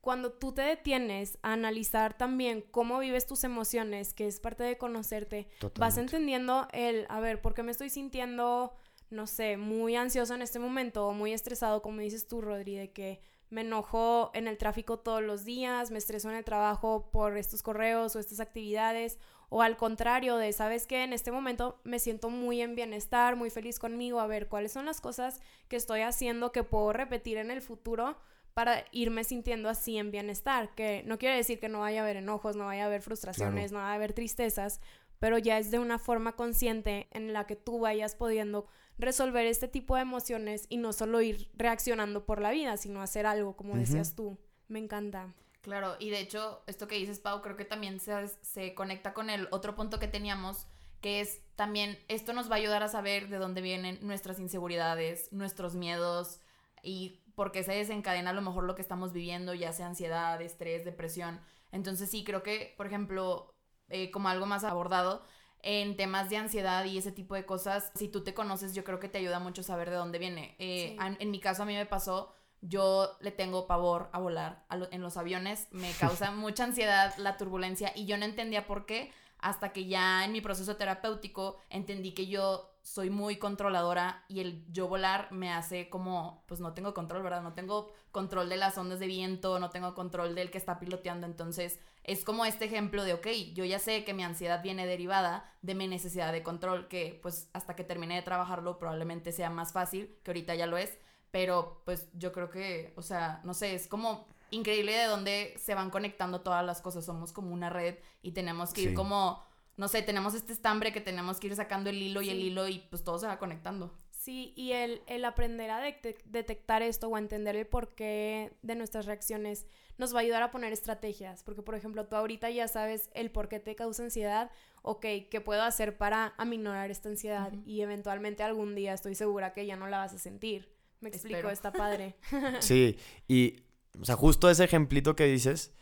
cuando 0.00 0.32
tú 0.32 0.52
te 0.52 0.62
detienes 0.62 1.38
a 1.42 1.52
analizar 1.52 2.16
también 2.16 2.64
cómo 2.70 2.98
vives 2.98 3.26
tus 3.26 3.44
emociones, 3.44 4.14
que 4.14 4.26
es 4.26 4.40
parte 4.40 4.62
de 4.62 4.78
conocerte, 4.78 5.48
vas 5.76 5.98
entendiendo 5.98 6.68
el, 6.72 7.06
a 7.08 7.20
ver, 7.20 7.40
¿por 7.40 7.54
qué 7.54 7.62
me 7.62 7.72
estoy 7.72 7.90
sintiendo, 7.90 8.72
no 9.10 9.26
sé, 9.26 9.56
muy 9.56 9.96
ansioso 9.96 10.34
en 10.34 10.42
este 10.42 10.58
momento 10.58 11.06
o 11.06 11.12
muy 11.12 11.32
estresado, 11.32 11.82
como 11.82 12.00
dices 12.00 12.28
tú, 12.28 12.40
Rodri, 12.40 12.76
de 12.76 12.92
que 12.92 13.20
me 13.50 13.62
enojo 13.62 14.30
en 14.34 14.46
el 14.46 14.58
tráfico 14.58 14.98
todos 14.98 15.22
los 15.22 15.44
días, 15.44 15.90
me 15.90 15.98
estreso 15.98 16.30
en 16.30 16.36
el 16.36 16.44
trabajo 16.44 17.10
por 17.10 17.36
estos 17.36 17.62
correos 17.62 18.14
o 18.14 18.18
estas 18.18 18.40
actividades, 18.40 19.18
o 19.48 19.62
al 19.62 19.76
contrario 19.76 20.36
de, 20.36 20.52
sabes 20.52 20.86
que 20.86 21.02
en 21.02 21.12
este 21.12 21.32
momento 21.32 21.80
me 21.82 21.98
siento 21.98 22.28
muy 22.28 22.60
en 22.60 22.74
bienestar, 22.74 23.36
muy 23.36 23.48
feliz 23.50 23.78
conmigo, 23.78 24.20
a 24.20 24.26
ver 24.26 24.48
cuáles 24.48 24.72
son 24.72 24.84
las 24.84 25.00
cosas 25.00 25.40
que 25.68 25.76
estoy 25.76 26.02
haciendo 26.02 26.52
que 26.52 26.62
puedo 26.62 26.92
repetir 26.92 27.38
en 27.38 27.50
el 27.50 27.62
futuro 27.62 28.18
para 28.58 28.84
irme 28.90 29.22
sintiendo 29.22 29.68
así 29.68 29.98
en 29.98 30.10
bienestar, 30.10 30.74
que 30.74 31.04
no 31.06 31.16
quiere 31.16 31.36
decir 31.36 31.60
que 31.60 31.68
no 31.68 31.78
vaya 31.78 32.00
a 32.00 32.02
haber 32.02 32.16
enojos, 32.16 32.56
no 32.56 32.64
vaya 32.64 32.82
a 32.82 32.86
haber 32.86 33.02
frustraciones, 33.02 33.70
no 33.70 33.78
vaya 33.78 33.92
a 33.92 33.94
haber 33.94 34.14
tristezas, 34.14 34.80
pero 35.20 35.38
ya 35.38 35.58
es 35.58 35.70
de 35.70 35.78
una 35.78 36.00
forma 36.00 36.34
consciente 36.34 37.06
en 37.12 37.32
la 37.32 37.46
que 37.46 37.54
tú 37.54 37.78
vayas 37.78 38.16
pudiendo 38.16 38.66
resolver 38.98 39.46
este 39.46 39.68
tipo 39.68 39.94
de 39.94 40.02
emociones 40.02 40.66
y 40.68 40.78
no 40.78 40.92
solo 40.92 41.20
ir 41.20 41.48
reaccionando 41.54 42.26
por 42.26 42.40
la 42.40 42.50
vida, 42.50 42.76
sino 42.78 43.00
hacer 43.00 43.26
algo, 43.26 43.54
como 43.54 43.76
decías 43.76 44.16
tú. 44.16 44.36
Me 44.66 44.80
encanta. 44.80 45.32
Claro, 45.60 45.94
y 46.00 46.10
de 46.10 46.18
hecho, 46.18 46.64
esto 46.66 46.88
que 46.88 46.96
dices, 46.96 47.20
Pau, 47.20 47.42
creo 47.42 47.56
que 47.56 47.64
también 47.64 48.00
se, 48.00 48.26
se 48.42 48.74
conecta 48.74 49.14
con 49.14 49.30
el 49.30 49.46
otro 49.52 49.76
punto 49.76 50.00
que 50.00 50.08
teníamos, 50.08 50.66
que 51.00 51.20
es 51.20 51.42
también, 51.54 51.96
esto 52.08 52.32
nos 52.32 52.50
va 52.50 52.56
a 52.56 52.58
ayudar 52.58 52.82
a 52.82 52.88
saber 52.88 53.28
de 53.28 53.38
dónde 53.38 53.60
vienen 53.60 54.00
nuestras 54.02 54.40
inseguridades, 54.40 55.32
nuestros 55.32 55.76
miedos 55.76 56.40
y 56.82 57.20
porque 57.38 57.62
se 57.62 57.70
desencadena 57.70 58.30
a 58.30 58.32
lo 58.32 58.42
mejor 58.42 58.64
lo 58.64 58.74
que 58.74 58.82
estamos 58.82 59.12
viviendo, 59.12 59.54
ya 59.54 59.72
sea 59.72 59.86
ansiedad, 59.86 60.42
estrés, 60.42 60.84
depresión. 60.84 61.40
Entonces 61.70 62.10
sí, 62.10 62.24
creo 62.24 62.42
que, 62.42 62.74
por 62.76 62.88
ejemplo, 62.88 63.54
eh, 63.90 64.10
como 64.10 64.28
algo 64.28 64.44
más 64.44 64.64
abordado, 64.64 65.22
en 65.62 65.96
temas 65.96 66.30
de 66.30 66.36
ansiedad 66.36 66.84
y 66.84 66.98
ese 66.98 67.12
tipo 67.12 67.36
de 67.36 67.46
cosas, 67.46 67.92
si 67.94 68.08
tú 68.08 68.24
te 68.24 68.34
conoces, 68.34 68.74
yo 68.74 68.82
creo 68.82 68.98
que 68.98 69.08
te 69.08 69.18
ayuda 69.18 69.38
mucho 69.38 69.62
saber 69.62 69.88
de 69.88 69.94
dónde 69.94 70.18
viene. 70.18 70.56
Eh, 70.58 70.96
en, 70.98 71.30
mi 71.30 71.38
caso 71.38 71.62
a 71.62 71.66
mí 71.66 71.74
me 71.74 71.86
pasó, 71.86 72.34
yo 72.60 73.16
le 73.20 73.30
tengo 73.30 73.68
pavor 73.68 74.10
a 74.12 74.18
volar 74.18 74.66
en 74.90 75.00
los 75.00 75.16
aviones, 75.16 75.68
me 75.70 75.92
causa 75.92 76.30
mucha 76.32 76.64
ansiedad 76.64 77.14
la 77.18 77.36
turbulencia 77.36 77.92
y 77.94 78.06
yo 78.06 78.18
no 78.18 78.24
entendía 78.24 78.66
por 78.66 78.84
qué 78.84 79.12
hasta 79.38 79.72
que 79.72 79.86
ya 79.86 80.24
en 80.24 80.32
mi 80.32 80.40
proceso 80.40 80.76
terapéutico 80.76 81.58
entendí 81.70 82.14
que 82.14 82.26
yo 82.26 82.74
soy 82.88 83.10
muy 83.10 83.36
controladora 83.36 84.24
y 84.28 84.40
el 84.40 84.64
yo 84.72 84.88
volar 84.88 85.30
me 85.30 85.52
hace 85.52 85.90
como, 85.90 86.42
pues 86.46 86.58
no 86.58 86.72
tengo 86.72 86.94
control, 86.94 87.22
¿verdad? 87.22 87.42
No 87.42 87.52
tengo 87.52 87.92
control 88.12 88.48
de 88.48 88.56
las 88.56 88.78
ondas 88.78 88.98
de 88.98 89.06
viento, 89.06 89.58
no 89.58 89.68
tengo 89.68 89.94
control 89.94 90.34
del 90.34 90.50
que 90.50 90.56
está 90.56 90.80
piloteando, 90.80 91.26
entonces 91.26 91.78
es 92.02 92.24
como 92.24 92.46
este 92.46 92.64
ejemplo 92.64 93.04
de, 93.04 93.12
ok, 93.12 93.26
yo 93.52 93.66
ya 93.66 93.78
sé 93.78 94.04
que 94.04 94.14
mi 94.14 94.24
ansiedad 94.24 94.62
viene 94.62 94.86
derivada 94.86 95.52
de 95.60 95.74
mi 95.74 95.86
necesidad 95.86 96.32
de 96.32 96.42
control, 96.42 96.88
que 96.88 97.18
pues 97.22 97.50
hasta 97.52 97.76
que 97.76 97.84
termine 97.84 98.14
de 98.14 98.22
trabajarlo 98.22 98.78
probablemente 98.78 99.32
sea 99.32 99.50
más 99.50 99.72
fácil, 99.72 100.16
que 100.22 100.30
ahorita 100.30 100.54
ya 100.54 100.66
lo 100.66 100.78
es, 100.78 100.98
pero 101.30 101.82
pues 101.84 102.08
yo 102.14 102.32
creo 102.32 102.48
que, 102.48 102.94
o 102.96 103.02
sea, 103.02 103.42
no 103.44 103.52
sé, 103.52 103.74
es 103.74 103.86
como 103.86 104.26
increíble 104.50 104.92
de 104.96 105.04
dónde 105.04 105.54
se 105.58 105.74
van 105.74 105.90
conectando 105.90 106.40
todas 106.40 106.64
las 106.64 106.80
cosas, 106.80 107.04
somos 107.04 107.32
como 107.32 107.52
una 107.52 107.68
red 107.68 107.96
y 108.22 108.32
tenemos 108.32 108.72
que 108.72 108.80
ir 108.80 108.94
como 108.94 109.46
no 109.78 109.86
sé, 109.86 110.02
tenemos 110.02 110.34
este 110.34 110.52
estambre 110.52 110.92
que 110.92 111.00
tenemos 111.00 111.38
que 111.38 111.46
ir 111.46 111.56
sacando 111.56 111.88
el 111.88 112.02
hilo 112.02 112.20
y 112.20 112.30
el 112.30 112.40
hilo 112.40 112.66
y 112.68 112.80
pues 112.90 113.04
todo 113.04 113.18
se 113.18 113.28
va 113.28 113.38
conectando. 113.38 113.96
Sí, 114.10 114.52
y 114.56 114.72
el, 114.72 115.00
el 115.06 115.24
aprender 115.24 115.70
a 115.70 115.80
detectar 115.80 116.82
esto 116.82 117.06
o 117.08 117.14
a 117.14 117.20
entender 117.20 117.54
el 117.54 117.64
porqué 117.64 118.52
de 118.62 118.74
nuestras 118.74 119.06
reacciones 119.06 119.66
nos 119.96 120.12
va 120.12 120.18
a 120.18 120.22
ayudar 120.22 120.42
a 120.42 120.50
poner 120.50 120.72
estrategias, 120.72 121.44
porque 121.44 121.62
por 121.62 121.76
ejemplo 121.76 122.06
tú 122.08 122.16
ahorita 122.16 122.50
ya 122.50 122.66
sabes 122.66 123.08
el 123.14 123.30
por 123.30 123.48
qué 123.48 123.60
te 123.60 123.76
causa 123.76 124.02
ansiedad, 124.02 124.50
ok, 124.82 125.06
¿qué 125.30 125.40
puedo 125.40 125.62
hacer 125.62 125.96
para 125.96 126.34
aminorar 126.38 126.90
esta 126.90 127.08
ansiedad? 127.08 127.52
Y 127.64 127.80
eventualmente 127.80 128.42
algún 128.42 128.74
día 128.74 128.94
estoy 128.94 129.14
segura 129.14 129.52
que 129.52 129.64
ya 129.64 129.76
no 129.76 129.86
la 129.86 129.98
vas 129.98 130.12
a 130.12 130.18
sentir. 130.18 130.74
Me 131.00 131.08
explico, 131.08 131.48
está 131.50 131.72
padre. 131.72 132.16
sí, 132.58 132.98
y 133.28 133.60
o 134.00 134.04
sea, 134.04 134.16
justo 134.16 134.50
ese 134.50 134.64
ejemplito 134.64 135.14
que 135.14 135.26
dices 135.26 135.72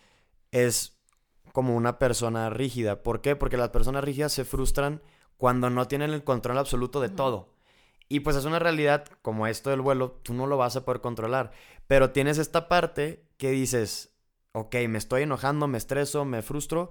es 0.51 0.96
como 1.53 1.77
una 1.77 1.99
persona 1.99 2.51
rígida. 2.51 3.03
¿Por 3.03 3.21
qué? 3.21 3.37
Porque 3.37 3.57
las 3.57 3.71
personas 3.71 4.05
rígidas 4.05 4.33
se 4.33 4.45
frustran 4.45 5.03
cuando 5.37 5.71
no 5.71 5.89
tienen 5.89 6.11
el 6.11 6.25
control 6.25 6.59
absoluto 6.59 7.01
de 7.01 7.09
todo. 7.09 7.55
Y 8.09 8.21
pues 8.21 8.37
es 8.37 8.45
una 8.45 8.59
realidad 8.59 9.05
como 9.23 9.47
esto 9.47 9.71
del 9.71 9.81
vuelo, 9.81 10.13
tú 10.23 10.33
no 10.33 10.47
lo 10.47 10.57
vas 10.57 10.77
a 10.77 10.85
poder 10.85 11.01
controlar. 11.01 11.51
Pero 11.87 12.11
tienes 12.11 12.39
esta 12.39 12.69
parte 12.69 13.25
que 13.37 13.51
dices, 13.51 14.15
ok, 14.53 14.75
me 14.89 14.99
estoy 14.99 15.23
enojando, 15.23 15.67
me 15.67 15.79
estreso, 15.79 16.25
me 16.25 16.43
frustro. 16.43 16.91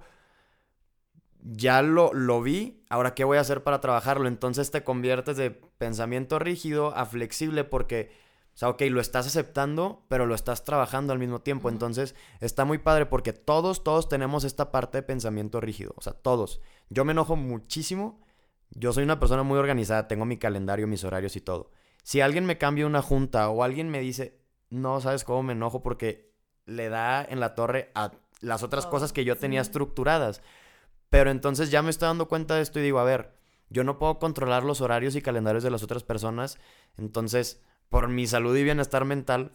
Ya 1.40 1.80
lo, 1.80 2.12
lo 2.12 2.42
vi, 2.42 2.84
ahora 2.90 3.14
qué 3.14 3.24
voy 3.24 3.38
a 3.38 3.42
hacer 3.42 3.62
para 3.62 3.80
trabajarlo. 3.80 4.28
Entonces 4.28 4.70
te 4.70 4.84
conviertes 4.84 5.36
de 5.36 5.50
pensamiento 5.50 6.38
rígido 6.38 6.94
a 6.94 7.06
flexible 7.06 7.64
porque, 7.64 8.10
o 8.56 8.58
sea, 8.58 8.70
ok, 8.70 8.82
lo 8.90 9.00
estás 9.00 9.28
aceptando, 9.28 10.04
pero 10.08 10.26
lo 10.26 10.34
estás 10.34 10.64
trabajando 10.64 11.12
al 11.12 11.20
mismo 11.20 11.42
tiempo. 11.42 11.68
Entonces 11.68 12.16
está 12.40 12.64
muy 12.64 12.78
padre 12.78 13.06
porque 13.06 13.32
todos, 13.32 13.84
todos 13.84 14.08
tenemos 14.08 14.42
esta 14.42 14.72
parte 14.72 14.98
de 14.98 15.02
pensamiento 15.02 15.60
rígido. 15.60 15.92
O 15.96 16.00
sea, 16.00 16.14
todos. 16.14 16.60
Yo 16.88 17.04
me 17.04 17.12
enojo 17.12 17.36
muchísimo 17.36 18.26
yo 18.70 18.92
soy 18.92 19.04
una 19.04 19.18
persona 19.18 19.42
muy 19.42 19.58
organizada, 19.58 20.08
tengo 20.08 20.24
mi 20.24 20.38
calendario, 20.38 20.86
mis 20.86 21.04
horarios 21.04 21.36
y 21.36 21.40
todo. 21.40 21.70
Si 22.02 22.20
alguien 22.20 22.46
me 22.46 22.58
cambia 22.58 22.86
una 22.86 23.02
junta 23.02 23.48
o 23.48 23.62
alguien 23.62 23.90
me 23.90 24.00
dice, 24.00 24.40
no 24.70 25.00
sabes 25.00 25.24
cómo 25.24 25.42
me 25.42 25.52
enojo 25.52 25.82
porque 25.82 26.34
le 26.66 26.88
da 26.88 27.24
en 27.24 27.40
la 27.40 27.54
torre 27.54 27.90
a 27.94 28.12
las 28.40 28.62
otras 28.62 28.86
cosas 28.86 29.12
que 29.12 29.24
yo 29.24 29.36
tenía 29.36 29.60
estructuradas. 29.60 30.42
Pero 31.10 31.30
entonces 31.30 31.70
ya 31.70 31.82
me 31.82 31.90
estoy 31.90 32.06
dando 32.06 32.28
cuenta 32.28 32.56
de 32.56 32.62
esto 32.62 32.78
y 32.78 32.82
digo, 32.82 32.98
a 32.98 33.04
ver, 33.04 33.34
yo 33.70 33.84
no 33.84 33.98
puedo 33.98 34.18
controlar 34.18 34.64
los 34.64 34.80
horarios 34.80 35.16
y 35.16 35.22
calendarios 35.22 35.64
de 35.64 35.70
las 35.70 35.82
otras 35.82 36.04
personas, 36.04 36.58
entonces 36.96 37.62
por 37.88 38.08
mi 38.08 38.26
salud 38.26 38.56
y 38.56 38.64
bienestar 38.64 39.04
mental, 39.04 39.52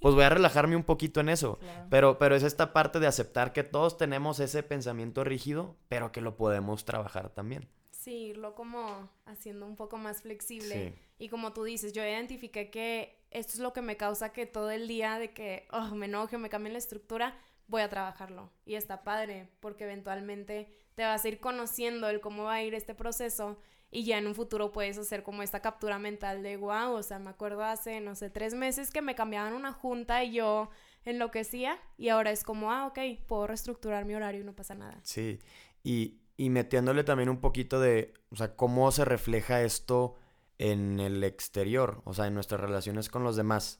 pues 0.00 0.14
voy 0.14 0.24
a 0.24 0.30
relajarme 0.30 0.76
un 0.76 0.84
poquito 0.84 1.20
en 1.20 1.28
eso. 1.28 1.58
Pero, 1.90 2.18
pero 2.18 2.34
es 2.34 2.42
esta 2.42 2.72
parte 2.72 3.00
de 3.00 3.06
aceptar 3.06 3.52
que 3.52 3.62
todos 3.62 3.96
tenemos 3.96 4.40
ese 4.40 4.62
pensamiento 4.62 5.24
rígido, 5.24 5.76
pero 5.88 6.12
que 6.12 6.20
lo 6.20 6.36
podemos 6.36 6.84
trabajar 6.84 7.30
también. 7.30 7.68
Sí, 7.90 8.26
irlo 8.28 8.54
como 8.54 9.08
haciendo 9.26 9.66
un 9.66 9.76
poco 9.76 9.96
más 9.96 10.22
flexible. 10.22 10.94
Y 11.18 11.28
como 11.28 11.52
tú 11.52 11.64
dices, 11.64 11.92
yo 11.92 12.02
identifiqué 12.02 12.70
que 12.70 13.18
esto 13.30 13.54
es 13.54 13.58
lo 13.60 13.72
que 13.72 13.82
me 13.82 13.96
causa 13.96 14.32
que 14.32 14.46
todo 14.46 14.70
el 14.70 14.88
día 14.88 15.18
de 15.18 15.32
que 15.32 15.66
oh, 15.72 15.94
me 15.94 16.06
enoje, 16.06 16.38
me 16.38 16.48
cambie 16.48 16.72
la 16.72 16.78
estructura, 16.78 17.36
voy 17.66 17.82
a 17.82 17.88
trabajarlo. 17.88 18.50
Y 18.64 18.74
está 18.74 19.04
padre, 19.04 19.48
porque 19.60 19.84
eventualmente 19.84 20.68
te 20.94 21.02
vas 21.02 21.24
a 21.24 21.28
ir 21.28 21.40
conociendo 21.40 22.08
el 22.08 22.20
cómo 22.20 22.44
va 22.44 22.54
a 22.54 22.62
ir 22.62 22.74
este 22.74 22.94
proceso 22.94 23.58
y 23.94 24.04
ya 24.04 24.18
en 24.18 24.26
un 24.26 24.34
futuro 24.34 24.72
puedes 24.72 24.98
hacer 24.98 25.22
como 25.22 25.42
esta 25.42 25.60
captura 25.60 26.00
mental 26.00 26.42
de 26.42 26.56
wow, 26.56 26.92
o 26.94 27.02
sea, 27.02 27.20
me 27.20 27.30
acuerdo 27.30 27.62
hace, 27.62 28.00
no 28.00 28.16
sé, 28.16 28.28
tres 28.28 28.52
meses 28.52 28.90
que 28.90 29.00
me 29.00 29.14
cambiaban 29.14 29.52
una 29.52 29.72
junta 29.72 30.24
y 30.24 30.32
yo 30.32 30.68
enloquecía 31.04 31.78
y 31.96 32.08
ahora 32.08 32.32
es 32.32 32.42
como, 32.42 32.72
ah, 32.72 32.86
ok, 32.86 32.98
puedo 33.28 33.46
reestructurar 33.46 34.04
mi 34.04 34.14
horario 34.14 34.40
y 34.40 34.44
no 34.44 34.52
pasa 34.52 34.74
nada. 34.74 34.98
Sí, 35.04 35.38
y, 35.84 36.18
y 36.36 36.50
metiéndole 36.50 37.04
también 37.04 37.28
un 37.28 37.40
poquito 37.40 37.78
de, 37.78 38.12
o 38.30 38.36
sea, 38.36 38.56
cómo 38.56 38.90
se 38.90 39.04
refleja 39.04 39.62
esto 39.62 40.16
en 40.58 40.98
el 40.98 41.22
exterior, 41.22 42.02
o 42.04 42.14
sea, 42.14 42.26
en 42.26 42.34
nuestras 42.34 42.60
relaciones 42.60 43.08
con 43.08 43.22
los 43.22 43.36
demás. 43.36 43.78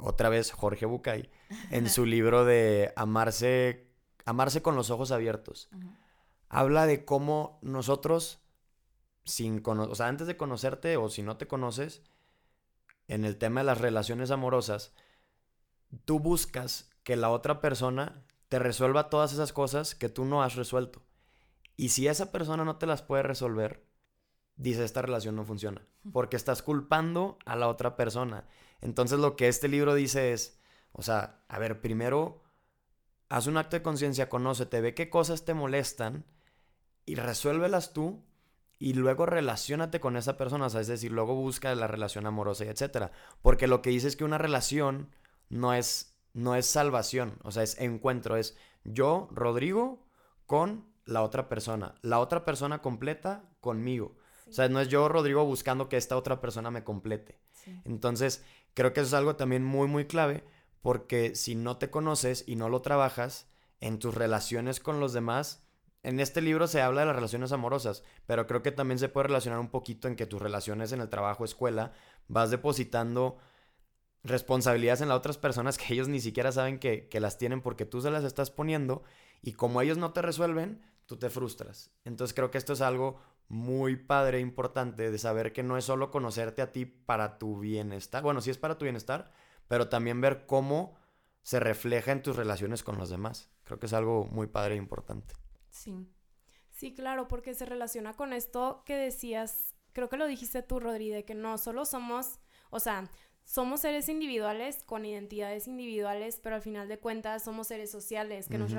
Otra 0.00 0.28
vez 0.28 0.52
Jorge 0.52 0.86
Bucay, 0.86 1.30
en 1.70 1.88
su 1.88 2.06
libro 2.06 2.44
de 2.44 2.92
Amarse, 2.94 3.88
Amarse 4.24 4.62
con 4.62 4.76
los 4.76 4.90
ojos 4.90 5.10
abiertos, 5.10 5.68
habla 6.48 6.86
de 6.86 7.04
cómo 7.04 7.58
nosotros, 7.62 8.40
sin 9.28 9.62
o 9.64 9.94
sea, 9.94 10.08
antes 10.08 10.26
de 10.26 10.36
conocerte 10.36 10.96
o 10.96 11.08
si 11.08 11.22
no 11.22 11.36
te 11.36 11.46
conoces, 11.46 12.02
en 13.06 13.24
el 13.24 13.36
tema 13.36 13.60
de 13.60 13.66
las 13.66 13.80
relaciones 13.80 14.30
amorosas, 14.30 14.92
tú 16.04 16.20
buscas 16.20 16.90
que 17.02 17.16
la 17.16 17.30
otra 17.30 17.60
persona 17.60 18.24
te 18.48 18.58
resuelva 18.58 19.10
todas 19.10 19.32
esas 19.32 19.52
cosas 19.52 19.94
que 19.94 20.08
tú 20.08 20.24
no 20.24 20.42
has 20.42 20.56
resuelto. 20.56 21.02
Y 21.76 21.90
si 21.90 22.08
esa 22.08 22.32
persona 22.32 22.64
no 22.64 22.76
te 22.76 22.86
las 22.86 23.02
puede 23.02 23.22
resolver, 23.22 23.86
dice 24.56 24.84
esta 24.84 25.02
relación 25.02 25.36
no 25.36 25.44
funciona, 25.44 25.86
porque 26.12 26.36
estás 26.36 26.62
culpando 26.62 27.38
a 27.46 27.56
la 27.56 27.68
otra 27.68 27.96
persona. 27.96 28.46
Entonces 28.80 29.18
lo 29.18 29.36
que 29.36 29.48
este 29.48 29.68
libro 29.68 29.94
dice 29.94 30.32
es, 30.32 30.60
o 30.92 31.02
sea, 31.02 31.44
a 31.48 31.58
ver, 31.58 31.80
primero 31.80 32.42
haz 33.28 33.46
un 33.46 33.56
acto 33.56 33.76
de 33.76 33.82
conciencia, 33.82 34.28
conócete, 34.28 34.80
ve 34.80 34.94
qué 34.94 35.10
cosas 35.10 35.44
te 35.44 35.54
molestan 35.54 36.24
y 37.04 37.14
resuélvelas 37.14 37.92
tú 37.92 38.24
y 38.78 38.94
luego 38.94 39.26
relacionate 39.26 40.00
con 40.00 40.16
esa 40.16 40.36
persona, 40.36 40.66
o 40.66 40.70
sea, 40.70 40.80
es 40.80 40.86
decir, 40.86 41.12
luego 41.12 41.34
busca 41.34 41.74
la 41.74 41.86
relación 41.86 42.26
amorosa 42.26 42.64
y 42.64 42.68
etcétera, 42.68 43.10
porque 43.42 43.66
lo 43.66 43.82
que 43.82 43.90
dice 43.90 44.08
es 44.08 44.16
que 44.16 44.24
una 44.24 44.38
relación 44.38 45.10
no 45.48 45.74
es 45.74 46.14
no 46.34 46.54
es 46.54 46.66
salvación, 46.66 47.38
o 47.42 47.50
sea, 47.50 47.62
es 47.64 47.78
encuentro, 47.80 48.36
es 48.36 48.56
yo, 48.84 49.28
Rodrigo, 49.32 50.06
con 50.46 50.86
la 51.04 51.22
otra 51.22 51.48
persona. 51.48 51.94
La 52.02 52.20
otra 52.20 52.44
persona 52.44 52.80
completa 52.80 53.44
conmigo. 53.60 54.16
O 54.48 54.52
sea, 54.52 54.68
no 54.68 54.80
es 54.80 54.88
yo, 54.88 55.08
Rodrigo, 55.08 55.44
buscando 55.44 55.88
que 55.88 55.96
esta 55.96 56.16
otra 56.16 56.40
persona 56.40 56.70
me 56.70 56.84
complete. 56.84 57.40
Entonces, 57.84 58.44
creo 58.74 58.92
que 58.92 59.00
eso 59.00 59.08
es 59.08 59.14
algo 59.14 59.36
también 59.36 59.64
muy, 59.64 59.88
muy 59.88 60.06
clave, 60.06 60.44
porque 60.80 61.34
si 61.34 61.54
no 61.54 61.76
te 61.76 61.90
conoces 61.90 62.44
y 62.46 62.56
no 62.56 62.68
lo 62.68 62.80
trabajas 62.82 63.50
en 63.80 63.98
tus 63.98 64.14
relaciones 64.14 64.80
con 64.80 65.00
los 65.00 65.12
demás, 65.12 65.67
en 66.02 66.20
este 66.20 66.40
libro 66.40 66.66
se 66.66 66.80
habla 66.80 67.00
de 67.00 67.06
las 67.06 67.16
relaciones 67.16 67.52
amorosas, 67.52 68.04
pero 68.26 68.46
creo 68.46 68.62
que 68.62 68.72
también 68.72 68.98
se 68.98 69.08
puede 69.08 69.28
relacionar 69.28 69.58
un 69.58 69.70
poquito 69.70 70.08
en 70.08 70.16
que 70.16 70.26
tus 70.26 70.40
relaciones 70.40 70.92
en 70.92 71.00
el 71.00 71.08
trabajo, 71.08 71.44
escuela, 71.44 71.92
vas 72.28 72.50
depositando 72.50 73.38
responsabilidades 74.22 75.00
en 75.00 75.08
las 75.08 75.18
otras 75.18 75.38
personas 75.38 75.78
que 75.78 75.94
ellos 75.94 76.08
ni 76.08 76.20
siquiera 76.20 76.52
saben 76.52 76.78
que, 76.78 77.08
que 77.08 77.20
las 77.20 77.38
tienen 77.38 77.62
porque 77.62 77.84
tú 77.84 78.00
se 78.00 78.10
las 78.10 78.24
estás 78.24 78.50
poniendo 78.50 79.02
y 79.42 79.52
como 79.52 79.80
ellos 79.80 79.98
no 79.98 80.12
te 80.12 80.22
resuelven, 80.22 80.82
tú 81.06 81.16
te 81.16 81.30
frustras. 81.30 81.92
Entonces 82.04 82.34
creo 82.34 82.50
que 82.50 82.58
esto 82.58 82.72
es 82.72 82.80
algo 82.80 83.20
muy 83.48 83.96
padre, 83.96 84.40
importante, 84.40 85.10
de 85.10 85.18
saber 85.18 85.52
que 85.52 85.62
no 85.62 85.78
es 85.78 85.84
solo 85.84 86.10
conocerte 86.10 86.62
a 86.62 86.70
ti 86.70 86.84
para 86.84 87.38
tu 87.38 87.58
bienestar, 87.58 88.22
bueno, 88.22 88.40
sí 88.40 88.50
es 88.50 88.58
para 88.58 88.76
tu 88.76 88.84
bienestar, 88.84 89.32
pero 89.68 89.88
también 89.88 90.20
ver 90.20 90.46
cómo 90.46 90.96
se 91.42 91.60
refleja 91.60 92.12
en 92.12 92.22
tus 92.22 92.36
relaciones 92.36 92.82
con 92.82 92.98
los 92.98 93.08
demás. 93.08 93.50
Creo 93.64 93.78
que 93.78 93.86
es 93.86 93.92
algo 93.94 94.26
muy 94.26 94.48
padre 94.48 94.74
e 94.74 94.78
importante. 94.78 95.34
Sí. 95.70 96.06
Sí, 96.70 96.94
claro, 96.94 97.28
porque 97.28 97.54
se 97.54 97.66
relaciona 97.66 98.14
con 98.14 98.32
esto 98.32 98.82
que 98.86 98.94
decías, 98.96 99.74
creo 99.92 100.08
que 100.08 100.16
lo 100.16 100.26
dijiste 100.26 100.62
tú, 100.62 100.78
Rodri, 100.78 101.10
de 101.10 101.24
que 101.24 101.34
no 101.34 101.58
solo 101.58 101.84
somos, 101.84 102.38
o 102.70 102.78
sea, 102.78 103.10
somos 103.44 103.80
seres 103.80 104.08
individuales 104.08 104.84
con 104.84 105.06
identidades 105.06 105.66
individuales, 105.68 106.38
pero 106.42 106.56
al 106.56 106.62
final 106.62 106.86
de 106.86 106.98
cuentas 106.98 107.42
somos 107.42 107.68
seres 107.68 107.90
sociales 107.90 108.46
que 108.48 108.58
nos 108.58 108.72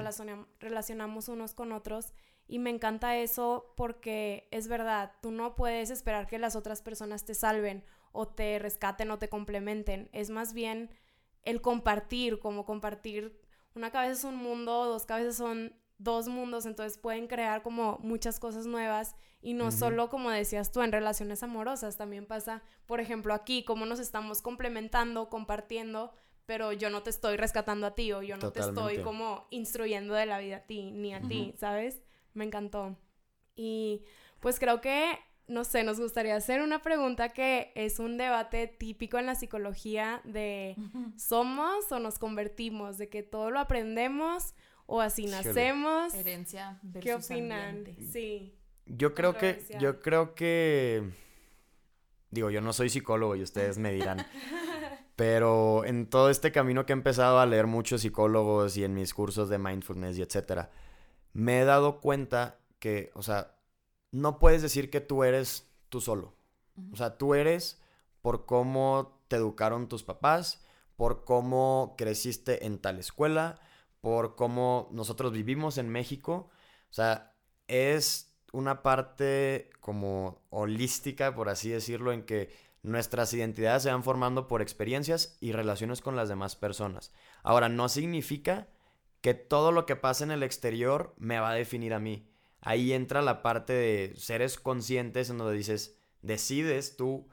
relacionamos 0.60 1.28
unos 1.28 1.56
con 1.56 1.72
otros. 1.72 2.14
Y 2.48 2.60
me 2.60 2.70
encanta 2.70 3.18
eso 3.18 3.74
porque 3.76 4.48
es 4.52 4.68
verdad, 4.68 5.14
tú 5.22 5.32
no 5.32 5.56
puedes 5.56 5.90
esperar 5.90 6.28
que 6.28 6.38
las 6.38 6.56
otras 6.56 6.84
personas 6.84 7.26
te 7.26 7.34
salven 7.34 7.84
o 8.12 8.28
te 8.28 8.60
rescaten 8.60 9.10
o 9.10 9.18
te 9.18 9.28
complementen. 9.28 10.10
Es 10.14 10.30
más 10.30 10.54
bien 10.54 10.92
el 11.44 11.62
compartir, 11.62 12.40
como 12.40 12.66
compartir, 12.66 13.40
una 13.74 13.92
cabeza 13.92 14.14
es 14.14 14.24
un 14.24 14.36
mundo, 14.36 14.86
dos 14.86 15.06
cabezas 15.06 15.36
son 15.36 15.79
dos 16.00 16.30
mundos, 16.30 16.66
entonces 16.66 16.98
pueden 16.98 17.28
crear 17.28 17.62
como 17.62 18.00
muchas 18.02 18.40
cosas 18.40 18.66
nuevas 18.66 19.16
y 19.42 19.54
no 19.54 19.72
solo 19.72 20.10
como 20.10 20.32
decías 20.32 20.72
tú 20.72 20.82
en 20.82 20.92
relaciones 20.92 21.44
amorosas, 21.44 21.98
también 21.98 22.26
pasa, 22.26 22.64
por 22.86 23.00
ejemplo, 23.00 23.34
aquí, 23.34 23.64
cómo 23.64 23.86
nos 23.86 24.00
estamos 24.00 24.42
complementando, 24.42 25.30
compartiendo, 25.30 26.14
pero 26.46 26.72
yo 26.72 26.90
no 26.90 27.04
te 27.04 27.10
estoy 27.10 27.38
rescatando 27.38 27.86
a 27.86 27.96
ti 27.96 28.12
o 28.14 28.22
yo 28.22 28.38
no 28.38 28.52
te 28.52 28.62
estoy 28.62 29.00
como 29.00 29.46
instruyendo 29.50 30.14
de 30.14 30.26
la 30.26 30.40
vida 30.40 30.58
a 30.58 30.64
ti 30.66 30.92
ni 30.92 31.14
a 31.14 31.22
ti, 31.22 31.54
¿sabes? 31.58 32.02
Me 32.34 32.46
encantó. 32.46 32.98
Y 33.56 34.04
pues 34.40 34.58
creo 34.58 34.80
que, 34.80 35.20
no 35.48 35.66
sé, 35.66 35.84
nos 35.84 36.00
gustaría 36.00 36.36
hacer 36.36 36.62
una 36.62 36.82
pregunta 36.82 37.30
que 37.30 37.74
es 37.76 38.00
un 38.00 38.18
debate 38.18 38.68
típico 38.68 39.20
en 39.20 39.26
la 39.26 39.36
psicología 39.36 40.22
de 40.24 40.76
somos 41.18 41.92
o 41.92 42.00
nos 42.00 42.20
convertimos, 42.20 42.98
de 42.98 43.10
que 43.10 43.22
todo 43.22 43.52
lo 43.52 43.60
aprendemos 43.60 44.54
o 44.90 45.02
así 45.02 45.28
nacemos. 45.28 46.14
Herencia 46.14 46.80
¿Qué 47.00 47.14
opinan? 47.14 47.86
Sí. 48.12 48.56
Yo 48.86 49.14
creo 49.14 49.38
que, 49.38 49.64
yo 49.80 50.02
creo 50.02 50.34
que, 50.34 51.12
digo, 52.32 52.50
yo 52.50 52.60
no 52.60 52.74
soy 52.74 52.90
psicólogo 52.90 53.36
y 53.36 53.44
ustedes 53.44 53.78
me 53.78 53.92
dirán, 53.92 54.26
pero 55.16 55.86
en 55.86 56.10
todo 56.10 56.32
este 56.32 56.52
camino 56.52 56.88
que 56.88 56.94
he 56.94 56.96
empezado 56.96 57.40
a 57.40 57.46
leer 57.46 57.68
muchos 57.68 58.02
psicólogos 58.02 58.78
y 58.78 58.84
en 58.84 58.96
mis 58.96 59.14
cursos 59.14 59.48
de 59.48 59.60
mindfulness 59.60 60.18
y 60.18 60.24
etcétera, 60.24 60.72
me 61.34 61.62
he 61.62 61.66
dado 61.66 62.02
cuenta 62.02 62.58
que, 62.80 63.12
o 63.14 63.22
sea, 63.22 63.56
no 64.12 64.40
puedes 64.40 64.64
decir 64.64 64.90
que 64.90 65.02
tú 65.02 65.24
eres 65.24 65.70
tú 65.90 66.02
solo. 66.02 66.34
O 66.92 66.96
sea, 66.96 67.18
tú 67.18 67.36
eres 67.36 67.80
por 68.22 68.48
cómo 68.48 69.22
te 69.28 69.36
educaron 69.36 69.88
tus 69.88 70.04
papás, 70.04 70.64
por 70.96 71.26
cómo 71.26 71.94
creciste 71.96 72.66
en 72.66 72.80
tal 72.80 72.98
escuela, 72.98 73.60
por 74.02 74.36
cómo 74.36 74.90
nosotros 74.92 75.32
vivimos 75.32 75.78
en 75.78 75.90
México. 75.90 76.50
O 76.90 76.94
sea, 76.94 77.36
es 77.68 78.36
una 78.52 78.82
parte 78.82 79.70
como 79.80 80.42
holística, 80.50 81.36
por 81.36 81.50
así 81.50 81.70
decirlo, 81.70 82.12
en 82.12 82.24
que 82.24 82.50
nuestras 82.82 83.34
identidades 83.34 83.84
se 83.84 83.92
van 83.92 84.04
formando 84.04 84.48
por 84.48 84.62
experiencias 84.62 85.38
y 85.42 85.52
relaciones 85.52 86.02
con 86.02 86.16
las 86.16 86.30
demás 86.30 86.56
personas. 86.56 87.12
Ahora, 87.44 87.70
no 87.70 87.90
significa 87.90 88.68
que 89.22 89.34
todo 89.34 89.72
lo 89.72 89.86
que 89.86 89.96
pasa 89.96 90.24
en 90.24 90.32
el 90.32 90.44
exterior 90.44 91.14
me 91.18 91.40
va 91.40 91.52
a 91.52 91.56
definir 91.56 91.94
a 91.94 92.00
mí. 92.00 92.30
Ahí 92.62 92.94
entra 92.94 93.22
la 93.22 93.42
parte 93.42 93.74
de 93.74 94.14
seres 94.16 94.58
conscientes 94.58 95.30
en 95.30 95.38
donde 95.38 95.54
dices, 95.54 95.98
decides 96.22 96.96
tú 96.98 97.28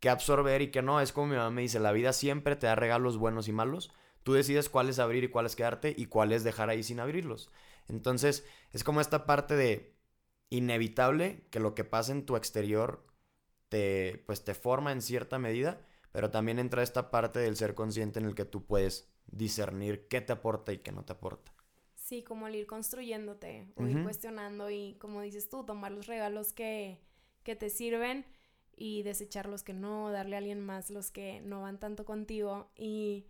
qué 0.00 0.10
absorber 0.10 0.62
y 0.62 0.70
qué 0.70 0.82
no. 0.82 1.00
Es 1.00 1.12
como 1.12 1.28
mi 1.28 1.36
mamá 1.36 1.50
me 1.50 1.62
dice, 1.62 1.80
la 1.80 1.92
vida 1.92 2.12
siempre 2.12 2.56
te 2.56 2.66
da 2.66 2.74
regalos 2.74 3.16
buenos 3.16 3.48
y 3.48 3.52
malos. 3.52 3.92
Tú 4.22 4.34
decides 4.34 4.68
cuáles 4.68 4.98
abrir 4.98 5.24
y 5.24 5.28
cuáles 5.28 5.56
quedarte 5.56 5.94
y 5.96 6.06
cuáles 6.06 6.44
dejar 6.44 6.70
ahí 6.70 6.82
sin 6.82 7.00
abrirlos. 7.00 7.50
Entonces, 7.88 8.44
es 8.72 8.84
como 8.84 9.00
esta 9.00 9.26
parte 9.26 9.56
de 9.56 9.96
inevitable 10.50 11.46
que 11.50 11.60
lo 11.60 11.74
que 11.74 11.84
pasa 11.84 12.12
en 12.12 12.24
tu 12.24 12.36
exterior 12.36 13.06
te, 13.68 14.22
pues, 14.26 14.44
te 14.44 14.54
forma 14.54 14.92
en 14.92 15.02
cierta 15.02 15.38
medida, 15.38 15.80
pero 16.12 16.30
también 16.30 16.58
entra 16.58 16.82
esta 16.82 17.10
parte 17.10 17.38
del 17.38 17.56
ser 17.56 17.74
consciente 17.74 18.18
en 18.18 18.26
el 18.26 18.34
que 18.34 18.44
tú 18.44 18.64
puedes 18.64 19.10
discernir 19.26 20.08
qué 20.08 20.20
te 20.20 20.32
aporta 20.32 20.72
y 20.72 20.78
qué 20.78 20.92
no 20.92 21.04
te 21.04 21.12
aporta. 21.12 21.52
Sí, 21.94 22.22
como 22.22 22.46
el 22.46 22.54
ir 22.54 22.66
construyéndote, 22.66 23.70
o 23.76 23.86
ir 23.86 24.02
cuestionando 24.02 24.70
y 24.70 24.96
como 24.98 25.20
dices 25.20 25.50
tú, 25.50 25.64
tomar 25.64 25.92
los 25.92 26.06
regalos 26.06 26.54
que, 26.54 27.02
que 27.42 27.54
te 27.54 27.68
sirven 27.68 28.24
y 28.74 29.02
desechar 29.02 29.46
los 29.46 29.62
que 29.62 29.74
no, 29.74 30.10
darle 30.10 30.36
a 30.36 30.38
alguien 30.38 30.60
más 30.60 30.88
los 30.88 31.10
que 31.10 31.42
no 31.42 31.62
van 31.62 31.78
tanto 31.78 32.06
contigo. 32.06 32.70
Y 32.76 33.26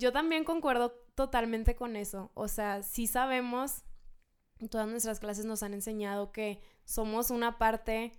yo 0.00 0.12
también 0.12 0.44
concuerdo 0.44 0.92
totalmente 1.14 1.76
con 1.76 1.94
eso. 1.94 2.32
O 2.34 2.48
sea, 2.48 2.82
sí 2.82 3.06
sabemos, 3.06 3.84
todas 4.70 4.88
nuestras 4.88 5.20
clases 5.20 5.44
nos 5.44 5.62
han 5.62 5.74
enseñado 5.74 6.32
que 6.32 6.60
somos 6.84 7.30
una 7.30 7.58
parte 7.58 8.12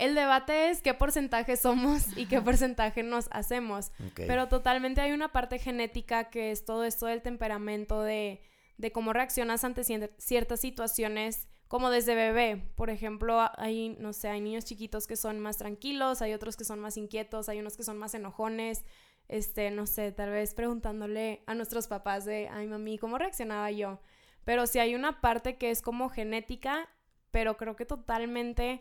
el 0.00 0.14
debate 0.14 0.70
es 0.70 0.80
qué 0.80 0.94
porcentaje 0.94 1.58
somos 1.58 2.16
y 2.16 2.24
qué 2.24 2.40
porcentaje 2.40 3.02
nos 3.02 3.28
hacemos. 3.32 3.92
Pero 4.14 4.48
totalmente 4.48 5.02
hay 5.02 5.12
una 5.12 5.30
parte 5.30 5.58
genética 5.58 6.30
que 6.30 6.50
es 6.52 6.64
todo 6.64 6.84
esto 6.84 7.04
del 7.04 7.20
temperamento, 7.20 8.02
de, 8.02 8.40
de 8.78 8.92
cómo 8.92 9.12
reaccionas 9.12 9.62
ante 9.62 9.84
ciertas 9.84 10.60
situaciones, 10.60 11.48
como 11.68 11.90
desde 11.90 12.14
bebé. 12.14 12.72
Por 12.76 12.88
ejemplo, 12.88 13.46
hay, 13.58 13.90
no 14.00 14.14
sé, 14.14 14.28
hay 14.28 14.40
niños 14.40 14.64
chiquitos 14.64 15.06
que 15.06 15.16
son 15.16 15.38
más 15.38 15.58
tranquilos, 15.58 16.22
hay 16.22 16.32
otros 16.32 16.56
que 16.56 16.64
son 16.64 16.80
más 16.80 16.96
inquietos, 16.96 17.50
hay 17.50 17.60
unos 17.60 17.76
que 17.76 17.84
son 17.84 17.98
más 17.98 18.14
enojones. 18.14 18.84
Este, 19.30 19.70
no 19.70 19.86
sé, 19.86 20.10
tal 20.10 20.30
vez 20.30 20.54
preguntándole 20.54 21.44
a 21.46 21.54
nuestros 21.54 21.86
papás 21.86 22.24
de, 22.24 22.48
ay 22.50 22.66
mami, 22.66 22.98
¿cómo 22.98 23.16
reaccionaba 23.16 23.70
yo? 23.70 24.00
Pero 24.44 24.66
sí 24.66 24.80
hay 24.80 24.96
una 24.96 25.20
parte 25.20 25.56
que 25.56 25.70
es 25.70 25.82
como 25.82 26.08
genética, 26.08 26.88
pero 27.30 27.56
creo 27.56 27.76
que 27.76 27.86
totalmente 27.86 28.80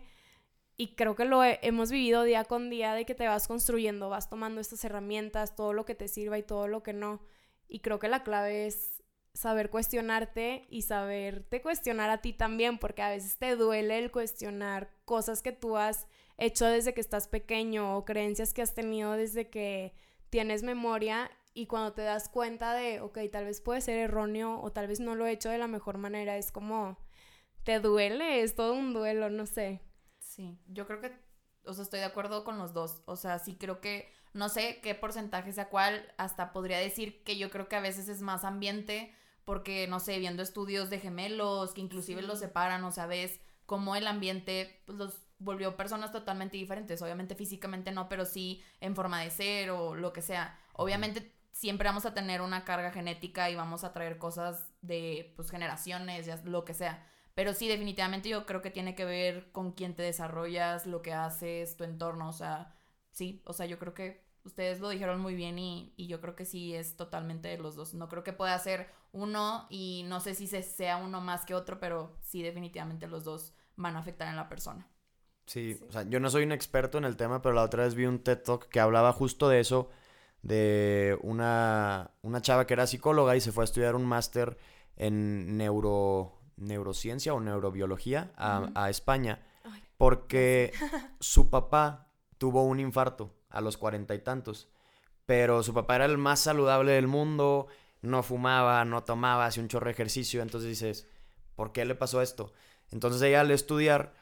y 0.75 0.95
creo 0.95 1.13
que 1.13 1.25
lo 1.25 1.43
hemos 1.43 1.91
vivido 1.91 2.23
día 2.23 2.45
con 2.45 2.71
día 2.71 2.95
de 2.95 3.05
que 3.05 3.13
te 3.13 3.27
vas 3.27 3.47
construyendo, 3.47 4.09
vas 4.09 4.27
tomando 4.27 4.59
estas 4.59 4.83
herramientas, 4.83 5.55
todo 5.55 5.71
lo 5.71 5.85
que 5.85 5.93
te 5.93 6.07
sirva 6.07 6.39
y 6.39 6.43
todo 6.43 6.67
lo 6.67 6.81
que 6.81 6.93
no. 6.93 7.21
Y 7.67 7.81
creo 7.81 7.99
que 7.99 8.07
la 8.07 8.23
clave 8.23 8.65
es 8.65 9.03
saber 9.35 9.69
cuestionarte 9.69 10.65
y 10.71 10.81
saberte 10.81 11.61
cuestionar 11.61 12.09
a 12.09 12.21
ti 12.21 12.33
también, 12.33 12.79
porque 12.79 13.03
a 13.03 13.09
veces 13.09 13.37
te 13.37 13.55
duele 13.55 13.99
el 13.99 14.09
cuestionar 14.09 14.89
cosas 15.05 15.43
que 15.43 15.51
tú 15.51 15.77
has 15.77 16.07
hecho 16.39 16.65
desde 16.65 16.95
que 16.95 17.01
estás 17.01 17.27
pequeño 17.27 17.95
o 17.95 18.03
creencias 18.03 18.51
que 18.51 18.63
has 18.63 18.73
tenido 18.73 19.11
desde 19.11 19.51
que 19.51 19.93
tienes 20.29 20.63
memoria 20.63 21.29
y 21.53 21.67
cuando 21.67 21.93
te 21.93 22.03
das 22.03 22.29
cuenta 22.29 22.73
de, 22.73 23.01
ok, 23.01 23.17
tal 23.31 23.45
vez 23.45 23.61
puede 23.61 23.81
ser 23.81 23.97
erróneo 23.97 24.61
o 24.61 24.71
tal 24.71 24.87
vez 24.87 24.99
no 24.99 25.15
lo 25.15 25.25
he 25.25 25.31
hecho 25.31 25.49
de 25.49 25.57
la 25.57 25.67
mejor 25.67 25.97
manera, 25.97 26.37
es 26.37 26.51
como, 26.51 26.97
te 27.63 27.79
duele, 27.79 28.41
es 28.41 28.55
todo 28.55 28.73
un 28.73 28.93
duelo, 28.93 29.29
no 29.29 29.45
sé. 29.45 29.81
Sí, 30.19 30.57
yo 30.67 30.87
creo 30.87 31.01
que, 31.01 31.11
o 31.65 31.73
sea, 31.73 31.83
estoy 31.83 31.99
de 31.99 32.05
acuerdo 32.05 32.43
con 32.43 32.57
los 32.57 32.73
dos. 32.73 33.01
O 33.05 33.15
sea, 33.15 33.39
sí 33.39 33.57
creo 33.57 33.81
que, 33.81 34.11
no 34.33 34.47
sé 34.47 34.79
qué 34.81 34.95
porcentaje 34.95 35.51
sea 35.51 35.69
cuál, 35.69 36.13
hasta 36.17 36.53
podría 36.53 36.77
decir 36.77 37.23
que 37.23 37.37
yo 37.37 37.49
creo 37.49 37.67
que 37.67 37.75
a 37.75 37.81
veces 37.81 38.07
es 38.09 38.21
más 38.21 38.43
ambiente, 38.43 39.13
porque, 39.43 39.87
no 39.87 39.99
sé, 39.99 40.19
viendo 40.19 40.43
estudios 40.43 40.89
de 40.89 40.99
gemelos, 40.99 41.73
que 41.73 41.81
inclusive 41.81 42.21
los 42.21 42.39
separan, 42.39 42.83
o 42.83 42.91
sea, 42.91 43.07
ves 43.07 43.39
cómo 43.65 43.95
el 43.95 44.07
ambiente 44.07 44.81
pues, 44.85 44.97
los 44.97 45.28
volvió 45.39 45.75
personas 45.75 46.11
totalmente 46.11 46.57
diferentes. 46.57 47.01
Obviamente 47.01 47.35
físicamente 47.35 47.91
no, 47.91 48.07
pero 48.09 48.25
sí 48.25 48.61
en 48.81 48.95
forma 48.95 49.21
de 49.21 49.31
ser 49.31 49.71
o 49.71 49.95
lo 49.95 50.13
que 50.13 50.21
sea. 50.21 50.59
Obviamente 50.73 51.33
siempre 51.51 51.87
vamos 51.87 52.05
a 52.05 52.13
tener 52.13 52.41
una 52.41 52.63
carga 52.63 52.91
genética 52.91 53.49
y 53.49 53.55
vamos 53.55 53.83
a 53.83 53.93
traer 53.93 54.17
cosas 54.17 54.71
de 54.81 55.33
pues 55.35 55.49
generaciones, 55.49 56.25
ya 56.25 56.41
lo 56.43 56.65
que 56.65 56.73
sea. 56.73 57.05
Pero 57.33 57.53
sí, 57.53 57.67
definitivamente 57.67 58.29
yo 58.29 58.45
creo 58.45 58.61
que 58.61 58.71
tiene 58.71 58.95
que 58.95 59.05
ver 59.05 59.51
con 59.51 59.71
quién 59.71 59.95
te 59.95 60.03
desarrollas, 60.03 60.85
lo 60.85 61.01
que 61.01 61.13
haces, 61.13 61.77
tu 61.77 61.85
entorno, 61.85 62.29
o 62.29 62.33
sea, 62.33 62.75
sí, 63.11 63.41
o 63.45 63.53
sea, 63.53 63.65
yo 63.65 63.79
creo 63.79 63.93
que 63.93 64.29
ustedes 64.43 64.79
lo 64.79 64.89
dijeron 64.89 65.21
muy 65.21 65.35
bien 65.35 65.57
y, 65.59 65.93
yo 65.97 66.21
creo 66.21 66.35
que 66.35 66.45
sí 66.45 66.75
es 66.75 66.97
totalmente 66.97 67.47
de 67.47 67.57
los 67.57 67.75
dos. 67.75 67.93
No 67.93 68.09
creo 68.09 68.23
que 68.23 68.33
pueda 68.33 68.57
ser 68.59 68.89
uno 69.11 69.67
y 69.69 70.03
no 70.07 70.19
sé 70.19 70.35
si 70.35 70.47
sea 70.47 70.97
uno 70.97 71.21
más 71.21 71.45
que 71.45 71.55
otro, 71.55 71.79
pero 71.79 72.17
sí, 72.21 72.41
definitivamente 72.41 73.07
los 73.07 73.23
dos 73.23 73.53
van 73.75 73.95
a 73.95 73.99
afectar 73.99 74.27
en 74.27 74.35
la 74.35 74.49
persona. 74.49 74.87
Sí, 75.49 75.73
sí, 75.73 75.83
o 75.89 75.91
sea, 75.91 76.03
yo 76.03 76.19
no 76.19 76.29
soy 76.29 76.43
un 76.43 76.51
experto 76.51 76.99
en 76.99 77.05
el 77.05 77.17
tema, 77.17 77.41
pero 77.41 77.55
la 77.55 77.63
otra 77.63 77.83
vez 77.83 77.95
vi 77.95 78.05
un 78.05 78.19
TED 78.19 78.37
Talk 78.37 78.69
que 78.69 78.79
hablaba 78.79 79.11
justo 79.13 79.49
de 79.49 79.59
eso, 79.59 79.89
de 80.43 81.17
una, 81.23 82.11
una 82.21 82.39
chava 82.43 82.67
que 82.67 82.75
era 82.75 82.85
psicóloga 82.85 83.35
y 83.35 83.41
se 83.41 83.51
fue 83.51 83.63
a 83.63 83.65
estudiar 83.65 83.95
un 83.95 84.05
máster 84.05 84.59
en 84.95 85.57
neuro 85.57 86.35
neurociencia 86.55 87.33
o 87.33 87.39
neurobiología 87.39 88.31
a, 88.37 88.89
España 88.89 89.39
porque 89.97 90.71
su 91.19 91.49
papá 91.49 92.11
tuvo 92.37 92.63
un 92.63 92.79
infarto 92.79 93.33
a 93.49 93.59
los 93.59 93.77
cuarenta 93.77 94.13
y 94.13 94.19
tantos, 94.19 94.69
pero 95.25 95.63
su 95.63 95.73
papá 95.73 95.95
era 95.95 96.05
el 96.05 96.19
más 96.19 96.41
saludable 96.41 96.91
del 96.91 97.07
mundo, 97.07 97.67
no 98.03 98.21
fumaba, 98.21 98.85
no 98.85 99.03
tomaba, 99.03 99.47
hacía 99.47 99.63
un 99.63 99.69
chorro 99.69 99.85
de 99.85 99.93
ejercicio, 99.93 100.43
entonces 100.43 100.69
dices, 100.69 101.07
¿por 101.55 101.71
qué 101.71 101.85
le 101.85 101.95
pasó 101.95 102.21
esto? 102.21 102.53
Entonces 102.91 103.21
ella 103.23 103.41
al 103.41 103.49
estudiar 103.49 104.13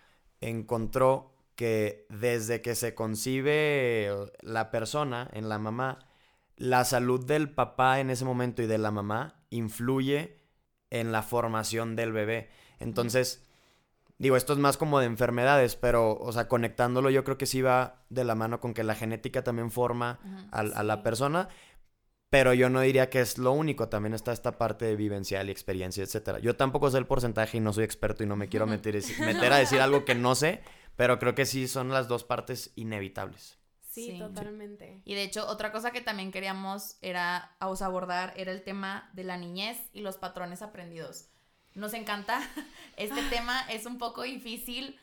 encontró 0.42 1.34
que 1.56 2.06
desde 2.10 2.62
que 2.62 2.76
se 2.76 2.94
concibe 2.94 4.12
la 4.42 4.70
persona 4.70 5.30
en 5.34 5.50
la 5.50 5.58
mamá, 5.58 6.00
la 6.56 6.86
salud 6.86 7.26
del 7.26 7.50
papá 7.50 8.00
en 8.00 8.10
ese 8.10 8.26
momento 8.26 8.62
y 8.62 8.68
de 8.68 8.78
la 8.78 8.92
mamá 8.92 9.36
influye 9.50 10.40
en 10.90 11.12
la 11.12 11.24
formación 11.24 11.96
del 11.96 12.12
bebé. 12.12 12.50
Entonces, 12.80 13.44
digo, 14.18 14.36
esto 14.36 14.54
es 14.54 14.60
más 14.60 14.78
como 14.78 15.00
de 15.00 15.06
enfermedades, 15.06 15.76
pero, 15.76 16.18
o 16.18 16.32
sea, 16.32 16.48
conectándolo 16.48 17.10
yo 17.10 17.24
creo 17.24 17.38
que 17.38 17.46
sí 17.46 17.62
va 17.62 18.04
de 18.10 18.24
la 18.24 18.36
mano 18.36 18.60
con 18.60 18.74
que 18.74 18.84
la 18.84 18.96
genética 18.96 19.44
también 19.44 19.72
forma 19.72 20.20
a, 20.52 20.64
la 20.64 21.04
persona, 21.04 21.50
pero 22.30 22.54
yo 22.54 22.70
no 22.70 22.82
diría 22.82 23.10
que 23.10 23.22
es 23.22 23.38
lo 23.38 23.54
único, 23.54 23.88
también 23.88 24.14
está 24.14 24.32
esta 24.32 24.58
parte 24.58 24.86
de 24.86 24.96
vivencial 24.96 25.48
y 25.48 25.52
experiencia, 25.52 26.04
etcétera. 26.04 26.40
Yo 26.40 26.56
tampoco 26.56 26.92
sé 26.92 26.98
el 26.98 27.08
porcentaje 27.08 27.58
y 27.58 27.62
no 27.62 27.72
soy 27.72 27.86
experto 27.86 28.24
y 28.24 28.28
no 28.28 28.36
me 28.36 28.50
quiero 28.50 28.68
meter, 28.68 28.96
meter 29.20 29.54
a 29.54 29.58
decir 29.58 29.80
algo 29.80 30.04
que 30.04 30.16
no 30.16 30.36
sé, 30.36 30.62
pero 30.96 31.20
creo 31.20 31.36
que 31.36 31.46
sí 31.46 31.68
son 31.68 31.90
las 31.90 32.08
dos 32.08 32.24
partes 32.24 32.72
inevitables. 32.76 33.58
Sí, 33.98 34.20
totalmente. 34.20 35.02
Y 35.06 35.16
de 35.16 35.24
hecho, 35.24 35.48
otra 35.48 35.72
cosa 35.72 35.92
que 35.92 36.02
también 36.02 36.32
queríamos 36.32 36.98
era 37.02 37.56
abordar 37.60 38.34
era 38.38 38.52
el 38.52 38.62
tema 38.64 39.10
de 39.14 39.24
la 39.24 39.38
niñez 39.38 39.90
y 39.92 40.02
los 40.02 40.18
patrones 40.18 40.62
aprendidos. 40.62 41.30
Nos 41.74 41.94
encanta. 41.94 42.42
Este 42.98 43.22
tema 43.30 43.62
es 43.70 43.86
un 43.86 43.98
poco 43.98 44.24
difícil, 44.24 45.00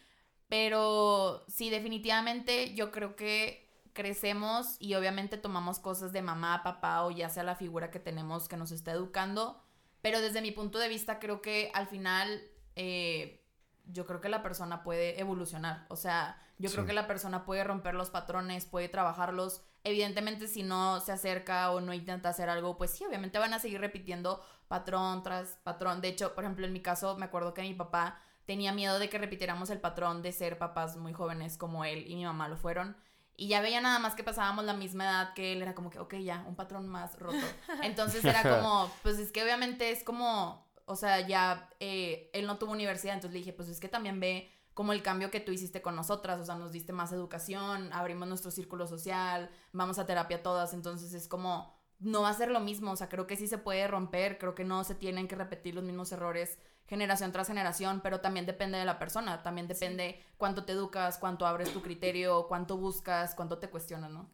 pero 0.49 1.45
sí, 1.49 1.71
definitivamente 1.71 2.75
yo 2.75 2.91
creo 2.91 3.17
que 3.17 3.64
crecemos 3.95 4.77
y 4.79 4.95
obviamente 4.95 5.39
tomamos 5.39 5.79
cosas 5.79 6.13
de 6.13 6.21
mamá, 6.21 6.63
papá 6.63 7.05
o 7.05 7.11
ya 7.11 7.31
sea 7.31 7.45
la 7.45 7.57
figura 7.57 7.91
que 7.91 8.01
tenemos 8.01 8.49
que 8.49 8.57
nos 8.57 8.73
está 8.73 8.93
educando, 8.93 9.63
pero 10.03 10.21
desde 10.21 10.43
mi 10.43 10.51
punto 10.51 10.79
de 10.79 10.89
vista 10.89 11.19
creo 11.19 11.41
que 11.41 11.71
al 11.73 11.87
final 11.87 12.43
eh, 12.77 13.43
yo 13.87 14.07
creo 14.07 14.21
que 14.21 14.29
la 14.29 14.43
persona 14.43 14.83
puede 14.83 15.21
evolucionar. 15.21 15.87
O 15.89 15.97
sea, 15.97 16.41
yo 16.59 16.71
creo 16.71 16.87
que 16.87 16.93
la 16.93 17.07
persona 17.07 17.45
puede 17.45 17.65
romper 17.65 17.95
los 17.95 18.11
patrones, 18.11 18.67
puede 18.67 18.89
trabajarlos. 18.89 19.63
Evidentemente, 19.83 20.47
si 20.49 20.63
no 20.63 21.01
se 21.01 21.13
acerca 21.13 21.71
o 21.71 21.81
no 21.81 21.93
intenta 21.93 22.31
hacer 22.31 22.49
algo, 22.49 22.77
pues 22.77 22.91
sí, 22.91 23.05
obviamente 23.05 23.39
van 23.39 23.55
a 23.55 23.59
seguir 23.59 23.81
repitiendo 23.81 24.43
patrón 24.69 25.23
tras 25.23 25.59
patrón. 25.63 26.01
De 26.01 26.09
hecho, 26.09 26.35
por 26.35 26.45
ejemplo, 26.45 26.67
en 26.67 26.73
mi 26.73 26.81
caso, 26.81 27.17
me 27.17 27.27
acuerdo 27.27 27.55
que 27.55 27.63
mi 27.63 27.75
papá 27.75 28.19
tenía 28.47 28.73
miedo 28.73 28.99
de 28.99 29.09
que 29.09 29.19
repitiéramos 29.19 29.71
el 29.71 29.81
patrón 29.81 30.23
de 30.23 30.33
ser 30.33 30.59
papás 30.59 30.97
muy 30.97 31.13
jóvenes 31.13 31.57
como 31.57 31.85
él 31.85 32.05
y 32.07 32.17
mi 32.17 32.25
mamá 32.25 32.49
lo 32.49 32.57
fueron. 32.57 32.97
Y 33.37 33.49
ya 33.49 33.61
veía 33.61 33.81
nada 33.81 33.99
más 33.99 34.15
que 34.15 34.23
pasábamos 34.23 34.65
la 34.65 34.75
misma 34.75 35.05
edad 35.05 35.35
que 35.35 35.53
él, 35.53 35.63
era 35.63 35.75
como 35.75 35.91
que, 35.91 35.99
ok, 35.99 36.15
ya, 36.17 36.45
un 36.47 36.55
patrón 36.55 36.89
más 36.89 37.19
roto. 37.19 37.45
Entonces 37.83 38.25
era 38.25 38.43
como, 38.57 38.91
pues 39.03 39.19
es 39.19 39.33
que 39.33 39.43
obviamente 39.43 39.91
es 39.91 40.05
como, 40.05 40.65
o 40.87 40.97
sea, 40.97 41.27
ya 41.27 41.71
eh, 41.81 42.31
él 42.33 42.47
no 42.47 42.59
tuvo 42.59 42.73
universidad, 42.73 43.15
entonces 43.15 43.33
le 43.33 43.39
dije, 43.41 43.53
pues 43.53 43.69
es 43.69 43.81
que 43.81 43.89
también 43.89 44.21
ve 44.21 44.51
como 44.75 44.93
el 44.93 45.03
cambio 45.03 45.31
que 45.31 45.41
tú 45.41 45.53
hiciste 45.53 45.83
con 45.83 45.95
nosotras, 45.97 46.41
o 46.41 46.45
sea, 46.45 46.57
nos 46.57 46.73
diste 46.73 46.93
más 46.93 47.13
educación, 47.13 47.93
abrimos 47.93 48.29
nuestro 48.29 48.51
círculo 48.51 48.87
social, 48.87 49.51
vamos 49.73 49.99
a 49.99 50.07
terapia 50.07 50.43
todas, 50.43 50.75
entonces 50.75 51.13
es 51.15 51.29
como, 51.29 51.74
no 51.99 52.23
va 52.23 52.31
a 52.31 52.35
ser 52.35 52.51
lo 52.51 52.61
mismo, 52.61 52.93
o 52.93 52.97
sea, 52.97 53.09
creo 53.09 53.27
que 53.27 53.37
sí 53.37 53.47
se 53.47 53.59
puede 53.59 53.87
romper, 53.87 54.39
creo 54.39 54.55
que 54.55 54.65
no 54.65 54.85
se 54.85 54.95
tienen 54.95 55.29
que 55.29 55.37
repetir 55.37 55.75
los 55.75 55.85
mismos 55.85 56.13
errores 56.13 56.59
generación 56.87 57.33
tras 57.33 57.49
generación, 57.49 58.01
pero 58.03 58.21
también 58.21 58.47
depende 58.47 58.79
de 58.79 58.85
la 58.85 58.99
persona, 58.99 59.43
también 59.43 59.67
depende 59.67 60.21
cuánto 60.37 60.65
te 60.65 60.73
educas, 60.73 61.19
cuánto 61.19 61.47
abres 61.47 61.73
tu 61.73 61.81
criterio, 61.81 62.47
cuánto 62.47 62.77
buscas, 62.77 63.35
cuánto 63.35 63.59
te 63.59 63.71
cuestionas, 63.71 64.11
¿no? 64.11 64.31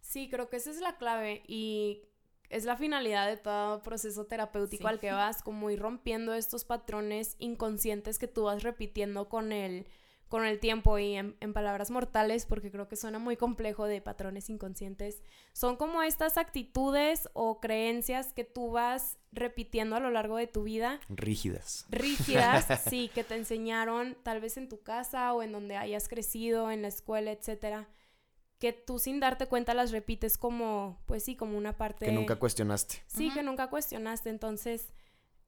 Sí, 0.00 0.28
creo 0.30 0.48
que 0.48 0.56
esa 0.56 0.70
es 0.70 0.80
la 0.80 0.96
clave 0.96 1.42
y 1.46 2.02
es 2.48 2.64
la 2.64 2.76
finalidad 2.76 3.28
de 3.28 3.36
todo 3.36 3.82
proceso 3.82 4.26
terapéutico 4.26 4.88
al 4.88 5.00
que 5.00 5.12
vas, 5.12 5.42
como 5.42 5.70
ir 5.70 5.80
rompiendo 5.80 6.34
estos 6.34 6.64
patrones 6.64 7.36
inconscientes 7.38 8.18
que 8.18 8.28
tú 8.28 8.44
vas 8.44 8.62
repitiendo 8.62 9.28
con 9.28 9.52
el, 9.52 9.86
con 10.30 10.44
el 10.46 10.60
tiempo 10.60 10.96
y 10.96 11.16
en, 11.16 11.36
en, 11.40 11.52
palabras 11.52 11.90
mortales, 11.90 12.46
porque 12.46 12.70
creo 12.70 12.86
que 12.86 12.94
suena 12.94 13.18
muy 13.18 13.36
complejo 13.36 13.86
de 13.86 14.00
patrones 14.00 14.48
inconscientes, 14.48 15.24
son 15.52 15.76
como 15.76 16.04
estas 16.04 16.38
actitudes 16.38 17.28
o 17.32 17.58
creencias 17.58 18.32
que 18.32 18.44
tú 18.44 18.70
vas 18.70 19.18
repitiendo 19.32 19.96
a 19.96 20.00
lo 20.00 20.08
largo 20.08 20.36
de 20.36 20.46
tu 20.46 20.62
vida. 20.62 21.00
Rígidas. 21.08 21.84
Rígidas, 21.90 22.80
sí, 22.88 23.10
que 23.12 23.24
te 23.24 23.34
enseñaron 23.34 24.16
tal 24.22 24.40
vez 24.40 24.56
en 24.56 24.68
tu 24.68 24.80
casa 24.82 25.34
o 25.34 25.42
en 25.42 25.50
donde 25.50 25.76
hayas 25.76 26.08
crecido, 26.08 26.70
en 26.70 26.82
la 26.82 26.88
escuela, 26.88 27.32
etcétera. 27.32 27.88
Que 28.60 28.72
tú 28.72 29.00
sin 29.00 29.18
darte 29.18 29.46
cuenta 29.46 29.74
las 29.74 29.90
repites 29.90 30.38
como, 30.38 31.02
pues 31.06 31.24
sí, 31.24 31.34
como 31.34 31.58
una 31.58 31.76
parte... 31.76 32.06
Que 32.06 32.12
nunca 32.12 32.36
cuestionaste. 32.36 33.02
Sí, 33.08 33.32
que 33.32 33.42
nunca 33.42 33.68
cuestionaste. 33.68 34.30
Entonces, 34.30 34.92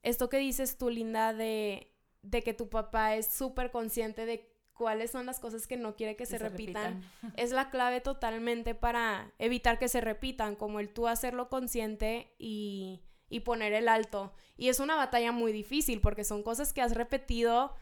esto 0.03 0.29
que 0.29 0.39
dices 0.39 0.77
tú, 0.77 0.91
Linda, 0.91 1.33
de, 1.35 1.95
de 2.23 2.43
que 2.43 2.53
tu 2.53 2.69
papá 2.69 3.15
es 3.15 3.33
súper 3.33 3.71
consciente 3.71 4.27
de 4.27 4.52
cuáles 4.83 5.13
son 5.13 5.27
las 5.27 5.39
cosas 5.39 5.69
que 5.69 5.77
no 5.77 5.95
quiere 5.95 6.17
que, 6.17 6.27
se, 6.27 6.39
repitan, 6.39 7.05
es 7.37 7.53
la 7.53 7.71
clave 7.71 8.01
totalmente 8.01 8.75
para 8.75 9.31
evitar 9.39 9.79
que 9.79 9.87
se 9.87 10.01
repitan, 10.01 10.57
como 10.57 10.81
el 10.81 10.89
tú 10.89 11.07
hacerlo 11.07 11.49
consciente 11.49 12.35
y, 12.37 13.01
y 13.31 13.41
poner 13.41 13.75
el 13.75 13.87
alto. 13.87 14.35
Y 14.57 14.71
es 14.71 14.81
una 14.81 14.97
batalla 14.97 15.31
muy 15.31 15.53
difícil 15.53 16.01
porque 16.01 16.25
son 16.25 16.43
cosas 16.43 16.73
que 16.73 16.83
has 16.83 16.97
repetido 16.97 17.77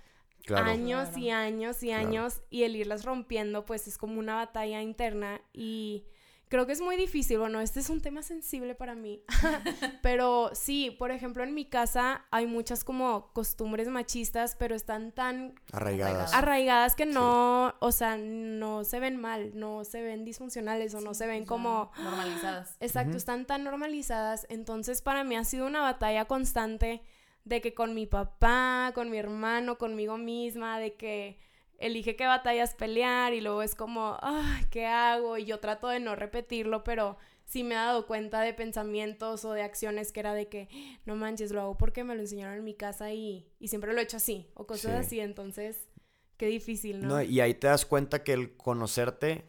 años 0.54 1.16
y 1.16 1.30
años 1.30 1.82
y 1.82 1.92
años 1.92 2.42
y 2.50 2.64
el 2.64 2.76
irlas 2.76 3.06
rompiendo 3.06 3.64
pues 3.64 3.88
es 3.88 3.96
como 3.96 4.18
una 4.18 4.34
batalla 4.34 4.82
interna 4.82 5.40
y 5.54 6.04
creo 6.50 6.66
que 6.66 6.72
es 6.72 6.80
muy 6.82 6.96
difícil. 6.96 7.38
Bueno, 7.38 7.60
este 7.60 7.80
es 7.80 7.88
un 7.88 8.02
tema 8.02 8.22
sensible 8.22 8.74
para 8.74 8.94
mí. 8.94 9.22
pero 10.02 10.50
sí, 10.52 10.90
por 10.90 11.12
ejemplo, 11.12 11.44
en 11.44 11.54
mi 11.54 11.64
casa 11.64 12.26
hay 12.30 12.46
muchas 12.46 12.84
como 12.84 13.32
costumbres 13.32 13.88
machistas, 13.88 14.56
pero 14.56 14.74
están 14.74 15.12
tan 15.12 15.54
arraigadas. 15.72 16.34
Arraigadas 16.34 16.96
que 16.96 17.06
no, 17.06 17.74
o 17.78 17.92
sea, 17.92 18.18
no 18.18 18.84
se 18.84 18.98
ven 18.98 19.16
mal, 19.16 19.52
no 19.54 19.84
se 19.84 20.02
ven 20.02 20.24
disfuncionales 20.24 20.92
o 20.94 21.00
no 21.00 21.14
se 21.14 21.26
ven 21.26 21.46
como 21.46 21.92
normalizadas. 22.02 22.76
Exacto, 22.80 23.16
están 23.16 23.46
tan 23.46 23.62
normalizadas. 23.62 24.46
Entonces, 24.50 25.02
para 25.02 25.22
mí 25.22 25.36
ha 25.36 25.44
sido 25.44 25.66
una 25.66 25.80
batalla 25.80 26.24
constante 26.24 27.00
de 27.44 27.60
que 27.60 27.74
con 27.74 27.94
mi 27.94 28.06
papá, 28.06 28.90
con 28.94 29.08
mi 29.08 29.18
hermano, 29.18 29.78
conmigo 29.78 30.18
misma, 30.18 30.80
de 30.80 30.94
que 30.94 31.38
elige 31.80 32.14
qué 32.14 32.26
batallas 32.26 32.74
pelear 32.74 33.32
y 33.32 33.40
luego 33.40 33.62
es 33.62 33.74
como, 33.74 34.16
ay, 34.20 34.66
¿qué 34.70 34.86
hago? 34.86 35.38
Y 35.38 35.46
yo 35.46 35.58
trato 35.58 35.88
de 35.88 35.98
no 35.98 36.14
repetirlo, 36.14 36.84
pero 36.84 37.16
sí 37.46 37.64
me 37.64 37.74
he 37.74 37.78
dado 37.78 38.06
cuenta 38.06 38.42
de 38.42 38.54
pensamientos 38.54 39.44
o 39.44 39.52
de 39.52 39.62
acciones 39.62 40.12
que 40.12 40.20
era 40.20 40.34
de 40.34 40.48
que, 40.48 40.68
no 41.06 41.16
manches, 41.16 41.50
lo 41.50 41.62
hago 41.62 41.78
porque 41.78 42.04
me 42.04 42.14
lo 42.14 42.20
enseñaron 42.20 42.58
en 42.58 42.64
mi 42.64 42.74
casa 42.74 43.12
y, 43.12 43.50
siempre 43.64 43.92
lo 43.92 43.98
he 43.98 44.04
hecho 44.04 44.18
así, 44.18 44.48
o 44.54 44.66
cosas 44.66 45.06
así, 45.06 45.20
entonces, 45.20 45.88
qué 46.36 46.46
difícil, 46.46 47.00
¿no? 47.00 47.08
¿no? 47.08 47.22
Y 47.22 47.40
ahí 47.40 47.54
te 47.54 47.66
das 47.66 47.86
cuenta 47.86 48.22
que 48.22 48.34
el 48.34 48.56
conocerte, 48.56 49.46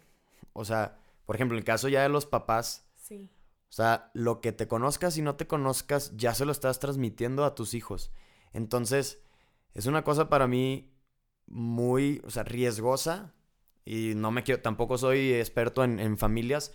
o 0.53 0.63
sea, 0.63 0.97
por 1.25 1.35
ejemplo, 1.35 1.57
en 1.57 1.59
el 1.59 1.65
caso 1.65 1.89
ya 1.89 2.01
de 2.01 2.09
los 2.09 2.25
papás, 2.25 2.89
sí. 2.95 3.29
o 3.69 3.73
sea, 3.73 4.09
lo 4.13 4.39
que 4.39 4.53
te 4.53 4.69
conozcas 4.69 5.17
y 5.17 5.21
no 5.21 5.35
te 5.35 5.47
conozcas, 5.47 6.15
ya 6.15 6.33
se 6.33 6.45
lo 6.45 6.53
estás 6.53 6.79
transmitiendo 6.79 7.43
a 7.43 7.55
tus 7.55 7.73
hijos. 7.73 8.11
Entonces, 8.53 9.21
es 9.73 9.85
una 9.85 10.03
cosa 10.03 10.29
para 10.29 10.47
mí 10.47 10.91
muy, 11.51 12.21
o 12.25 12.31
sea, 12.31 12.43
riesgosa. 12.43 13.33
Y 13.85 14.13
no 14.15 14.31
me 14.31 14.43
quiero, 14.43 14.61
tampoco 14.61 14.97
soy 14.97 15.33
experto 15.33 15.83
en, 15.83 16.17
familias, 16.17 16.71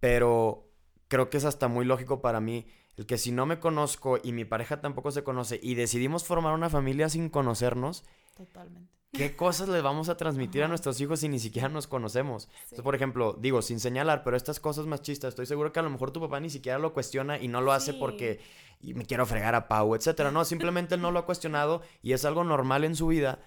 pero 0.00 0.70
creo 1.08 1.30
que 1.30 1.36
es 1.36 1.44
hasta 1.44 1.68
muy 1.68 1.84
lógico 1.84 2.20
para 2.20 2.40
mí 2.40 2.66
el 2.96 3.06
que 3.06 3.18
si 3.18 3.30
no 3.32 3.46
me 3.46 3.60
conozco 3.60 4.18
y 4.22 4.32
mi 4.32 4.44
pareja 4.44 4.80
tampoco 4.80 5.12
se 5.12 5.22
conoce 5.22 5.60
y 5.62 5.74
decidimos 5.74 6.24
formar 6.24 6.54
una 6.54 6.68
familia 6.68 7.08
sin 7.08 7.28
conocernos, 7.28 8.04
Totalmente. 8.34 8.90
¿qué 9.12 9.36
cosas 9.36 9.68
le 9.68 9.80
vamos 9.82 10.08
a 10.08 10.16
transmitir 10.16 10.64
a 10.64 10.68
nuestros 10.68 11.00
hijos 11.00 11.20
si 11.20 11.28
ni 11.28 11.38
siquiera 11.38 11.68
nos 11.68 11.86
conocemos? 11.86 12.48
por 12.82 12.96
ejemplo, 12.96 13.36
digo, 13.38 13.62
sin 13.62 13.78
señalar, 13.78 14.24
pero 14.24 14.36
estas 14.36 14.58
cosas 14.58 14.86
más 14.86 15.02
chistas, 15.02 15.28
estoy 15.28 15.46
seguro 15.46 15.70
que 15.70 15.78
a 15.78 15.82
lo 15.82 15.90
mejor 15.90 16.10
tu 16.10 16.20
papá 16.20 16.40
ni 16.40 16.50
siquiera 16.50 16.78
lo 16.78 16.92
cuestiona 16.92 17.38
y 17.38 17.46
no 17.46 17.60
lo 17.60 17.72
hace 17.72 17.94
porque 17.94 18.40
me 18.80 19.04
quiero 19.04 19.26
fregar 19.26 19.54
a 19.54 19.68
Pau, 19.68 19.94
etcétera. 19.94 20.32
No, 20.32 20.44
simplemente 20.44 20.96
él 20.96 21.02
no 21.02 21.12
lo 21.12 21.20
ha 21.20 21.26
cuestionado 21.26 21.82
y 22.02 22.14
es 22.14 22.24
algo 22.24 22.42
normal 22.42 22.84
en 22.84 22.96
su 22.96 23.06
vida. 23.06 23.38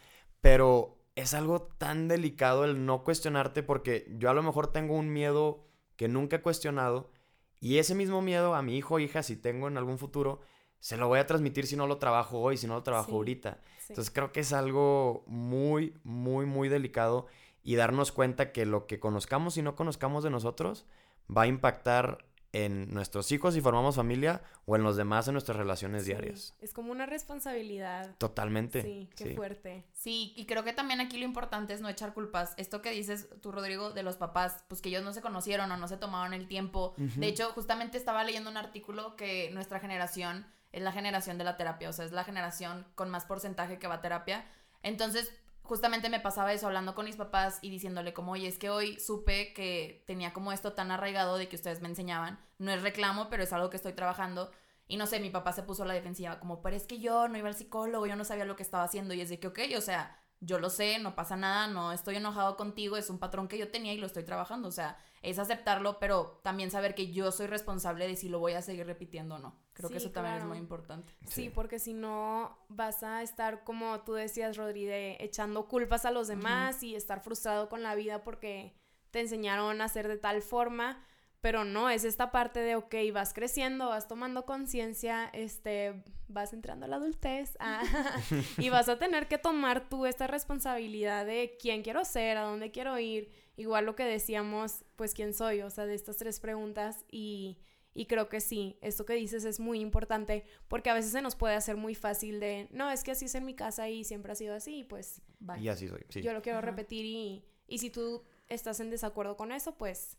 Pero 0.42 0.98
es 1.16 1.34
algo 1.34 1.62
tan 1.62 2.08
delicado 2.08 2.66
el 2.66 2.86
no 2.86 3.04
cuestionarte 3.04 3.64
porque 3.64 4.12
yo 4.18 4.30
a 4.30 4.34
lo 4.34 4.44
mejor 4.44 4.68
tengo 4.72 4.96
un 4.96 5.12
miedo 5.12 5.64
que 5.96 6.08
nunca 6.08 6.38
he 6.38 6.42
cuestionado 6.42 7.12
y 7.60 7.78
ese 7.78 7.94
mismo 7.94 8.22
miedo 8.22 8.56
a 8.56 8.64
mi 8.64 8.76
hijo 8.76 8.96
o 8.96 9.00
hija, 9.00 9.22
si 9.22 9.36
tengo 9.36 9.68
en 9.68 9.78
algún 9.78 10.00
futuro, 10.00 10.42
se 10.80 10.98
lo 10.98 11.08
voy 11.08 11.20
a 11.20 11.28
transmitir 11.28 11.68
si 11.68 11.76
no 11.76 11.86
lo 11.86 12.00
trabajo 12.00 12.40
hoy, 12.40 12.58
si 12.58 12.66
no 12.66 12.74
lo 12.74 12.84
trabajo 12.84 13.14
ahorita. 13.14 13.60
Entonces 13.88 14.12
creo 14.12 14.32
que 14.32 14.40
es 14.40 14.52
algo 14.52 15.24
muy, 15.28 15.94
muy, 16.04 16.48
muy 16.48 16.70
delicado 16.70 17.28
y 17.62 17.76
darnos 17.76 18.12
cuenta 18.12 18.52
que 18.52 18.66
lo 18.66 18.88
que 18.88 19.00
conozcamos 19.00 19.58
y 19.58 19.62
no 19.62 19.76
conozcamos 19.76 20.24
de 20.24 20.32
nosotros 20.32 20.88
va 21.30 21.44
a 21.44 21.48
impactar 21.48 22.26
en 22.54 22.94
nuestros 22.94 23.32
hijos 23.32 23.54
si 23.54 23.62
formamos 23.62 23.96
familia 23.96 24.42
o 24.66 24.76
en 24.76 24.84
los 24.84 24.98
demás 24.98 25.28
en 25.28 25.34
nuestras 25.34 25.58
relaciones 25.58 26.06
diarias. 26.06 26.54
Es 26.60 26.74
como 26.74 26.92
una 26.92 27.06
responsabilidad. 27.06 28.16
Totalmente. 28.18 28.82
Sí, 28.82 29.10
qué 29.16 29.36
fuerte. 29.36 29.86
Sí, 29.94 30.34
y 30.36 30.46
creo 30.46 30.64
que 30.64 30.74
también 30.74 31.00
aquí 31.00 31.18
lo 31.18 31.26
importante 31.26 31.74
es 31.74 31.82
no 31.82 31.90
echar 31.90 32.14
culpas. 32.14 32.54
Esto 32.58 32.82
que 32.82 32.92
dices 32.92 33.30
tú, 33.42 33.52
Rodrigo, 33.52 33.92
de 33.92 34.04
los 34.04 34.18
papás, 34.18 34.64
pues 34.68 34.82
que 34.82 34.90
ellos 34.90 35.04
no 35.04 35.14
se 35.14 35.22
conocieron 35.22 35.72
o 35.72 35.78
no 35.78 35.88
se 35.88 35.98
tomaron 35.98 36.34
el 36.34 36.48
tiempo. 36.48 36.94
De 36.98 37.28
hecho, 37.28 37.52
justamente 37.54 37.98
estaba 37.98 38.24
leyendo 38.24 38.50
un 38.50 38.58
artículo 38.58 39.16
que 39.16 39.50
nuestra 39.52 39.80
generación 39.80 40.46
es 40.72 40.82
la 40.82 40.92
generación 40.92 41.38
de 41.38 41.44
la 41.44 41.58
terapia, 41.58 41.90
o 41.90 41.94
sea, 41.94 42.06
es 42.06 42.12
la 42.12 42.24
generación 42.24 42.86
con 42.96 43.10
más 43.10 43.26
porcentaje 43.26 43.78
que 43.78 43.88
va 43.88 43.96
a 43.96 44.02
terapia. 44.02 44.46
Entonces, 44.84 45.32
justamente 45.64 46.10
me 46.10 46.20
pasaba 46.20 46.54
eso 46.54 46.68
hablando 46.68 46.96
con 46.96 47.06
mis 47.06 47.16
papás 47.16 47.60
y 47.62 47.70
diciéndole 47.70 48.14
como, 48.14 48.34
oye, 48.34 48.48
es 48.48 48.58
que 48.58 48.70
hoy 48.70 49.00
supe 49.00 49.54
que 49.54 50.04
tenía 50.08 50.34
como 50.34 50.52
esto 50.52 50.74
tan 50.74 50.92
arraigado 50.92 51.38
de 51.38 51.48
que 51.48 51.56
ustedes 51.56 51.82
me 51.82 51.88
enseñaban. 51.88 52.40
No 52.58 52.72
es 52.72 52.82
reclamo, 52.82 53.30
pero 53.30 53.44
es 53.44 53.54
algo 53.54 53.70
que 53.70 53.78
estoy 53.78 53.94
trabajando. 53.94 54.52
Y 54.88 54.98
no 54.98 55.08
sé, 55.08 55.20
mi 55.20 55.30
papá 55.30 55.54
se 55.54 55.64
puso 55.64 55.86
la 55.86 55.94
defensiva 55.94 56.40
como, 56.40 56.62
pero 56.62 56.76
es 56.76 56.86
que 56.86 57.00
yo 57.00 57.28
no 57.28 57.38
iba 57.38 57.48
al 57.48 57.56
psicólogo, 57.56 58.06
yo 58.06 58.16
no 58.16 58.26
sabía 58.26 58.46
lo 58.46 58.56
que 58.56 58.64
estaba 58.64 58.84
haciendo. 58.84 59.14
Y 59.14 59.22
es 59.22 59.30
de 59.30 59.40
que, 59.40 59.48
ok, 59.48 59.60
o 59.78 59.82
sea, 59.82 60.20
yo 60.42 60.60
lo 60.60 60.70
sé, 60.70 61.00
no 61.00 61.16
pasa 61.16 61.38
nada, 61.38 61.68
no 61.68 61.94
estoy 61.94 62.18
enojado 62.18 62.58
contigo, 62.58 62.98
es 62.98 63.10
un 63.10 63.20
patrón 63.20 63.48
que 63.48 63.58
yo 63.58 63.70
tenía 63.70 63.94
y 63.94 63.98
lo 63.98 64.08
estoy 64.08 64.24
trabajando. 64.24 64.68
O 64.68 64.72
sea, 64.72 64.98
es 65.22 65.38
aceptarlo, 65.38 66.00
pero 66.00 66.40
también 66.44 66.72
saber 66.72 66.96
que 66.96 67.12
yo 67.12 67.32
soy 67.32 67.48
responsable 67.48 68.08
de 68.08 68.16
si 68.16 68.28
lo 68.28 68.40
voy 68.40 68.54
a 68.54 68.62
seguir 68.62 68.88
repitiendo 68.88 69.36
o 69.36 69.40
no. 69.40 69.56
Creo 69.74 69.90
que 69.90 69.98
eso 69.98 70.12
también 70.12 70.38
es 70.38 70.46
muy 70.46 70.58
importante. 70.58 71.14
Sí, 71.28 71.50
porque 71.50 71.80
si 71.80 71.94
no 71.94 72.58
vas 72.70 73.04
a 73.04 73.22
estar, 73.22 73.64
como 73.64 74.02
tú 74.02 74.14
decías, 74.14 74.58
Rodri, 74.58 74.88
echando 74.90 75.68
culpas 75.68 76.06
a 76.06 76.12
los 76.12 76.28
demás 76.28 76.82
y 76.82 76.96
estar 76.96 77.22
frustrado 77.22 77.70
con 77.70 77.84
la 77.84 77.94
vida 77.96 78.24
porque 78.24 78.76
te 79.12 79.20
enseñaron 79.20 79.82
a 79.82 79.86
hacer 79.86 80.08
de 80.08 80.18
tal 80.18 80.42
forma. 80.42 81.06
Pero 81.40 81.66
no, 81.66 81.90
es 81.90 82.04
esta 82.04 82.32
parte 82.32 82.60
de, 82.60 82.76
ok, 82.76 82.94
vas 83.14 83.34
creciendo, 83.34 83.90
vas 83.90 84.08
tomando 84.08 84.46
conciencia, 84.46 85.26
este, 85.34 86.04
vas 86.28 86.54
entrando 86.54 86.86
a 86.86 86.90
la 86.90 86.98
adultez 86.98 87.58
ah, 87.60 87.82
y 88.60 88.70
vas 88.70 88.90
a 88.90 89.00
tener 89.00 89.28
que 89.28 89.40
tomar 89.40 89.90
tú 89.90 90.06
esta 90.06 90.28
responsabilidad 90.28 91.26
de 91.26 91.58
quién 91.60 91.82
quiero 91.82 92.06
ser, 92.06 92.38
a 92.38 92.44
dónde 92.44 92.70
quiero 92.70 92.98
ir, 93.00 93.32
igual 93.56 93.86
lo 93.86 93.96
que 93.96 94.04
decíamos, 94.04 94.86
pues 94.96 95.14
quién 95.14 95.34
soy, 95.34 95.62
o 95.62 95.70
sea, 95.70 95.86
de 95.86 95.94
estas 95.94 96.18
tres 96.18 96.40
preguntas 96.40 97.06
y, 97.12 97.60
y 97.94 98.06
creo 98.06 98.30
que 98.30 98.42
sí, 98.42 98.78
esto 98.82 99.06
que 99.06 99.14
dices 99.14 99.46
es 99.46 99.60
muy 99.60 99.80
importante 99.80 100.46
porque 100.68 100.90
a 100.90 100.94
veces 100.94 101.12
se 101.12 101.22
nos 101.22 101.36
puede 101.36 101.56
hacer 101.56 101.76
muy 101.76 101.96
fácil 101.96 102.40
de, 102.40 102.68
no, 102.72 102.90
es 102.90 103.04
que 103.04 103.12
así 103.12 103.26
es 103.26 103.36
en 103.36 103.46
mi 103.46 103.56
casa 103.56 103.90
y 103.90 104.04
siempre 104.04 104.32
ha 104.32 104.36
sido 104.36 104.56
así, 104.56 104.84
pues... 104.84 105.22
Y 105.60 105.68
así 105.68 105.88
soy, 105.88 106.06
sí. 106.10 106.22
Yo 106.22 106.34
lo 106.34 106.42
quiero 106.42 106.62
repetir 106.62 107.06
y, 107.06 107.46
y 107.68 107.80
si 107.80 107.90
tú 107.90 108.24
estás 108.48 108.80
en 108.80 108.90
desacuerdo 108.90 109.38
con 109.38 109.52
eso, 109.52 109.78
pues 109.78 110.18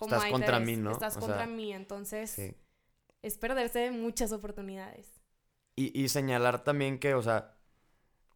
estás 0.00 0.26
contra 0.26 0.60
mí, 0.60 0.76
¿no? 0.76 0.92
Estás 0.92 1.16
contra 1.16 1.46
mí, 1.46 1.72
entonces 1.72 2.38
es 3.22 3.38
perderse 3.38 3.90
muchas 3.90 4.32
oportunidades. 4.32 5.20
Y, 5.76 5.98
y, 5.98 6.08
señalar 6.08 6.64
también 6.64 6.98
que, 6.98 7.14
o 7.14 7.22
sea, 7.22 7.56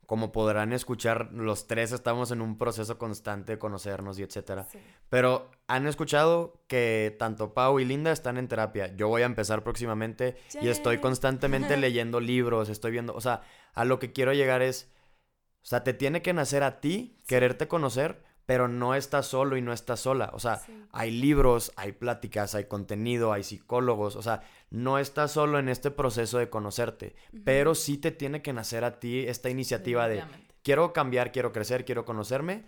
como 0.07 0.33
podrán 0.33 0.73
escuchar, 0.73 1.33
los 1.33 1.67
tres 1.67 1.93
estamos 1.93 2.31
en 2.31 2.41
un 2.41 2.59
proceso 2.59 2.99
constante 2.99 3.53
de 3.53 3.59
conocernos 3.59 4.19
y 4.19 4.23
etcétera. 4.23 4.67
Pero 5.09 5.51
han 5.67 5.87
escuchado 5.87 6.63
que 6.69 7.15
tanto 7.19 7.55
Pau 7.55 7.81
y 7.81 7.85
Linda 7.85 8.13
están 8.13 8.37
en 8.37 8.49
terapia. 8.49 8.95
Yo 8.97 9.09
voy 9.09 9.23
a 9.23 9.27
empezar 9.27 9.63
próximamente 9.63 10.37
y 10.61 10.69
estoy 10.69 10.99
constantemente 10.99 11.77
leyendo 11.79 12.21
libros, 12.21 12.69
estoy 12.69 12.93
viendo, 12.93 13.15
o 13.15 13.21
sea, 13.21 13.43
a 13.73 13.85
lo 13.85 13.99
que 13.99 14.13
quiero 14.13 14.33
llegar 14.33 14.63
es, 14.63 14.91
o 15.63 15.67
sea, 15.67 15.85
te 15.85 15.95
tiene 15.95 16.23
que 16.23 16.33
nacer 16.33 16.63
a 16.63 16.81
ti, 16.81 17.21
quererte 17.27 17.69
conocer, 17.69 18.23
pero 18.47 18.69
no 18.69 18.95
estás 18.95 19.27
solo 19.27 19.57
y 19.57 19.63
no 19.63 19.73
estás 19.73 20.01
sola. 20.01 20.31
O 20.35 20.39
sea, 20.39 20.61
hay 20.91 21.11
libros, 21.11 21.73
hay 21.77 21.93
pláticas, 21.93 22.55
hay 22.55 22.65
contenido, 22.65 23.33
hay 23.33 23.43
psicólogos. 23.43 24.17
O 24.17 24.23
sea, 24.23 24.43
no 24.71 24.99
estás 24.99 25.33
solo 25.33 25.59
en 25.59 25.69
este 25.69 25.91
proceso 25.91 26.39
de 26.39 26.51
conocerte, 26.51 27.15
pero 27.45 27.75
sí 27.75 27.99
te 27.99 28.11
tiene 28.11 28.43
que 28.43 28.53
nacer 28.53 28.85
a 28.85 28.99
ti 29.01 29.21
esta 29.21 29.51
iniciativa 29.51 30.09
de 30.09 30.25
quiero 30.63 30.93
cambiar, 30.93 31.33
quiero 31.33 31.53
crecer, 31.53 31.85
quiero 31.85 32.05
conocerme, 32.05 32.67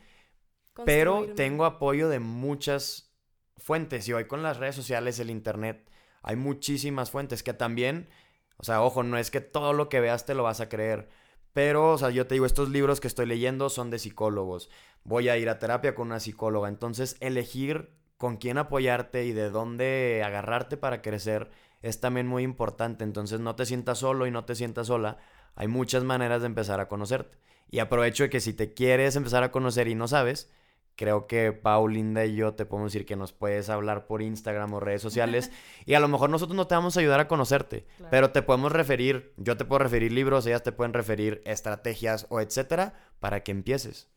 pero 0.85 1.27
tengo 1.35 1.65
apoyo 1.65 2.09
de 2.09 2.21
muchas 2.21 3.13
fuentes. 3.57 4.07
Y 4.09 4.13
hoy 4.13 4.27
con 4.27 4.43
las 4.43 4.59
redes 4.59 4.77
sociales, 4.77 5.19
el 5.19 5.31
internet, 5.31 5.91
hay 6.23 6.37
muchísimas 6.37 7.11
fuentes 7.11 7.43
que 7.43 7.55
también, 7.55 8.09
o 8.57 8.65
sea, 8.65 8.83
ojo, 8.83 9.03
no 9.03 9.19
es 9.19 9.31
que 9.31 9.41
todo 9.41 9.73
lo 9.73 9.89
que 9.89 10.01
veas 10.01 10.27
te 10.27 10.35
lo 10.35 10.43
vas 10.43 10.61
a 10.61 10.69
creer 10.69 11.09
Pero, 11.53 11.93
o 11.93 11.99
sea, 11.99 12.11
yo 12.11 12.27
te 12.27 12.35
digo, 12.35 12.47
estos 12.47 12.69
libros 12.69 13.01
que 13.01 13.09
estoy 13.09 13.27
leyendo 13.27 13.71
son 13.71 13.91
de 13.91 13.99
psicólogos. 13.99 14.69
Voy 15.07 15.29
a 15.29 15.39
ir 15.39 15.49
a 15.49 15.61
terapia 15.61 15.95
con 15.95 16.09
una 16.09 16.19
psicóloga. 16.19 16.69
Entonces, 16.69 17.17
elegir 17.21 17.93
con 18.19 18.39
quién 18.39 18.59
apoyarte 18.59 19.25
y 19.25 19.33
de 19.33 19.51
dónde 19.51 20.23
agarrarte 20.25 20.77
para 20.77 21.01
crecer 21.01 21.49
es 21.81 22.01
también 22.01 22.27
muy 22.27 22.43
importante. 22.43 23.05
Entonces, 23.05 23.39
no 23.39 23.55
te 23.55 23.67
sientas 23.67 23.99
solo 23.99 24.27
y 24.27 24.33
no 24.33 24.45
te 24.45 24.57
sientas 24.57 24.89
sola. 24.89 25.19
Hay 25.55 25.69
muchas 25.69 26.03
maneras 26.03 26.41
de 26.41 26.47
empezar 26.47 26.81
a 26.81 26.89
conocerte. 26.89 27.39
Y 27.71 27.79
aprovecho 27.79 28.25
de 28.25 28.31
que 28.31 28.41
si 28.41 28.53
te 28.53 28.75
quieres 28.75 29.15
empezar 29.15 29.45
a 29.45 29.53
conocer 29.53 29.87
y 29.87 29.95
no 29.95 30.09
sabes, 30.09 30.51
creo 30.97 31.29
que 31.29 31.53
Paulinda 31.53 32.25
y 32.25 32.35
yo 32.35 32.55
te 32.55 32.67
podemos 32.67 32.93
decir 32.93 33.07
que 33.07 33.15
nos 33.15 33.33
puedes 33.33 33.71
hablar 33.71 34.07
por 34.07 34.23
Instagram 34.23 34.75
o 34.75 34.81
redes 34.81 35.03
sociales 35.03 35.53
y 35.87 35.95
a 35.95 36.01
lo 36.01 36.09
mejor 36.09 36.31
nosotros 36.31 36.57
no 36.57 36.67
te 36.67 36.75
vamos 36.75 36.97
a 36.97 37.01
ayudar 37.01 37.21
a 37.21 37.29
conocerte, 37.29 37.87
pero 38.11 38.31
te 38.31 38.43
podemos 38.43 38.73
referir, 38.73 39.33
yo 39.37 39.57
te 39.57 39.65
puedo 39.65 39.81
referir 39.81 40.13
libros, 40.13 40.47
ellas 40.47 40.63
te 40.63 40.73
pueden 40.73 40.95
referir 40.95 41.43
estrategias 41.45 42.27
o 42.31 42.41
etcétera 42.41 42.95
para 43.21 43.43
que 43.43 43.53
empieces. 43.53 44.09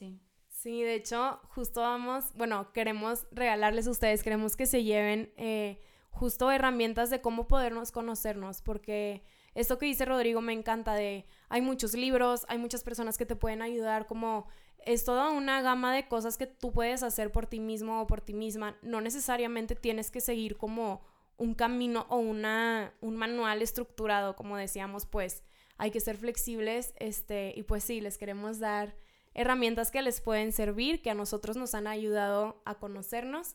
Sí. 0.00 0.18
Sí, 0.48 0.82
de 0.82 0.94
hecho, 0.94 1.40
justo 1.54 1.80
vamos, 1.80 2.32
bueno, 2.34 2.72
queremos 2.72 3.26
regalarles 3.30 3.86
a 3.86 3.90
ustedes, 3.90 4.22
queremos 4.22 4.56
que 4.56 4.66
se 4.66 4.82
lleven 4.82 5.32
eh, 5.36 5.78
justo 6.10 6.50
herramientas 6.50 7.10
de 7.10 7.20
cómo 7.20 7.46
podernos 7.48 7.92
conocernos, 7.92 8.60
porque 8.62 9.22
esto 9.54 9.78
que 9.78 9.86
dice 9.86 10.04
Rodrigo 10.06 10.40
me 10.40 10.52
encanta 10.52 10.94
de, 10.94 11.26
hay 11.48 11.60
muchos 11.60 11.94
libros, 11.94 12.44
hay 12.48 12.58
muchas 12.58 12.82
personas 12.82 13.16
que 13.16 13.26
te 13.26 13.36
pueden 13.36 13.62
ayudar, 13.62 14.06
como 14.06 14.48
es 14.84 15.04
toda 15.04 15.30
una 15.30 15.60
gama 15.60 15.94
de 15.94 16.08
cosas 16.08 16.38
que 16.38 16.46
tú 16.46 16.72
puedes 16.72 17.02
hacer 17.02 17.30
por 17.30 17.46
ti 17.46 17.60
mismo 17.60 18.00
o 18.00 18.06
por 18.06 18.22
ti 18.22 18.32
misma. 18.32 18.76
No 18.82 19.00
necesariamente 19.00 19.76
tienes 19.76 20.10
que 20.10 20.20
seguir 20.20 20.56
como 20.56 21.02
un 21.36 21.54
camino 21.54 22.06
o 22.08 22.16
una, 22.16 22.94
un 23.00 23.16
manual 23.16 23.60
estructurado, 23.62 24.34
como 24.34 24.56
decíamos, 24.56 25.04
pues 25.04 25.44
hay 25.76 25.90
que 25.90 26.00
ser 26.00 26.16
flexibles, 26.16 26.94
este, 26.98 27.52
y 27.54 27.62
pues 27.62 27.84
sí, 27.84 28.00
les 28.00 28.18
queremos 28.18 28.58
dar 28.58 28.94
herramientas 29.34 29.90
que 29.90 30.02
les 30.02 30.20
pueden 30.20 30.52
servir, 30.52 31.02
que 31.02 31.10
a 31.10 31.14
nosotros 31.14 31.56
nos 31.56 31.74
han 31.74 31.86
ayudado 31.86 32.62
a 32.64 32.78
conocernos. 32.78 33.54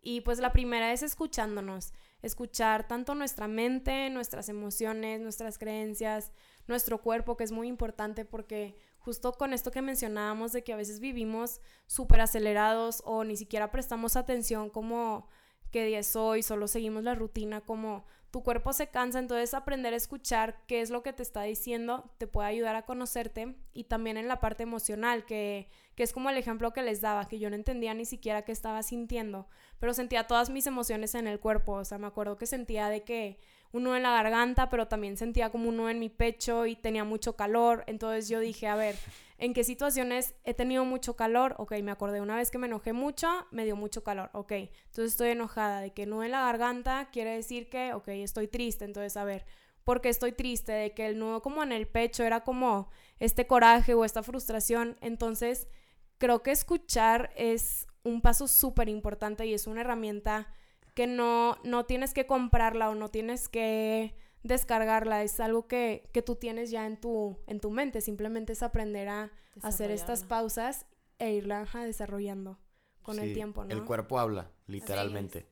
Y 0.00 0.20
pues 0.20 0.38
la 0.38 0.52
primera 0.52 0.92
es 0.92 1.02
escuchándonos, 1.02 1.92
escuchar 2.22 2.86
tanto 2.86 3.14
nuestra 3.14 3.48
mente, 3.48 4.08
nuestras 4.10 4.48
emociones, 4.48 5.20
nuestras 5.20 5.58
creencias, 5.58 6.30
nuestro 6.68 7.02
cuerpo, 7.02 7.36
que 7.36 7.44
es 7.44 7.50
muy 7.50 7.66
importante 7.66 8.24
porque 8.24 8.76
justo 8.98 9.32
con 9.32 9.52
esto 9.52 9.70
que 9.70 9.82
mencionábamos 9.82 10.52
de 10.52 10.62
que 10.62 10.72
a 10.72 10.76
veces 10.76 11.00
vivimos 11.00 11.60
súper 11.86 12.20
acelerados 12.20 13.02
o 13.04 13.24
ni 13.24 13.36
siquiera 13.36 13.70
prestamos 13.70 14.16
atención 14.16 14.70
como 14.70 15.28
qué 15.70 15.84
día 15.84 15.98
es 16.00 16.16
hoy, 16.16 16.42
solo 16.42 16.68
seguimos 16.68 17.02
la 17.02 17.14
rutina, 17.14 17.60
como 17.60 18.04
tu 18.30 18.42
cuerpo 18.42 18.72
se 18.72 18.88
cansa, 18.88 19.18
entonces 19.18 19.54
aprender 19.54 19.94
a 19.94 19.96
escuchar 19.96 20.62
qué 20.66 20.80
es 20.80 20.90
lo 20.90 21.02
que 21.02 21.12
te 21.12 21.22
está 21.22 21.42
diciendo 21.42 22.10
te 22.18 22.26
puede 22.26 22.48
ayudar 22.48 22.76
a 22.76 22.84
conocerte 22.84 23.56
y 23.72 23.84
también 23.84 24.16
en 24.16 24.28
la 24.28 24.40
parte 24.40 24.62
emocional, 24.62 25.24
que, 25.24 25.70
que 25.94 26.02
es 26.02 26.12
como 26.12 26.28
el 26.28 26.36
ejemplo 26.36 26.72
que 26.72 26.82
les 26.82 27.00
daba, 27.00 27.28
que 27.28 27.38
yo 27.38 27.48
no 27.48 27.56
entendía 27.56 27.94
ni 27.94 28.04
siquiera 28.04 28.42
qué 28.42 28.52
estaba 28.52 28.82
sintiendo, 28.82 29.48
pero 29.78 29.94
sentía 29.94 30.26
todas 30.26 30.50
mis 30.50 30.66
emociones 30.66 31.14
en 31.14 31.26
el 31.26 31.40
cuerpo, 31.40 31.72
o 31.72 31.84
sea, 31.84 31.98
me 31.98 32.06
acuerdo 32.06 32.36
que 32.36 32.46
sentía 32.46 32.88
de 32.88 33.04
que 33.04 33.38
un 33.76 33.84
nudo 33.84 33.96
en 33.96 34.02
la 34.02 34.10
garganta, 34.10 34.68
pero 34.68 34.88
también 34.88 35.16
sentía 35.16 35.50
como 35.50 35.68
un 35.68 35.76
nudo 35.76 35.90
en 35.90 35.98
mi 35.98 36.08
pecho 36.08 36.66
y 36.66 36.76
tenía 36.76 37.04
mucho 37.04 37.36
calor. 37.36 37.84
Entonces 37.86 38.28
yo 38.28 38.40
dije, 38.40 38.66
a 38.66 38.76
ver, 38.76 38.96
¿en 39.38 39.54
qué 39.54 39.64
situaciones 39.64 40.34
he 40.44 40.54
tenido 40.54 40.84
mucho 40.84 41.14
calor? 41.16 41.54
Ok, 41.58 41.72
me 41.82 41.90
acordé 41.90 42.20
una 42.20 42.36
vez 42.36 42.50
que 42.50 42.58
me 42.58 42.66
enojé 42.66 42.92
mucho, 42.92 43.28
me 43.50 43.64
dio 43.64 43.76
mucho 43.76 44.02
calor. 44.02 44.30
Ok, 44.32 44.52
entonces 44.52 45.12
estoy 45.12 45.30
enojada. 45.30 45.80
De 45.80 45.92
que 45.92 46.06
nudo 46.06 46.24
en 46.24 46.32
la 46.32 46.40
garganta 46.40 47.08
quiere 47.12 47.30
decir 47.30 47.68
que, 47.68 47.92
ok, 47.92 48.08
estoy 48.08 48.48
triste. 48.48 48.84
Entonces, 48.84 49.16
a 49.16 49.24
ver, 49.24 49.44
¿por 49.84 50.00
qué 50.00 50.08
estoy 50.08 50.32
triste? 50.32 50.72
De 50.72 50.94
que 50.94 51.06
el 51.06 51.18
nudo 51.18 51.42
como 51.42 51.62
en 51.62 51.72
el 51.72 51.86
pecho 51.86 52.24
era 52.24 52.44
como 52.44 52.90
este 53.18 53.46
coraje 53.46 53.94
o 53.94 54.04
esta 54.04 54.22
frustración. 54.22 54.96
Entonces, 55.00 55.68
creo 56.18 56.42
que 56.42 56.50
escuchar 56.50 57.30
es 57.36 57.86
un 58.04 58.22
paso 58.22 58.48
súper 58.48 58.88
importante 58.88 59.46
y 59.46 59.54
es 59.54 59.66
una 59.66 59.82
herramienta 59.82 60.48
que 60.96 61.06
no, 61.06 61.58
no 61.62 61.84
tienes 61.84 62.14
que 62.14 62.26
comprarla 62.26 62.88
o 62.88 62.94
no 62.94 63.10
tienes 63.10 63.50
que 63.50 64.16
descargarla, 64.42 65.22
es 65.22 65.38
algo 65.40 65.68
que, 65.68 66.10
tú 66.24 66.36
tienes 66.36 66.70
ya 66.70 66.86
en 66.86 66.98
tu, 66.98 67.36
en 67.46 67.60
tu 67.60 67.70
mente, 67.70 68.00
simplemente 68.00 68.54
es 68.54 68.62
aprender 68.62 69.10
a 69.10 69.30
hacer 69.62 69.90
estas 69.90 70.24
pausas 70.24 70.86
e 71.18 71.32
irla 71.32 71.68
desarrollando 71.84 72.58
con 73.02 73.18
el 73.18 73.34
tiempo, 73.34 73.62
¿no? 73.62 73.70
El 73.70 73.84
cuerpo 73.84 74.18
habla, 74.18 74.50
literalmente. 74.66 75.46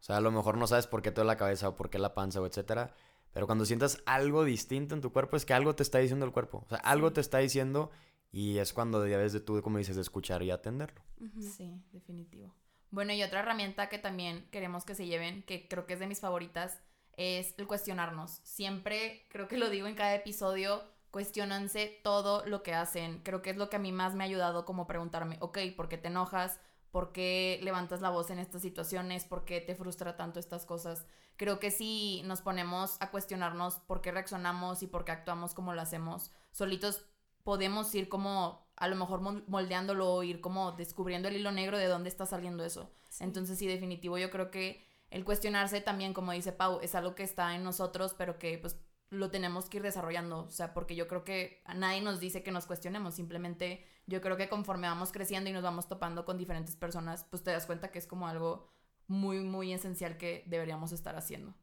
O 0.00 0.02
sea, 0.02 0.16
a 0.16 0.20
lo 0.20 0.32
mejor 0.32 0.58
no 0.58 0.66
sabes 0.66 0.88
por 0.88 1.00
qué 1.00 1.12
te 1.12 1.22
la 1.22 1.36
cabeza 1.36 1.68
o 1.68 1.76
por 1.76 1.90
qué 1.90 2.00
la 2.00 2.14
panza 2.14 2.40
o 2.40 2.46
etcétera, 2.46 2.92
pero 3.32 3.46
cuando 3.46 3.64
sientas 3.66 4.02
algo 4.04 4.44
distinto 4.44 4.96
en 4.96 5.00
tu 5.00 5.12
cuerpo 5.12 5.36
es 5.36 5.44
que 5.44 5.54
algo 5.54 5.76
te 5.76 5.84
está 5.84 5.98
diciendo 5.98 6.26
el 6.26 6.32
cuerpo. 6.32 6.64
O 6.66 6.68
sea, 6.70 6.78
algo 6.78 7.12
te 7.12 7.20
está 7.20 7.38
diciendo 7.38 7.92
y 8.32 8.58
es 8.58 8.72
cuando 8.72 9.00
debes 9.00 9.32
de 9.32 9.38
tú, 9.38 9.62
como 9.62 9.78
dices, 9.78 9.94
de 9.94 10.02
escuchar 10.02 10.42
y 10.42 10.50
atenderlo. 10.50 11.02
Sí, 11.40 11.80
definitivo. 11.92 12.52
Bueno, 12.90 13.12
y 13.12 13.22
otra 13.22 13.40
herramienta 13.40 13.88
que 13.88 13.98
también 13.98 14.48
queremos 14.50 14.84
que 14.84 14.94
se 14.94 15.06
lleven, 15.06 15.42
que 15.42 15.68
creo 15.68 15.86
que 15.86 15.94
es 15.94 16.00
de 16.00 16.06
mis 16.06 16.20
favoritas, 16.20 16.80
es 17.16 17.54
el 17.58 17.66
cuestionarnos. 17.66 18.40
Siempre, 18.44 19.26
creo 19.28 19.48
que 19.48 19.58
lo 19.58 19.70
digo 19.70 19.86
en 19.86 19.94
cada 19.94 20.14
episodio, 20.14 20.82
cuestionanse 21.10 22.00
todo 22.02 22.46
lo 22.46 22.62
que 22.62 22.74
hacen. 22.74 23.20
Creo 23.22 23.42
que 23.42 23.50
es 23.50 23.56
lo 23.56 23.68
que 23.68 23.76
a 23.76 23.80
mí 23.80 23.92
más 23.92 24.14
me 24.14 24.24
ha 24.24 24.26
ayudado 24.26 24.64
como 24.64 24.86
preguntarme, 24.86 25.36
ok, 25.40 25.58
¿por 25.76 25.88
qué 25.88 25.98
te 25.98 26.08
enojas? 26.08 26.60
¿Por 26.90 27.12
qué 27.12 27.60
levantas 27.62 28.00
la 28.00 28.10
voz 28.10 28.30
en 28.30 28.38
estas 28.38 28.62
situaciones? 28.62 29.24
¿Por 29.24 29.44
qué 29.44 29.60
te 29.60 29.74
frustra 29.74 30.16
tanto 30.16 30.40
estas 30.40 30.64
cosas? 30.64 31.06
Creo 31.36 31.60
que 31.60 31.70
si 31.70 32.22
nos 32.24 32.40
ponemos 32.40 32.96
a 33.00 33.10
cuestionarnos 33.10 33.76
por 33.80 34.00
qué 34.00 34.10
reaccionamos 34.10 34.82
y 34.82 34.86
por 34.86 35.04
qué 35.04 35.12
actuamos 35.12 35.54
como 35.54 35.74
lo 35.74 35.82
hacemos, 35.82 36.32
solitos 36.50 37.04
podemos 37.44 37.94
ir 37.94 38.08
como 38.08 38.67
a 38.78 38.88
lo 38.88 38.96
mejor 38.96 39.20
moldeándolo 39.48 40.12
o 40.12 40.22
ir 40.22 40.40
como 40.40 40.72
descubriendo 40.72 41.28
el 41.28 41.36
hilo 41.36 41.52
negro 41.52 41.78
de 41.78 41.86
dónde 41.86 42.08
está 42.08 42.26
saliendo 42.26 42.64
eso. 42.64 42.92
Entonces 43.20 43.58
sí, 43.58 43.66
definitivo, 43.66 44.18
yo 44.18 44.30
creo 44.30 44.50
que 44.50 44.86
el 45.10 45.24
cuestionarse 45.24 45.80
también, 45.80 46.14
como 46.14 46.32
dice 46.32 46.52
Pau, 46.52 46.78
es 46.82 46.94
algo 46.94 47.14
que 47.14 47.22
está 47.22 47.54
en 47.54 47.64
nosotros, 47.64 48.14
pero 48.16 48.38
que 48.38 48.58
pues 48.58 48.78
lo 49.10 49.30
tenemos 49.30 49.68
que 49.68 49.78
ir 49.78 49.82
desarrollando, 49.82 50.44
o 50.44 50.50
sea, 50.50 50.74
porque 50.74 50.94
yo 50.94 51.08
creo 51.08 51.24
que 51.24 51.62
a 51.64 51.74
nadie 51.74 52.02
nos 52.02 52.20
dice 52.20 52.42
que 52.42 52.52
nos 52.52 52.66
cuestionemos, 52.66 53.14
simplemente 53.14 53.86
yo 54.06 54.20
creo 54.20 54.36
que 54.36 54.48
conforme 54.48 54.86
vamos 54.86 55.12
creciendo 55.12 55.48
y 55.48 55.52
nos 55.52 55.62
vamos 55.62 55.88
topando 55.88 56.24
con 56.24 56.36
diferentes 56.36 56.76
personas, 56.76 57.24
pues 57.24 57.42
te 57.42 57.50
das 57.50 57.66
cuenta 57.66 57.90
que 57.90 57.98
es 57.98 58.06
como 58.06 58.28
algo 58.28 58.68
muy, 59.06 59.40
muy 59.40 59.72
esencial 59.72 60.18
que 60.18 60.44
deberíamos 60.46 60.92
estar 60.92 61.16
haciendo. 61.16 61.54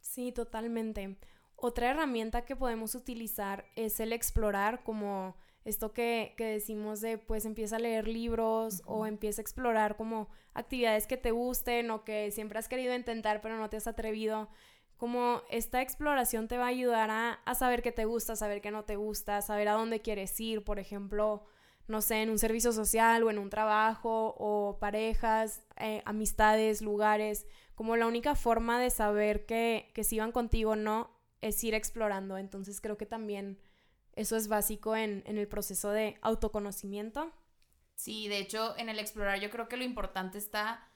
Sí, 0.00 0.32
totalmente. 0.32 1.18
Otra 1.56 1.90
herramienta 1.90 2.44
que 2.44 2.56
podemos 2.56 2.94
utilizar 2.94 3.66
es 3.76 4.00
el 4.00 4.12
explorar 4.12 4.82
como 4.82 5.36
esto 5.64 5.92
que, 5.92 6.34
decimos 6.38 7.00
de 7.00 7.18
pues 7.18 7.44
empieza 7.46 7.76
a 7.76 7.78
leer 7.78 8.06
libros 8.06 8.82
o 8.86 9.06
empieza 9.06 9.40
a 9.40 9.44
explorar 9.44 9.96
como 9.96 10.28
actividades 10.52 11.06
que 11.06 11.16
te 11.16 11.30
gusten 11.30 11.90
o 11.90 12.04
que 12.04 12.30
siempre 12.30 12.58
has 12.58 12.68
querido 12.68 12.94
intentar 12.94 13.40
pero 13.40 13.56
no 13.56 13.70
te 13.70 13.78
has 13.78 13.86
atrevido. 13.86 14.48
Como 14.96 15.42
esta 15.50 15.82
exploración 15.82 16.48
te 16.48 16.58
va 16.58 16.64
a 16.64 16.68
ayudar 16.68 17.10
a, 17.10 17.54
saber 17.54 17.82
qué 17.82 17.92
te 17.92 18.04
gusta, 18.04 18.36
saber 18.36 18.60
qué 18.60 18.70
no 18.70 18.84
te 18.84 18.96
gusta, 18.96 19.42
saber 19.42 19.68
a 19.68 19.72
dónde 19.72 20.00
quieres 20.00 20.38
ir, 20.38 20.62
por 20.64 20.78
ejemplo, 20.78 21.44
no 21.88 22.00
sé, 22.00 22.22
en 22.22 22.30
un 22.30 22.38
servicio 22.38 22.72
social 22.72 23.22
o 23.24 23.30
en 23.30 23.38
un 23.38 23.50
trabajo 23.50 24.34
o 24.38 24.78
parejas, 24.78 25.66
eh, 25.78 26.02
amistades, 26.04 26.80
lugares. 26.80 27.46
Como 27.74 27.96
la 27.96 28.06
única 28.06 28.36
forma 28.36 28.80
de 28.80 28.90
saber 28.90 29.46
que, 29.46 29.90
que 29.94 30.04
si 30.04 30.18
van 30.20 30.30
contigo 30.30 30.72
o 30.72 30.76
no 30.76 31.10
es 31.40 31.62
ir 31.64 31.74
explorando. 31.74 32.38
Entonces 32.38 32.80
creo 32.80 32.96
que 32.96 33.06
también 33.06 33.58
eso 34.16 34.36
es 34.36 34.48
básico 34.48 34.96
en, 34.96 35.22
el 35.26 35.48
proceso 35.48 35.90
de 35.90 36.18
autoconocimiento. 36.22 37.32
Sí, 37.94 38.28
de 38.28 38.38
hecho, 38.38 38.76
en 38.76 38.88
el 38.88 38.98
explorar 38.98 39.40
yo 39.40 39.50
creo 39.50 39.68
que 39.68 39.76
lo 39.76 39.84
importante 39.84 40.38
está 40.38 40.88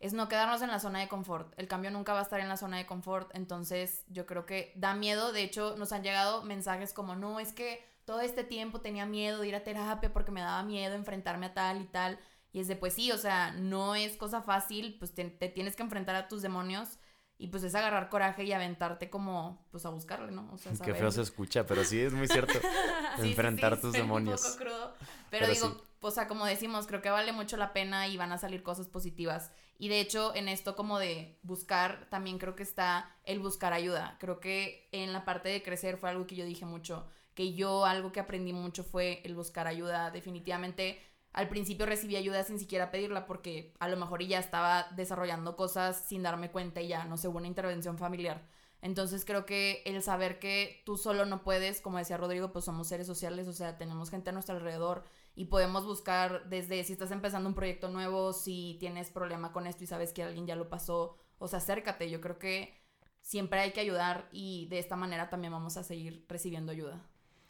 es 0.00 0.12
no 0.12 0.28
quedarnos 0.28 0.60
en 0.60 0.68
la 0.68 0.80
zona 0.80 1.00
de 1.00 1.08
confort. 1.08 1.54
El 1.58 1.68
cambio 1.68 1.90
nunca 1.90 2.12
va 2.12 2.18
a 2.18 2.22
estar 2.22 2.40
en 2.40 2.48
la 2.48 2.56
zona 2.56 2.76
de 2.76 2.86
confort, 2.86 3.30
entonces 3.34 4.04
yo 4.08 4.26
creo 4.26 4.44
que 4.44 4.72
da 4.76 4.94
miedo. 4.94 5.32
De 5.32 5.42
hecho, 5.42 5.76
nos 5.78 5.92
han 5.92 6.02
llegado 6.02 6.42
mensajes 6.42 6.92
como, 6.92 7.14
no, 7.14 7.40
es 7.40 7.52
que 7.52 7.82
todo 8.04 8.20
este 8.20 8.44
tiempo 8.44 8.80
tenía 8.80 9.06
miedo 9.06 9.40
de 9.40 9.48
ir 9.48 9.54
a 9.54 9.64
terapia 9.64 10.12
porque 10.12 10.32
me 10.32 10.42
daba 10.42 10.62
miedo 10.62 10.94
enfrentarme 10.94 11.46
a 11.46 11.54
tal 11.54 11.80
y 11.80 11.86
tal. 11.86 12.18
Y 12.52 12.60
es 12.60 12.68
de, 12.68 12.76
pues 12.76 12.94
sí, 12.94 13.12
o 13.12 13.18
sea, 13.18 13.52
no 13.52 13.94
es 13.94 14.16
cosa 14.16 14.42
fácil, 14.42 14.96
pues 14.98 15.14
te 15.14 15.24
tienes 15.48 15.74
que 15.74 15.82
enfrentar 15.82 16.16
a 16.16 16.28
tus 16.28 16.42
demonios 16.42 16.98
y 17.36 17.48
pues 17.48 17.64
es 17.64 17.74
agarrar 17.74 18.08
coraje 18.08 18.44
y 18.44 18.52
aventarte 18.52 19.10
como, 19.10 19.66
pues 19.70 19.84
a 19.86 19.90
buscarle, 19.90 20.30
¿no? 20.30 20.48
O 20.52 20.58
sea, 20.58 20.72
Qué 20.84 20.94
feo 20.94 21.10
se 21.10 21.22
escucha, 21.22 21.66
pero 21.66 21.84
sí 21.84 22.00
es 22.00 22.12
muy 22.12 22.28
cierto. 22.28 22.52
Enfrentar 23.18 23.80
tus 23.80 23.92
demonios. 23.92 24.44
Un 24.44 24.52
poco 24.52 24.64
crudo. 24.64 24.94
Pero, 25.30 25.48
digo, 25.48 25.82
o 26.00 26.10
sea, 26.10 26.28
como 26.28 26.46
decimos, 26.46 26.86
creo 26.86 27.02
que 27.02 27.10
vale 27.10 27.32
mucho 27.32 27.56
la 27.56 27.72
pena 27.72 28.06
y 28.06 28.16
van 28.16 28.30
a 28.30 28.38
salir 28.38 28.62
cosas 28.62 28.88
positivas. 28.88 29.50
Y 29.78 29.88
de 29.88 30.00
hecho, 30.00 30.34
en 30.36 30.48
esto 30.48 30.76
como 30.76 31.00
de 31.00 31.38
buscar, 31.42 32.06
también 32.08 32.38
creo 32.38 32.54
que 32.54 32.62
está 32.62 33.10
el 33.24 33.40
buscar 33.40 33.72
ayuda. 33.72 34.16
Creo 34.20 34.38
que 34.38 34.88
en 34.92 35.12
la 35.12 35.24
parte 35.24 35.48
de 35.48 35.62
crecer 35.62 35.96
fue 35.96 36.10
algo 36.10 36.26
que 36.26 36.36
yo 36.36 36.44
dije 36.44 36.66
mucho. 36.66 37.08
Que 37.34 37.54
yo 37.54 37.84
algo 37.84 38.12
que 38.12 38.20
aprendí 38.20 38.52
mucho 38.52 38.84
fue 38.84 39.20
el 39.24 39.34
buscar 39.34 39.66
ayuda. 39.66 40.12
Definitivamente 40.12 41.00
al 41.34 41.48
principio 41.48 41.84
recibí 41.86 42.16
ayuda 42.16 42.44
sin 42.44 42.58
siquiera 42.58 42.90
pedirla 42.90 43.26
porque 43.26 43.74
a 43.80 43.88
lo 43.88 43.96
mejor 43.96 44.22
ya 44.22 44.38
estaba 44.38 44.86
desarrollando 44.96 45.56
cosas 45.56 46.04
sin 46.06 46.22
darme 46.22 46.50
cuenta 46.50 46.80
y 46.80 46.88
ya, 46.88 47.04
no 47.04 47.16
sé, 47.18 47.28
hubo 47.28 47.38
una 47.38 47.48
intervención 47.48 47.98
familiar. 47.98 48.46
Entonces 48.80 49.24
creo 49.24 49.46
que 49.46 49.82
el 49.86 50.02
saber 50.02 50.38
que 50.38 50.82
tú 50.84 50.96
solo 50.96 51.24
no 51.24 51.42
puedes, 51.42 51.80
como 51.80 51.98
decía 51.98 52.18
Rodrigo, 52.18 52.52
pues 52.52 52.66
somos 52.66 52.86
seres 52.88 53.06
sociales, 53.06 53.48
o 53.48 53.52
sea, 53.52 53.78
tenemos 53.78 54.10
gente 54.10 54.30
a 54.30 54.32
nuestro 54.32 54.54
alrededor 54.56 55.04
y 55.34 55.46
podemos 55.46 55.86
buscar 55.86 56.48
desde 56.48 56.84
si 56.84 56.92
estás 56.92 57.10
empezando 57.10 57.48
un 57.48 57.54
proyecto 57.54 57.88
nuevo, 57.88 58.32
si 58.32 58.76
tienes 58.78 59.10
problema 59.10 59.52
con 59.52 59.66
esto 59.66 59.84
y 59.84 59.86
sabes 59.86 60.12
que 60.12 60.22
alguien 60.22 60.46
ya 60.46 60.54
lo 60.56 60.68
pasó, 60.68 61.16
o 61.38 61.48
sea, 61.48 61.58
acércate. 61.58 62.10
Yo 62.10 62.20
creo 62.20 62.38
que 62.38 62.78
siempre 63.22 63.60
hay 63.60 63.72
que 63.72 63.80
ayudar 63.80 64.28
y 64.32 64.68
de 64.68 64.78
esta 64.78 64.96
manera 64.96 65.30
también 65.30 65.52
vamos 65.52 65.76
a 65.78 65.82
seguir 65.82 66.24
recibiendo 66.28 66.70
ayuda. 66.72 67.02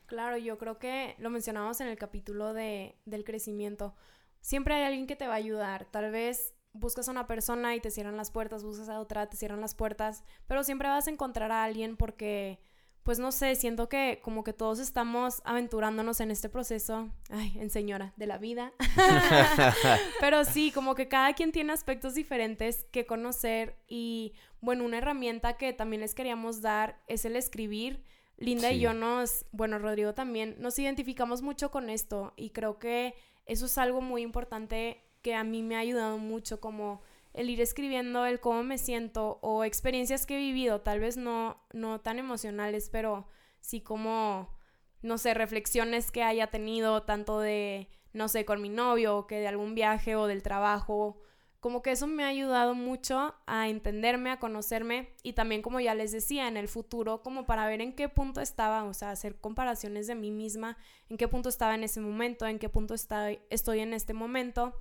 Claro, 0.07 0.37
yo 0.37 0.59
creo 0.59 0.79
que 0.79 1.15
lo 1.19 1.31
mencionamos 1.31 1.81
en 1.81 1.89
el 1.89 1.97
capítulo 1.97 2.53
de, 2.53 2.97
del 3.07 3.25
crecimiento. 3.25 3.95
Siempre 4.41 4.75
hay 4.75 4.83
alguien 4.83 5.07
que 5.07 5.17
te 5.17 5.27
va 5.27 5.35
a 5.35 5.37
ayudar. 5.37 5.87
Tal 5.87 6.11
vez 6.11 6.55
buscas 6.75 7.09
a 7.09 7.13
una 7.13 7.27
persona 7.27 7.75
y 7.75 7.81
te 7.81 7.91
cierran 7.91 8.17
las 8.17 8.31
puertas, 8.31 8.63
buscas 8.63 8.89
a 8.89 9.01
otra, 9.01 9.29
te 9.31 9.37
cierran 9.37 9.61
las 9.61 9.75
puertas, 9.75 10.25
pero 10.47 10.63
siempre 10.65 10.89
vas 10.89 11.07
a 11.07 11.11
encontrar 11.11 11.53
a 11.53 11.65
alguien 11.65 11.97
porque, 11.97 12.61
pues 13.05 13.19
no 13.19 13.33
sé, 13.33 13.55
siento 13.55 13.89
que 13.89 14.21
como 14.23 14.43
que 14.45 14.53
todos 14.53 14.81
estamos 14.81 15.41
aventurándonos 15.45 16.21
en 16.21 16.33
este 16.33 16.49
proceso, 16.49 17.11
ay, 17.31 17.57
en 17.59 17.71
señora, 17.71 18.13
de 18.17 18.27
la 18.27 18.39
vida. 18.39 18.73
pero 20.21 20.45
sí, 20.45 20.73
como 20.73 20.97
que 20.97 21.09
cada 21.09 21.33
quien 21.33 21.53
tiene 21.53 21.73
aspectos 21.73 22.15
diferentes 22.15 22.85
que 22.91 23.07
conocer 23.07 23.77
y, 23.87 24.35
bueno, 24.61 24.85
una 24.85 24.99
herramienta 24.99 25.57
que 25.57 25.73
también 25.73 26.01
les 26.01 26.15
queríamos 26.15 26.61
dar 26.61 27.01
es 27.07 27.25
el 27.25 27.37
escribir. 27.37 28.05
Linda 28.37 28.72
y 28.72 28.80
yo 28.80 28.95
nos, 28.95 29.47
bueno, 29.53 29.78
Rodrigo 29.78 30.14
también, 30.14 30.57
nos 30.59 30.78
identificamos 30.78 31.43
mucho 31.43 31.70
con 31.70 31.89
esto 31.89 32.32
y 32.37 32.51
creo 32.51 32.78
que 32.78 33.14
eso 33.47 33.66
es 33.66 33.78
algo 33.78 34.01
muy 34.01 34.22
importante 34.22 35.03
que 35.22 35.35
a 35.35 35.45
mí 35.45 35.62
me 35.62 35.76
ha 35.76 35.80
ayudado 35.80 36.18
mucho 36.18 36.61
como 36.61 37.01
el 37.32 37.51
ir 37.51 37.61
escribiendo 37.61 38.26
el 38.26 38.41
cómo 38.41 38.62
me 38.62 38.78
siento 38.78 39.39
o 39.43 39.64
experiencias 39.64 40.26
que 40.26 40.37
he 40.37 40.39
vivido, 40.39 40.80
tal 40.80 41.01
vez 41.01 41.16
no, 41.16 41.64
no 41.72 42.01
tan 42.01 42.18
emocionales, 42.18 42.91
pero 42.91 43.26
sí 43.61 43.80
como, 43.80 44.57
no 45.03 45.18
sé, 45.18 45.35
reflexiones 45.35 46.11
que 46.11 46.22
haya 46.22 46.49
tenido, 46.49 47.03
tanto 47.03 47.41
de, 47.41 47.89
no 48.12 48.28
sé, 48.28 48.45
con 48.45 48.62
mi 48.62 48.68
novio, 48.68 49.16
o 49.16 49.26
que 49.26 49.41
de 49.41 49.49
algún 49.49 49.74
viaje 49.74 50.14
o 50.14 50.26
del 50.26 50.43
trabajo, 50.43 51.20
como 51.65 51.81
que 51.81 51.93
eso 51.93 52.07
me 52.07 52.25
ha 52.25 52.29
ayudado 52.29 52.75
mucho 52.75 53.35
a 53.47 53.71
entenderme, 53.71 54.31
a 54.31 54.39
conocerme 54.39 55.15
y 55.23 55.33
también 55.33 55.62
como 55.62 55.81
ya 55.81 55.95
les 55.95 56.12
decía, 56.12 56.47
en 56.47 56.59
el 56.59 56.69
futuro, 56.69 57.23
como 57.23 57.47
para 57.47 57.67
ver 57.67 57.81
en 57.81 57.95
qué 57.95 58.11
punto 58.11 58.43
estaba, 58.43 58.85
o 58.85 58.93
sea, 58.93 59.12
hacer 59.12 59.41
comparaciones 59.41 60.07
de 60.07 60.15
mí 60.15 60.31
misma, 60.31 60.77
en 61.09 61.17
qué 61.17 61.27
punto 61.27 61.49
estaba 61.49 61.75
en 61.75 61.83
ese 61.83 62.03
momento, 62.03 62.47
en 62.47 62.59
qué 62.59 62.69
punto 62.69 62.93
estoy, 62.93 63.41
estoy 63.49 63.81
en 63.81 63.95
este 63.95 64.12
momento 64.12 64.77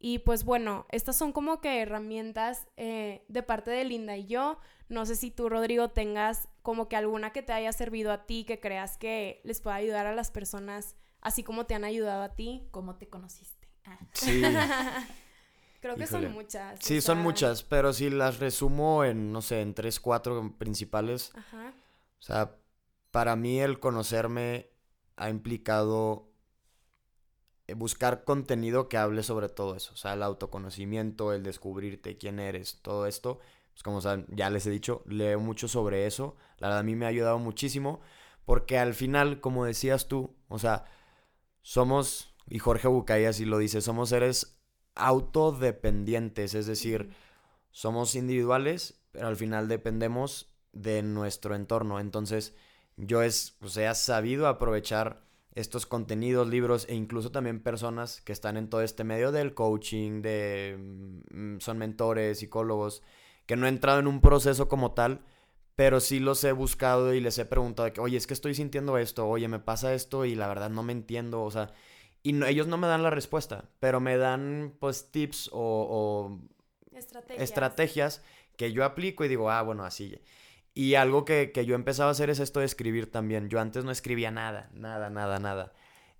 y 0.00 0.18
pues 0.18 0.42
bueno, 0.42 0.86
estas 0.90 1.16
son 1.16 1.30
como 1.30 1.60
que 1.60 1.80
herramientas 1.80 2.66
eh, 2.76 3.24
de 3.28 3.42
parte 3.44 3.70
de 3.70 3.84
Linda 3.84 4.16
y 4.16 4.26
yo. 4.26 4.58
No 4.88 5.06
sé 5.06 5.14
si 5.14 5.30
tú, 5.30 5.48
Rodrigo, 5.48 5.90
tengas 5.90 6.48
como 6.62 6.88
que 6.88 6.96
alguna 6.96 7.32
que 7.32 7.42
te 7.42 7.52
haya 7.52 7.72
servido 7.72 8.10
a 8.10 8.26
ti, 8.26 8.42
que 8.42 8.58
creas 8.58 8.98
que 8.98 9.40
les 9.44 9.60
pueda 9.60 9.76
ayudar 9.76 10.06
a 10.06 10.16
las 10.16 10.32
personas, 10.32 10.96
así 11.20 11.44
como 11.44 11.66
te 11.66 11.76
han 11.76 11.84
ayudado 11.84 12.24
a 12.24 12.34
ti. 12.34 12.66
¿Cómo 12.72 12.96
te 12.96 13.06
conociste? 13.06 13.68
Ah. 13.84 14.00
Sí. 14.14 14.42
Creo 15.84 15.96
que 15.96 16.06
son 16.06 16.32
muchas. 16.32 16.80
Sí, 16.80 17.02
son 17.02 17.18
muchas, 17.18 17.62
pero 17.62 17.92
si 17.92 18.08
las 18.08 18.38
resumo 18.38 19.04
en, 19.04 19.32
no 19.32 19.42
sé, 19.42 19.60
en 19.60 19.74
tres, 19.74 20.00
cuatro 20.00 20.54
principales. 20.56 21.30
Ajá. 21.34 21.74
O 22.18 22.22
sea, 22.22 22.56
para 23.10 23.36
mí 23.36 23.60
el 23.60 23.80
conocerme 23.80 24.70
ha 25.16 25.28
implicado 25.28 26.32
eh, 27.66 27.74
buscar 27.74 28.24
contenido 28.24 28.88
que 28.88 28.96
hable 28.96 29.22
sobre 29.22 29.50
todo 29.50 29.76
eso, 29.76 29.92
o 29.92 29.96
sea, 29.98 30.14
el 30.14 30.22
autoconocimiento, 30.22 31.34
el 31.34 31.42
descubrirte 31.42 32.16
quién 32.16 32.40
eres, 32.40 32.80
todo 32.80 33.06
esto, 33.06 33.40
pues 33.74 33.82
como 33.82 34.00
saben, 34.00 34.24
ya 34.30 34.48
les 34.48 34.66
he 34.66 34.70
dicho, 34.70 35.02
leo 35.04 35.38
mucho 35.38 35.68
sobre 35.68 36.06
eso, 36.06 36.34
la 36.60 36.68
verdad 36.68 36.80
a 36.80 36.82
mí 36.84 36.96
me 36.96 37.04
ha 37.04 37.10
ayudado 37.10 37.38
muchísimo, 37.38 38.00
porque 38.46 38.78
al 38.78 38.94
final, 38.94 39.38
como 39.42 39.66
decías 39.66 40.08
tú, 40.08 40.34
o 40.48 40.58
sea, 40.58 40.86
somos, 41.60 42.34
y 42.48 42.58
Jorge 42.58 42.88
Bucay 42.88 43.26
así 43.26 43.44
lo 43.44 43.58
dice, 43.58 43.82
somos 43.82 44.08
seres 44.08 44.54
autodependientes, 44.94 46.54
es 46.54 46.66
decir, 46.66 47.10
somos 47.70 48.14
individuales, 48.14 49.00
pero 49.12 49.28
al 49.28 49.36
final 49.36 49.68
dependemos 49.68 50.52
de 50.72 51.02
nuestro 51.02 51.54
entorno, 51.54 52.00
entonces 52.00 52.54
yo 52.96 53.22
es, 53.22 53.56
sea, 53.66 53.92
he 53.92 53.94
sabido 53.94 54.46
aprovechar 54.46 55.24
estos 55.54 55.86
contenidos, 55.86 56.48
libros 56.48 56.86
e 56.88 56.94
incluso 56.94 57.30
también 57.30 57.62
personas 57.62 58.20
que 58.22 58.32
están 58.32 58.56
en 58.56 58.68
todo 58.68 58.82
este 58.82 59.04
medio 59.04 59.30
del 59.30 59.54
coaching, 59.54 60.20
de 60.20 60.76
mm, 61.30 61.58
son 61.60 61.78
mentores, 61.78 62.40
psicólogos, 62.40 63.02
que 63.46 63.56
no 63.56 63.66
he 63.66 63.68
entrado 63.68 64.00
en 64.00 64.06
un 64.08 64.20
proceso 64.20 64.68
como 64.68 64.92
tal, 64.92 65.24
pero 65.76 66.00
sí 66.00 66.20
los 66.20 66.42
he 66.44 66.52
buscado 66.52 67.14
y 67.14 67.20
les 67.20 67.38
he 67.38 67.44
preguntado 67.44 67.92
que, 67.92 68.00
oye, 68.00 68.16
es 68.16 68.26
que 68.26 68.34
estoy 68.34 68.54
sintiendo 68.54 68.98
esto, 68.98 69.28
oye, 69.28 69.48
me 69.48 69.58
pasa 69.60 69.94
esto 69.94 70.24
y 70.24 70.34
la 70.34 70.48
verdad 70.48 70.70
no 70.70 70.82
me 70.82 70.92
entiendo, 70.92 71.42
o 71.42 71.50
sea, 71.50 71.72
y 72.24 72.42
ellos 72.44 72.66
no 72.66 72.78
me 72.78 72.88
dan 72.88 73.02
la 73.02 73.10
respuesta, 73.10 73.66
pero 73.80 74.00
me 74.00 74.16
dan 74.16 74.74
pues 74.80 75.10
tips 75.12 75.50
o, 75.52 76.40
estrategias. 76.90 77.42
estrategias 77.42 78.22
que 78.56 78.72
yo 78.72 78.84
aplico 78.84 79.26
y 79.26 79.28
digo, 79.28 79.50
ah, 79.50 79.60
bueno, 79.60 79.84
así. 79.84 80.18
Y 80.72 80.94
algo 80.94 81.26
que, 81.26 81.52
que 81.52 81.66
yo 81.66 81.74
empezaba 81.74 82.08
a 82.08 82.12
hacer 82.12 82.30
es 82.30 82.40
esto 82.40 82.60
de 82.60 82.66
escribir 82.66 83.12
también. 83.12 83.50
Yo 83.50 83.60
antes 83.60 83.84
no 83.84 83.90
escribía 83.90 84.30
nada, 84.30 84.70
nada, 84.72 85.10
nada, 85.10 85.38
nada. 85.38 85.74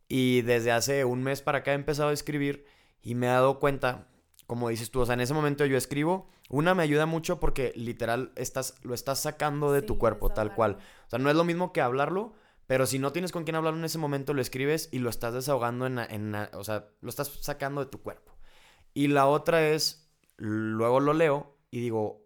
Y 0.07 0.43
desde 0.43 0.73
hace 0.73 1.07
un 1.07 1.23
mes 1.23 1.41
para 1.41 1.59
acá 1.59 1.73
he 1.73 1.75
empezado 1.75 2.11
a 2.11 2.13
escribir 2.13 2.67
y 3.01 3.15
me 3.15 3.27
he 3.27 3.31
dado 3.31 3.59
cuenta, 3.59 4.07
como 4.47 4.69
dices 4.69 4.91
tú, 4.91 5.01
o 5.01 5.07
sea, 5.07 5.15
en 5.15 5.23
ese 5.23 5.33
momento 5.33 5.65
yo 5.65 5.79
escribo, 5.79 6.29
una 6.51 6.75
me 6.75 6.83
ayuda 6.83 7.07
mucho 7.07 7.41
porque 7.41 7.73
literal 7.77 8.31
estás, 8.37 8.75
lo 8.83 8.93
estás 8.93 9.21
sacando 9.21 9.73
de 9.73 9.81
tu 9.81 9.97
cuerpo, 9.97 10.29
tal 10.29 10.55
cual. 10.55 10.77
O 11.07 11.11
sea, 11.11 11.19
no 11.19 11.31
es 11.31 11.37
lo 11.37 11.45
mismo 11.45 11.73
que 11.73 11.81
hablarlo, 11.81 12.35
pero 12.67 12.87
si 12.87 12.99
no 12.99 13.13
tienes 13.13 13.33
con 13.33 13.45
quién 13.45 13.57
hablarlo 13.57 13.79
en 13.79 13.85
ese 13.85 13.99
momento, 13.99 14.35
lo 14.35 14.41
escribes 14.41 14.89
y 14.93 14.99
lo 14.99 15.11
estás 15.11 15.35
desahogando 15.35 15.87
en, 15.87 15.99
en, 15.99 16.35
o 16.35 16.65
sea, 16.65 16.89
lo 17.01 17.09
estás 17.09 17.29
sacando 17.41 17.85
de 17.85 17.91
tu 17.91 18.03
cuerpo. 18.03 18.37
Y 18.95 19.09
la 19.09 19.27
otra 19.27 19.69
es, 19.69 20.11
luego 20.37 21.01
lo 21.01 21.13
leo 21.13 21.59
y 21.71 21.81
digo, 21.81 22.25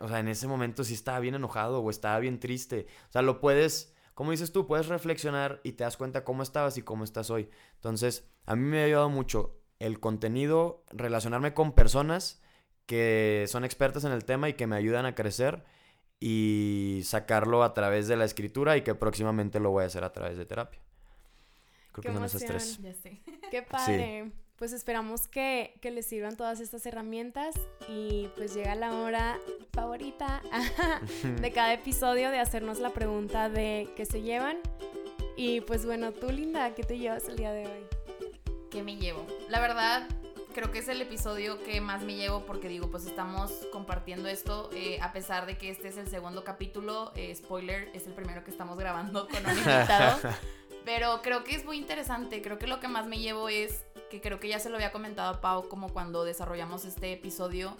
o 0.00 0.08
sea, 0.08 0.20
en 0.20 0.28
ese 0.28 0.46
momento 0.46 0.84
sí 0.84 0.94
estaba 0.94 1.20
bien 1.20 1.34
enojado 1.34 1.80
o 1.80 1.90
estaba 1.90 2.18
bien 2.18 2.38
triste. 2.38 2.86
O 3.08 3.12
sea, 3.12 3.22
lo 3.22 3.40
puedes, 3.40 3.94
como 4.14 4.30
dices 4.30 4.52
tú, 4.52 4.66
puedes 4.66 4.86
reflexionar 4.86 5.60
y 5.64 5.72
te 5.72 5.84
das 5.84 5.96
cuenta 5.96 6.24
cómo 6.24 6.42
estabas 6.42 6.78
y 6.78 6.82
cómo 6.82 7.04
estás 7.04 7.30
hoy. 7.30 7.50
Entonces, 7.76 8.28
a 8.46 8.56
mí 8.56 8.62
me 8.62 8.82
ha 8.82 8.84
ayudado 8.84 9.10
mucho 9.10 9.60
el 9.78 10.00
contenido, 10.00 10.84
relacionarme 10.90 11.54
con 11.54 11.72
personas 11.72 12.40
que 12.86 13.46
son 13.48 13.64
expertas 13.64 14.04
en 14.04 14.12
el 14.12 14.24
tema 14.24 14.48
y 14.48 14.54
que 14.54 14.66
me 14.66 14.76
ayudan 14.76 15.06
a 15.06 15.14
crecer 15.14 15.64
y 16.26 17.02
sacarlo 17.04 17.62
a 17.62 17.74
través 17.74 18.08
de 18.08 18.16
la 18.16 18.24
escritura 18.24 18.78
y 18.78 18.82
que 18.82 18.94
próximamente 18.94 19.60
lo 19.60 19.70
voy 19.70 19.84
a 19.84 19.88
hacer 19.88 20.04
a 20.04 20.12
través 20.12 20.38
de 20.38 20.46
terapia. 20.46 20.80
Creo 21.92 22.02
que 22.02 22.12
son 22.12 22.24
esos 22.24 22.44
tres. 22.44 22.80
Qué 23.50 23.62
padre 23.62 24.32
pues 24.56 24.72
esperamos 24.72 25.26
que, 25.26 25.78
les 25.82 26.06
sirvan 26.06 26.36
todas 26.36 26.60
estas 26.60 26.86
herramientas 26.86 27.54
y 27.88 28.30
pues 28.36 28.54
llega 28.54 28.74
la 28.74 28.94
hora 28.94 29.38
favorita 29.72 30.42
de 31.40 31.52
cada 31.52 31.72
episodio 31.72 32.30
de 32.30 32.38
hacernos 32.38 32.78
la 32.78 32.90
pregunta 32.90 33.48
de 33.48 33.90
qué 33.96 34.06
se 34.06 34.22
llevan. 34.22 34.58
Y 35.36 35.60
pues 35.62 35.84
bueno, 35.84 36.12
tú 36.12 36.30
Linda, 36.30 36.74
¿qué 36.74 36.84
te 36.84 36.98
llevas 36.98 37.28
el 37.28 37.36
día 37.36 37.52
de 37.52 37.66
hoy? 37.66 37.86
¿Qué 38.70 38.82
me 38.82 38.96
llevo? 38.96 39.26
La 39.48 39.60
verdad, 39.60 40.08
creo 40.54 40.70
que 40.70 40.78
es 40.78 40.88
el 40.88 41.02
episodio 41.02 41.62
que 41.64 41.80
más 41.80 42.02
me 42.02 42.14
llevo 42.14 42.46
porque 42.46 42.68
digo, 42.68 42.88
pues 42.88 43.04
estamos 43.04 43.50
compartiendo 43.72 44.28
esto, 44.28 44.70
eh, 44.72 44.98
a 45.02 45.12
pesar 45.12 45.44
de 45.46 45.58
que 45.58 45.68
este 45.68 45.88
es 45.88 45.98
el 45.98 46.08
segundo 46.08 46.44
capítulo, 46.44 47.12
eh, 47.16 47.34
spoiler, 47.34 47.90
es 47.92 48.06
el 48.06 48.14
primero 48.14 48.44
que 48.44 48.52
estamos 48.52 48.78
grabando 48.78 49.28
con 49.28 49.44
un 49.44 49.58
invitado. 49.58 50.20
Pero 50.84 51.20
creo 51.22 51.44
que 51.44 51.56
es 51.56 51.64
muy 51.64 51.78
interesante, 51.78 52.40
creo 52.40 52.58
que 52.58 52.66
lo 52.66 52.78
que 52.78 52.88
más 52.88 53.06
me 53.06 53.18
llevo 53.18 53.48
es 53.48 53.84
que 54.10 54.20
creo 54.20 54.38
que 54.38 54.48
ya 54.48 54.58
se 54.58 54.68
lo 54.68 54.76
había 54.76 54.92
comentado 54.92 55.34
a 55.34 55.40
Pau 55.40 55.68
como 55.68 55.88
cuando 55.92 56.24
desarrollamos 56.24 56.84
este 56.84 57.12
episodio, 57.12 57.76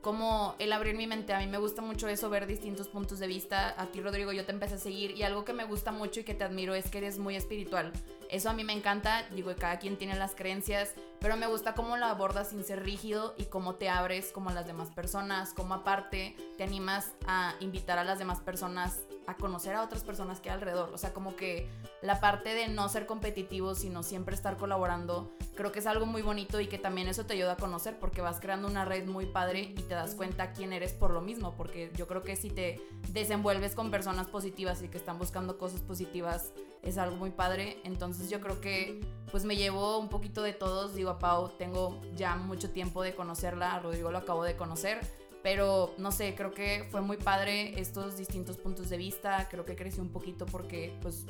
como 0.00 0.54
el 0.58 0.72
abrir 0.72 0.94
mi 0.94 1.06
mente. 1.06 1.32
A 1.32 1.40
mí 1.40 1.46
me 1.46 1.58
gusta 1.58 1.82
mucho 1.82 2.06
eso, 2.08 2.30
ver 2.30 2.46
distintos 2.46 2.88
puntos 2.88 3.18
de 3.18 3.26
vista. 3.26 3.74
A 3.76 3.86
ti, 3.86 4.00
Rodrigo, 4.00 4.32
yo 4.32 4.44
te 4.44 4.52
empecé 4.52 4.74
a 4.74 4.78
seguir 4.78 5.12
y 5.12 5.24
algo 5.24 5.44
que 5.44 5.52
me 5.52 5.64
gusta 5.64 5.90
mucho 5.90 6.20
y 6.20 6.24
que 6.24 6.34
te 6.34 6.44
admiro 6.44 6.74
es 6.74 6.90
que 6.90 6.98
eres 6.98 7.18
muy 7.18 7.34
espiritual. 7.34 7.92
Eso 8.30 8.50
a 8.50 8.52
mí 8.52 8.64
me 8.64 8.72
encanta, 8.72 9.26
digo, 9.30 9.52
cada 9.58 9.78
quien 9.78 9.96
tiene 9.96 10.14
las 10.16 10.34
creencias, 10.34 10.94
pero 11.24 11.38
me 11.38 11.46
gusta 11.46 11.72
cómo 11.72 11.96
lo 11.96 12.04
abordas 12.04 12.50
sin 12.50 12.64
ser 12.64 12.82
rígido 12.82 13.34
y 13.38 13.44
cómo 13.44 13.76
te 13.76 13.88
abres 13.88 14.30
como 14.30 14.50
a 14.50 14.52
las 14.52 14.66
demás 14.66 14.90
personas, 14.90 15.54
cómo 15.54 15.72
aparte 15.72 16.36
te 16.58 16.64
animas 16.64 17.12
a 17.26 17.54
invitar 17.60 17.96
a 17.96 18.04
las 18.04 18.18
demás 18.18 18.40
personas 18.40 18.98
a 19.26 19.36
conocer 19.36 19.74
a 19.74 19.82
otras 19.82 20.02
personas 20.02 20.40
que 20.40 20.50
hay 20.50 20.56
alrededor. 20.56 20.90
O 20.92 20.98
sea, 20.98 21.14
como 21.14 21.34
que 21.34 21.66
la 22.02 22.20
parte 22.20 22.54
de 22.54 22.68
no 22.68 22.88
ser 22.90 23.06
competitivo, 23.06 23.74
sino 23.74 24.02
siempre 24.02 24.34
estar 24.34 24.58
colaborando, 24.58 25.32
creo 25.54 25.72
que 25.72 25.78
es 25.78 25.86
algo 25.86 26.04
muy 26.04 26.20
bonito 26.22 26.60
y 26.60 26.66
que 26.66 26.78
también 26.78 27.08
eso 27.08 27.24
te 27.24 27.34
ayuda 27.34 27.52
a 27.52 27.56
conocer 27.56 27.98
porque 27.98 28.20
vas 28.20 28.40
creando 28.40 28.68
una 28.68 28.84
red 28.84 29.06
muy 29.06 29.24
padre 29.26 29.60
y 29.62 29.82
te 29.82 29.94
das 29.94 30.14
cuenta 30.14 30.52
quién 30.52 30.72
eres 30.74 30.92
por 30.92 31.10
lo 31.10 31.22
mismo. 31.22 31.54
Porque 31.56 31.90
yo 31.96 32.06
creo 32.06 32.22
que 32.22 32.36
si 32.36 32.50
te 32.50 32.80
desenvuelves 33.12 33.74
con 33.74 33.90
personas 33.90 34.26
positivas 34.26 34.82
y 34.82 34.88
que 34.88 34.98
están 34.98 35.18
buscando 35.18 35.56
cosas 35.56 35.80
positivas, 35.80 36.52
es 36.82 36.98
algo 36.98 37.16
muy 37.16 37.30
padre. 37.30 37.78
Entonces 37.84 38.28
yo 38.28 38.40
creo 38.40 38.60
que 38.60 39.00
pues 39.30 39.44
me 39.44 39.56
llevo 39.56 39.98
un 39.98 40.08
poquito 40.08 40.42
de 40.42 40.52
todos. 40.52 40.94
Digo 40.94 41.10
Pau, 41.18 41.48
tengo 41.58 42.00
ya 42.14 42.36
mucho 42.36 42.70
tiempo 42.70 43.02
de 43.02 43.14
conocerla, 43.14 43.78
Rodrigo 43.80 44.10
lo 44.10 44.18
acabo 44.18 44.44
de 44.44 44.56
conocer 44.56 45.00
Pero 45.42 45.94
no 45.98 46.10
sé, 46.10 46.34
creo 46.34 46.52
que 46.52 46.86
fue 46.90 47.00
muy 47.00 47.16
padre 47.16 47.78
estos 47.80 48.16
distintos 48.16 48.56
puntos 48.56 48.88
de 48.88 48.96
vista. 48.96 49.46
Creo 49.50 49.64
que 49.64 49.76
creció 49.76 50.02
un 50.02 50.10
poquito 50.10 50.46
porque 50.46 50.96
pues, 51.02 51.26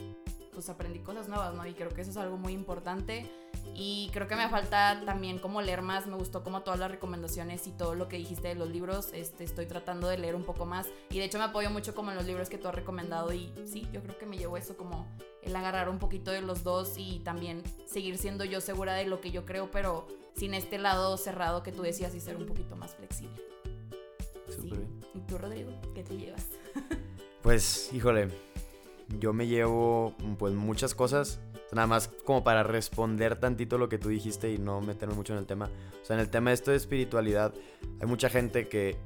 pues 0.52 0.68
aprendí 0.68 1.00
cosas 1.00 1.28
nuevas, 1.28 1.54
¿no? 1.54 1.66
Y 1.66 1.74
creo 1.74 1.90
que 1.90 2.02
eso 2.02 2.12
es 2.12 2.16
algo 2.16 2.36
muy 2.36 2.52
importante. 2.52 3.28
Y 3.74 4.10
creo 4.12 4.28
que 4.28 4.36
me 4.36 4.48
falta 4.48 5.00
también 5.04 5.38
como 5.38 5.62
leer 5.62 5.82
más. 5.82 6.06
Me 6.06 6.16
gustó 6.16 6.42
como 6.42 6.62
todas 6.62 6.78
las 6.78 6.90
recomendaciones 6.90 7.66
y 7.66 7.72
todo 7.72 7.94
lo 7.94 8.08
que 8.08 8.16
dijiste 8.16 8.48
de 8.48 8.54
los 8.54 8.68
libros. 8.68 9.10
Este, 9.12 9.44
estoy 9.44 9.66
tratando 9.66 10.08
de 10.08 10.18
leer 10.18 10.34
un 10.34 10.44
poco 10.44 10.66
más. 10.66 10.86
Y 11.10 11.18
de 11.18 11.24
hecho 11.24 11.38
me 11.38 11.44
apoyo 11.44 11.70
mucho 11.70 11.94
como 11.94 12.10
en 12.10 12.16
los 12.16 12.26
libros 12.26 12.48
que 12.48 12.58
tú 12.58 12.68
has 12.68 12.74
recomendado. 12.74 13.32
Y 13.32 13.52
sí, 13.66 13.88
yo 13.92 14.02
creo 14.02 14.18
que 14.18 14.26
me 14.26 14.38
llevo 14.38 14.56
eso 14.56 14.76
como 14.76 15.06
el 15.42 15.54
agarrar 15.56 15.88
un 15.88 15.98
poquito 15.98 16.30
de 16.30 16.40
los 16.40 16.62
dos 16.62 16.94
y 16.96 17.20
también 17.20 17.62
seguir 17.86 18.18
siendo 18.18 18.44
yo 18.44 18.60
segura 18.60 18.94
de 18.94 19.06
lo 19.06 19.20
que 19.20 19.30
yo 19.30 19.44
creo, 19.44 19.70
pero 19.70 20.06
sin 20.36 20.54
este 20.54 20.78
lado 20.78 21.16
cerrado 21.16 21.62
que 21.62 21.72
tú 21.72 21.82
decías 21.82 22.14
y 22.14 22.20
ser 22.20 22.36
un 22.36 22.46
poquito 22.46 22.76
más 22.76 22.94
flexible. 22.94 23.42
Súper 24.48 24.78
bien. 24.78 25.00
¿Y 25.14 25.20
tú, 25.20 25.38
Rodrigo? 25.38 25.70
¿Qué 25.94 26.02
te 26.02 26.16
llevas? 26.16 26.46
Pues, 27.42 27.92
híjole, 27.92 28.30
yo 29.18 29.34
me 29.34 29.46
llevo 29.46 30.14
pues 30.38 30.54
muchas 30.54 30.94
cosas. 30.94 31.40
Nada 31.74 31.86
más 31.86 32.08
como 32.24 32.44
para 32.44 32.62
responder 32.62 33.36
tantito 33.36 33.78
lo 33.78 33.88
que 33.88 33.98
tú 33.98 34.08
dijiste 34.08 34.52
y 34.52 34.58
no 34.58 34.80
meterme 34.80 35.14
mucho 35.14 35.32
en 35.32 35.40
el 35.40 35.46
tema. 35.46 35.68
O 36.02 36.04
sea, 36.04 36.14
en 36.14 36.20
el 36.20 36.30
tema 36.30 36.50
de 36.50 36.54
esto 36.54 36.70
de 36.70 36.76
espiritualidad, 36.76 37.52
hay 38.00 38.06
mucha 38.06 38.30
gente 38.30 38.68
que, 38.68 38.96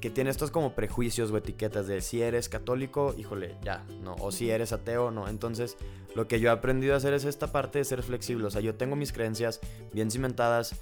que 0.00 0.10
tiene 0.10 0.30
estos 0.30 0.50
como 0.50 0.74
prejuicios 0.74 1.30
o 1.30 1.36
etiquetas 1.36 1.86
de 1.86 2.00
si 2.00 2.22
eres 2.22 2.48
católico, 2.48 3.14
híjole, 3.18 3.56
ya, 3.62 3.84
no. 4.02 4.16
O 4.20 4.32
si 4.32 4.50
eres 4.50 4.72
ateo, 4.72 5.10
no. 5.10 5.28
Entonces, 5.28 5.76
lo 6.14 6.26
que 6.26 6.40
yo 6.40 6.48
he 6.48 6.52
aprendido 6.52 6.94
a 6.94 6.96
hacer 6.96 7.12
es 7.12 7.24
esta 7.24 7.52
parte 7.52 7.78
de 7.78 7.84
ser 7.84 8.02
flexible. 8.02 8.46
O 8.46 8.50
sea, 8.50 8.60
yo 8.60 8.74
tengo 8.74 8.96
mis 8.96 9.12
creencias 9.12 9.60
bien 9.92 10.10
cimentadas 10.10 10.74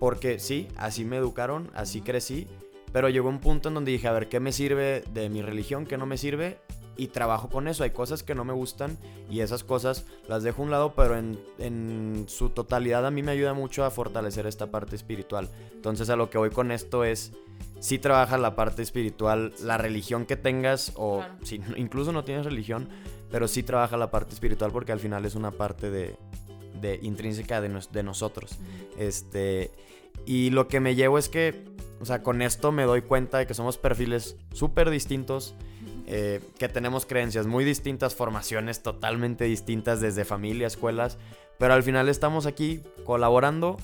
porque 0.00 0.40
sí, 0.40 0.66
así 0.76 1.04
me 1.04 1.16
educaron, 1.16 1.70
así 1.74 2.00
crecí. 2.00 2.48
Pero 2.92 3.08
llegó 3.08 3.28
un 3.28 3.38
punto 3.38 3.68
en 3.68 3.74
donde 3.74 3.92
dije, 3.92 4.08
a 4.08 4.12
ver, 4.12 4.28
¿qué 4.28 4.40
me 4.40 4.52
sirve 4.52 5.04
de 5.14 5.30
mi 5.30 5.40
religión? 5.40 5.86
¿Qué 5.86 5.96
no 5.96 6.04
me 6.04 6.18
sirve? 6.18 6.58
Y 6.96 7.08
trabajo 7.08 7.48
con 7.48 7.68
eso. 7.68 7.84
Hay 7.84 7.90
cosas 7.90 8.22
que 8.22 8.34
no 8.34 8.44
me 8.44 8.52
gustan 8.52 8.98
y 9.30 9.40
esas 9.40 9.64
cosas 9.64 10.04
las 10.28 10.42
dejo 10.42 10.62
a 10.62 10.64
un 10.64 10.70
lado, 10.70 10.92
pero 10.94 11.16
en, 11.16 11.38
en, 11.58 12.24
su 12.28 12.50
totalidad 12.50 13.06
a 13.06 13.10
mí 13.10 13.22
me 13.22 13.32
ayuda 13.32 13.54
mucho 13.54 13.84
a 13.84 13.90
fortalecer 13.90 14.46
esta 14.46 14.70
parte 14.70 14.96
espiritual. 14.96 15.48
Entonces 15.72 16.10
a 16.10 16.16
lo 16.16 16.28
que 16.30 16.38
voy 16.38 16.50
con 16.50 16.70
esto 16.70 17.04
es, 17.04 17.32
si 17.80 17.98
trabajas 17.98 18.38
la 18.40 18.54
parte 18.54 18.82
espiritual, 18.82 19.52
la 19.62 19.78
religión 19.78 20.26
que 20.26 20.36
tengas 20.36 20.92
o 20.96 21.18
Claro. 21.18 21.34
si 21.44 21.60
incluso 21.76 22.12
no 22.12 22.24
tienes 22.24 22.44
religión, 22.44 22.88
pero 23.30 23.48
sí 23.48 23.62
trabaja 23.62 23.96
la 23.96 24.10
parte 24.10 24.34
espiritual 24.34 24.70
porque 24.72 24.92
al 24.92 25.00
final 25.00 25.24
es 25.24 25.34
una 25.34 25.50
parte 25.52 25.90
de, 25.90 26.16
de 26.80 26.98
intrínseca 27.02 27.60
de, 27.60 27.68
nos- 27.70 27.90
de 27.90 28.02
nosotros. 28.02 28.58
Este, 28.98 29.70
y 30.26 30.50
lo 30.50 30.68
que 30.68 30.80
me 30.80 30.94
llevo 30.94 31.18
es 31.18 31.28
que, 31.28 31.64
o 32.00 32.04
sea, 32.04 32.22
con 32.22 32.42
esto 32.42 32.70
me 32.72 32.84
doy 32.84 33.02
cuenta 33.02 33.38
de 33.38 33.46
que 33.46 33.54
somos 33.54 33.78
perfiles 33.78 34.36
súper 34.52 34.90
distintos, 34.90 35.54
eh, 36.06 36.40
que 36.58 36.68
tenemos 36.68 37.06
creencias 37.06 37.46
muy 37.46 37.64
distintas, 37.64 38.14
formaciones 38.14 38.82
totalmente 38.82 39.44
distintas 39.44 40.00
desde 40.00 40.24
familia, 40.24 40.66
escuelas, 40.66 41.18
pero 41.58 41.74
al 41.74 41.82
final 41.82 42.08
estamos 42.08 42.46
aquí 42.46 42.82
colaborando 43.04 43.76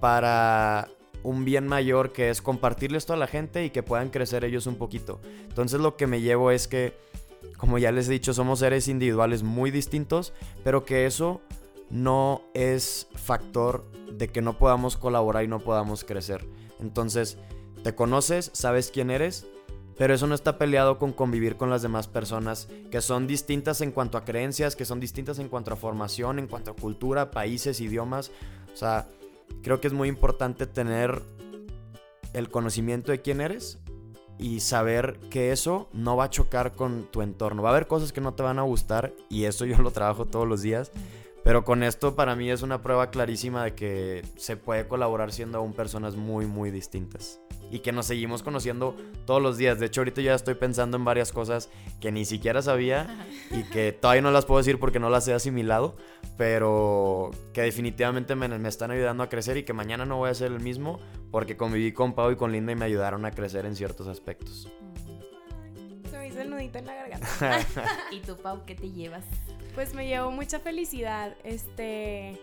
para 0.00 0.88
un 1.24 1.44
bien 1.44 1.66
mayor 1.66 2.12
que 2.12 2.30
es 2.30 2.42
compartirle 2.42 2.98
esto 2.98 3.12
a 3.14 3.16
la 3.16 3.26
gente 3.26 3.64
y 3.64 3.70
que 3.70 3.82
puedan 3.82 4.10
crecer 4.10 4.44
ellos 4.44 4.66
un 4.66 4.76
poquito. 4.76 5.20
Entonces 5.48 5.80
lo 5.80 5.96
que 5.96 6.06
me 6.06 6.20
llevo 6.20 6.50
es 6.50 6.68
que, 6.68 6.96
como 7.56 7.78
ya 7.78 7.90
les 7.90 8.08
he 8.08 8.12
dicho, 8.12 8.34
somos 8.34 8.60
seres 8.60 8.86
individuales 8.88 9.42
muy 9.42 9.70
distintos, 9.70 10.32
pero 10.62 10.84
que 10.84 11.06
eso 11.06 11.40
no 11.90 12.42
es 12.54 13.08
factor 13.14 13.90
de 14.12 14.28
que 14.28 14.42
no 14.42 14.58
podamos 14.58 14.96
colaborar 14.96 15.44
y 15.44 15.48
no 15.48 15.60
podamos 15.60 16.04
crecer. 16.04 16.46
Entonces, 16.80 17.38
te 17.82 17.94
conoces, 17.94 18.50
sabes 18.52 18.90
quién 18.92 19.10
eres, 19.10 19.46
pero 19.96 20.14
eso 20.14 20.26
no 20.26 20.34
está 20.34 20.58
peleado 20.58 20.98
con 20.98 21.12
convivir 21.12 21.56
con 21.56 21.70
las 21.70 21.82
demás 21.82 22.08
personas 22.08 22.68
que 22.90 23.00
son 23.00 23.26
distintas 23.26 23.80
en 23.80 23.92
cuanto 23.92 24.18
a 24.18 24.24
creencias, 24.24 24.76
que 24.76 24.84
son 24.84 25.00
distintas 25.00 25.38
en 25.38 25.48
cuanto 25.48 25.72
a 25.72 25.76
formación, 25.76 26.38
en 26.38 26.46
cuanto 26.46 26.72
a 26.72 26.76
cultura, 26.76 27.30
países, 27.30 27.80
idiomas. 27.80 28.30
O 28.72 28.76
sea, 28.76 29.08
creo 29.62 29.80
que 29.80 29.86
es 29.86 29.92
muy 29.92 30.08
importante 30.08 30.66
tener 30.66 31.22
el 32.32 32.50
conocimiento 32.50 33.12
de 33.12 33.22
quién 33.22 33.40
eres 33.40 33.78
y 34.38 34.60
saber 34.60 35.20
que 35.30 35.52
eso 35.52 35.88
no 35.92 36.16
va 36.16 36.24
a 36.24 36.30
chocar 36.30 36.72
con 36.72 37.04
tu 37.04 37.22
entorno. 37.22 37.62
Va 37.62 37.70
a 37.70 37.72
haber 37.72 37.86
cosas 37.86 38.12
que 38.12 38.20
no 38.20 38.34
te 38.34 38.42
van 38.42 38.58
a 38.58 38.62
gustar 38.62 39.14
y 39.30 39.44
eso 39.44 39.64
yo 39.64 39.78
lo 39.78 39.92
trabajo 39.92 40.26
todos 40.26 40.46
los 40.46 40.62
días. 40.62 40.90
Pero 41.44 41.62
con 41.64 41.82
esto 41.82 42.16
para 42.16 42.34
mí 42.34 42.50
es 42.50 42.62
una 42.62 42.80
prueba 42.80 43.10
clarísima 43.10 43.64
de 43.64 43.74
que 43.74 44.24
se 44.36 44.56
puede 44.56 44.88
colaborar 44.88 45.30
siendo 45.30 45.58
aún 45.58 45.74
personas 45.74 46.16
muy, 46.16 46.46
muy 46.46 46.70
distintas. 46.70 47.38
Y 47.74 47.80
que 47.80 47.90
nos 47.90 48.06
seguimos 48.06 48.44
conociendo 48.44 48.96
todos 49.26 49.42
los 49.42 49.56
días. 49.56 49.80
De 49.80 49.86
hecho, 49.86 50.02
ahorita 50.02 50.20
ya 50.20 50.34
estoy 50.34 50.54
pensando 50.54 50.96
en 50.96 51.04
varias 51.04 51.32
cosas 51.32 51.70
que 52.00 52.12
ni 52.12 52.24
siquiera 52.24 52.62
sabía 52.62 53.26
y 53.50 53.64
que 53.64 53.90
todavía 53.90 54.22
no 54.22 54.30
las 54.30 54.46
puedo 54.46 54.58
decir 54.58 54.78
porque 54.78 55.00
no 55.00 55.10
las 55.10 55.26
he 55.26 55.34
asimilado. 55.34 55.96
Pero 56.38 57.32
que 57.52 57.62
definitivamente 57.62 58.36
me, 58.36 58.48
me 58.48 58.68
están 58.68 58.92
ayudando 58.92 59.24
a 59.24 59.28
crecer 59.28 59.56
y 59.56 59.64
que 59.64 59.72
mañana 59.72 60.04
no 60.04 60.18
voy 60.18 60.30
a 60.30 60.34
ser 60.34 60.52
el 60.52 60.60
mismo 60.60 61.00
porque 61.32 61.56
conviví 61.56 61.92
con 61.92 62.14
Pau 62.14 62.30
y 62.30 62.36
con 62.36 62.52
Linda 62.52 62.70
y 62.70 62.76
me 62.76 62.84
ayudaron 62.84 63.24
a 63.24 63.32
crecer 63.32 63.66
en 63.66 63.74
ciertos 63.74 64.06
aspectos. 64.06 64.70
Se 66.08 66.16
me 66.16 66.28
hizo 66.28 66.40
el 66.40 66.50
nudito 66.50 66.78
en 66.78 66.86
la 66.86 66.94
garganta. 66.94 67.66
¿Y 68.12 68.20
tú, 68.20 68.36
Pau, 68.36 68.64
qué 68.64 68.76
te 68.76 68.92
llevas? 68.92 69.24
Pues 69.74 69.94
me 69.94 70.06
llevó 70.06 70.30
mucha 70.30 70.60
felicidad. 70.60 71.36
Este. 71.42 72.40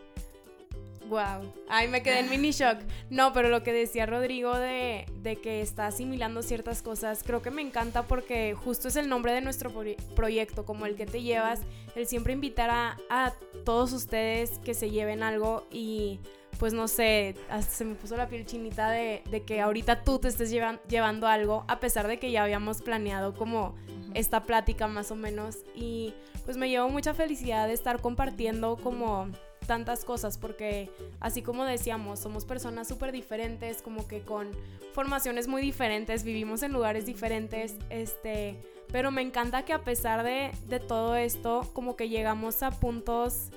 Wow. 1.09 1.51
Ay, 1.67 1.87
me 1.89 2.01
quedé 2.01 2.19
en 2.19 2.29
mini 2.29 2.51
shock. 2.51 2.77
No, 3.09 3.33
pero 3.33 3.49
lo 3.49 3.63
que 3.63 3.73
decía 3.73 4.05
Rodrigo 4.05 4.57
de, 4.57 5.05
de 5.17 5.35
que 5.41 5.61
está 5.61 5.87
asimilando 5.87 6.41
ciertas 6.41 6.81
cosas, 6.81 7.23
creo 7.23 7.41
que 7.41 7.51
me 7.51 7.61
encanta 7.61 8.03
porque 8.03 8.53
justo 8.53 8.87
es 8.87 8.95
el 8.95 9.09
nombre 9.09 9.33
de 9.33 9.41
nuestro 9.41 9.71
pro- 9.71 9.95
proyecto, 10.15 10.63
como 10.65 10.85
el 10.85 10.95
que 10.95 11.05
te 11.05 11.21
llevas, 11.21 11.61
el 11.95 12.07
siempre 12.07 12.33
invitar 12.33 12.69
a, 12.69 12.97
a 13.09 13.33
todos 13.65 13.91
ustedes 13.93 14.59
que 14.63 14.73
se 14.73 14.89
lleven 14.89 15.21
algo 15.23 15.67
y 15.71 16.19
pues 16.59 16.73
no 16.73 16.87
sé, 16.87 17.35
hasta 17.49 17.71
se 17.73 17.85
me 17.85 17.95
puso 17.95 18.15
la 18.15 18.27
piel 18.29 18.45
chinita 18.45 18.91
de, 18.91 19.23
de 19.31 19.41
que 19.43 19.59
ahorita 19.61 20.03
tú 20.03 20.19
te 20.19 20.27
estés 20.27 20.51
llevan- 20.51 20.79
llevando 20.87 21.27
algo, 21.27 21.65
a 21.67 21.79
pesar 21.79 22.07
de 22.07 22.19
que 22.19 22.29
ya 22.31 22.43
habíamos 22.43 22.81
planeado 22.83 23.33
como 23.33 23.75
esta 24.13 24.43
plática 24.43 24.87
más 24.87 25.09
o 25.11 25.15
menos 25.15 25.57
y 25.75 26.13
pues 26.45 26.57
me 26.57 26.69
llevo 26.69 26.87
mucha 26.89 27.13
felicidad 27.15 27.67
de 27.67 27.73
estar 27.73 27.99
compartiendo 27.99 28.77
como 28.77 29.27
tantas 29.65 30.05
cosas 30.05 30.37
porque 30.37 30.89
así 31.19 31.41
como 31.41 31.65
decíamos 31.65 32.19
somos 32.19 32.45
personas 32.45 32.87
súper 32.87 33.11
diferentes 33.11 33.81
como 33.81 34.07
que 34.07 34.21
con 34.21 34.49
formaciones 34.93 35.47
muy 35.47 35.61
diferentes 35.61 36.23
vivimos 36.23 36.63
en 36.63 36.73
lugares 36.73 37.05
diferentes 37.05 37.75
este 37.89 38.61
pero 38.91 39.11
me 39.11 39.21
encanta 39.21 39.63
que 39.63 39.73
a 39.73 39.83
pesar 39.83 40.23
de, 40.23 40.51
de 40.67 40.79
todo 40.79 41.15
esto 41.15 41.69
como 41.73 41.95
que 41.95 42.09
llegamos 42.09 42.63
a 42.63 42.71
puntos 42.71 43.49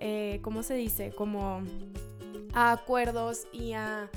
eh, 0.00 0.38
¿cómo 0.42 0.62
se 0.62 0.74
dice? 0.74 1.12
como 1.14 1.62
a 2.54 2.72
acuerdos 2.72 3.46
y 3.52 3.72
a, 3.72 4.08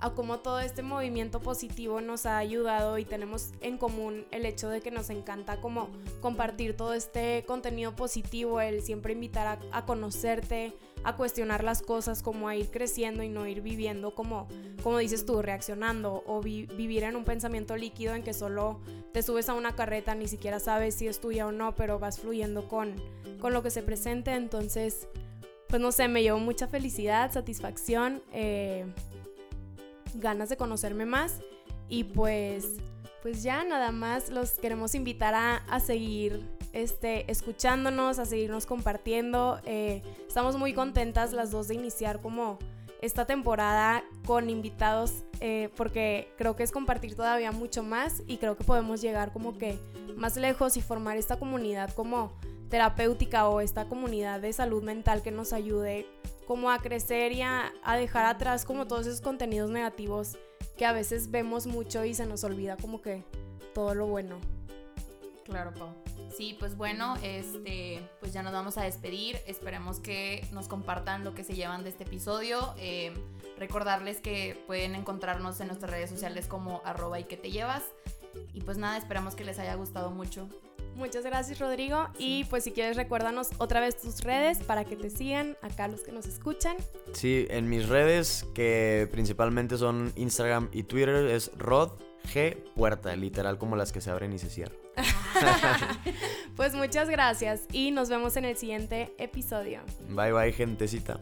a 0.00 0.10
cómo 0.10 0.38
todo 0.38 0.60
este 0.60 0.82
movimiento 0.82 1.40
positivo 1.40 2.00
nos 2.00 2.26
ha 2.26 2.38
ayudado 2.38 2.98
y 2.98 3.04
tenemos 3.04 3.52
en 3.60 3.78
común 3.78 4.26
el 4.30 4.46
hecho 4.46 4.68
de 4.68 4.80
que 4.80 4.90
nos 4.90 5.10
encanta 5.10 5.60
como 5.60 5.88
compartir 6.20 6.76
todo 6.76 6.94
este 6.94 7.44
contenido 7.46 7.94
positivo, 7.94 8.60
el 8.60 8.82
siempre 8.82 9.12
invitar 9.12 9.46
a, 9.46 9.58
a 9.78 9.86
conocerte, 9.86 10.74
a 11.06 11.16
cuestionar 11.16 11.62
las 11.62 11.82
cosas, 11.82 12.22
como 12.22 12.48
a 12.48 12.56
ir 12.56 12.70
creciendo 12.70 13.22
y 13.22 13.28
no 13.28 13.46
ir 13.46 13.60
viviendo 13.62 14.14
como, 14.14 14.48
como 14.82 14.98
dices 14.98 15.24
tú, 15.24 15.40
reaccionando 15.40 16.24
o 16.26 16.42
vi- 16.42 16.66
vivir 16.66 17.04
en 17.04 17.14
un 17.14 17.24
pensamiento 17.24 17.76
líquido 17.76 18.14
en 18.14 18.22
que 18.22 18.32
solo 18.34 18.80
te 19.12 19.22
subes 19.22 19.48
a 19.48 19.54
una 19.54 19.76
carreta, 19.76 20.14
ni 20.14 20.26
siquiera 20.26 20.58
sabes 20.58 20.96
si 20.96 21.06
es 21.06 21.20
tuya 21.20 21.46
o 21.46 21.52
no, 21.52 21.76
pero 21.76 21.98
vas 22.00 22.18
fluyendo 22.18 22.68
con, 22.68 22.94
con 23.40 23.52
lo 23.52 23.62
que 23.62 23.70
se 23.70 23.82
presente, 23.82 24.32
entonces 24.32 25.06
pues 25.68 25.80
no 25.80 25.92
sé, 25.92 26.08
me 26.08 26.22
llevó 26.22 26.38
mucha 26.38 26.66
felicidad, 26.68 27.32
satisfacción, 27.32 28.22
eh, 28.32 28.86
ganas 30.14 30.48
de 30.48 30.56
conocerme 30.56 31.06
más. 31.06 31.40
Y 31.88 32.04
pues, 32.04 32.76
pues 33.22 33.42
ya 33.42 33.64
nada 33.64 33.92
más 33.92 34.30
los 34.30 34.52
queremos 34.52 34.94
invitar 34.94 35.34
a, 35.34 35.56
a 35.68 35.80
seguir 35.80 36.42
este, 36.76 37.30
escuchándonos, 37.30 38.18
a 38.18 38.26
seguirnos 38.26 38.66
compartiendo. 38.66 39.60
eh, 39.64 40.02
estamos 40.28 40.56
muy 40.56 40.74
contentas 40.74 41.32
las 41.32 41.50
dos 41.50 41.68
de 41.68 41.74
iniciar 41.74 42.20
como 42.20 42.58
esta 43.00 43.24
temporada 43.24 44.04
con 44.26 44.50
invitados 44.50 45.24
eh, 45.40 45.70
porque 45.76 46.32
creo 46.36 46.56
que 46.56 46.62
es 46.62 46.72
compartir 46.72 47.14
todavía 47.14 47.52
mucho 47.52 47.82
más 47.82 48.22
y 48.26 48.38
creo 48.38 48.56
que 48.56 48.64
podemos 48.64 49.00
llegar 49.00 49.32
como 49.32 49.56
que 49.58 49.78
más 50.16 50.36
lejos 50.36 50.76
y 50.76 50.82
formar 50.82 51.16
esta 51.16 51.38
comunidad 51.38 51.92
como 51.94 52.32
terapéutica 52.68 53.48
o 53.48 53.60
esta 53.60 53.86
comunidad 53.86 54.40
de 54.40 54.52
salud 54.52 54.82
mental 54.82 55.22
que 55.22 55.30
nos 55.30 55.52
ayude 55.52 56.06
como 56.46 56.70
a 56.70 56.78
crecer 56.78 57.32
y 57.32 57.42
a, 57.42 57.72
dejar 57.96 58.26
atrás 58.26 58.64
como 58.64 58.86
todos 58.86 59.06
esos 59.06 59.20
contenidos 59.20 59.70
negativos 59.70 60.38
que 60.76 60.86
a 60.86 60.92
veces 60.92 61.30
vemos 61.30 61.66
mucho 61.66 62.04
y 62.04 62.14
se 62.14 62.26
nos 62.26 62.44
olvida 62.44 62.76
como 62.76 63.00
que 63.00 63.24
todo 63.74 63.94
lo 63.94 64.06
bueno. 64.06 64.38
Claro, 65.44 65.72
Pau. 65.74 65.94
Sí, 66.34 66.56
pues 66.58 66.76
bueno, 66.76 67.16
este, 67.22 68.08
pues 68.20 68.32
ya 68.32 68.42
nos 68.42 68.52
vamos 68.52 68.78
a 68.78 68.82
despedir. 68.82 69.38
Esperemos 69.46 70.00
que 70.00 70.46
nos 70.52 70.68
compartan 70.68 71.24
lo 71.24 71.34
que 71.34 71.44
se 71.44 71.54
llevan 71.54 71.82
de 71.84 71.90
este 71.90 72.04
episodio. 72.04 72.74
Eh, 72.78 73.12
Recordarles 73.58 74.20
que 74.20 74.62
pueden 74.66 74.94
encontrarnos 74.94 75.60
en 75.60 75.68
nuestras 75.68 75.90
redes 75.90 76.10
sociales 76.10 76.46
como 76.46 76.82
arroba 76.84 77.18
y 77.18 77.24
que 77.24 77.36
te 77.36 77.50
llevas. 77.50 77.82
Y 78.52 78.60
pues 78.60 78.76
nada, 78.76 78.98
esperamos 78.98 79.34
que 79.34 79.44
les 79.44 79.58
haya 79.58 79.74
gustado 79.76 80.10
mucho. 80.10 80.48
Muchas 80.94 81.24
gracias 81.24 81.58
Rodrigo 81.58 82.08
y 82.18 82.44
pues 82.44 82.64
si 82.64 82.72
quieres 82.72 82.96
recuérdanos 82.96 83.50
otra 83.58 83.80
vez 83.80 84.00
tus 84.00 84.22
redes 84.22 84.58
para 84.60 84.86
que 84.86 84.96
te 84.96 85.10
sigan 85.10 85.54
acá 85.60 85.88
los 85.88 86.00
que 86.00 86.10
nos 86.10 86.26
escuchan. 86.26 86.76
Sí, 87.12 87.46
en 87.50 87.68
mis 87.68 87.86
redes 87.88 88.46
que 88.54 89.06
principalmente 89.12 89.76
son 89.76 90.12
Instagram 90.16 90.70
y 90.72 90.84
Twitter 90.84 91.26
es 91.26 91.50
Rod 91.58 91.90
G 92.32 92.56
Puerta, 92.74 93.14
literal 93.14 93.58
como 93.58 93.76
las 93.76 93.92
que 93.92 94.00
se 94.00 94.10
abren 94.10 94.32
y 94.32 94.38
se 94.38 94.48
cierran. 94.48 94.85
pues 96.56 96.74
muchas 96.74 97.08
gracias 97.08 97.62
y 97.72 97.90
nos 97.90 98.08
vemos 98.08 98.36
en 98.36 98.44
el 98.44 98.56
siguiente 98.56 99.14
episodio. 99.18 99.80
Bye 100.08 100.32
bye 100.32 100.52
gentecita. 100.52 101.20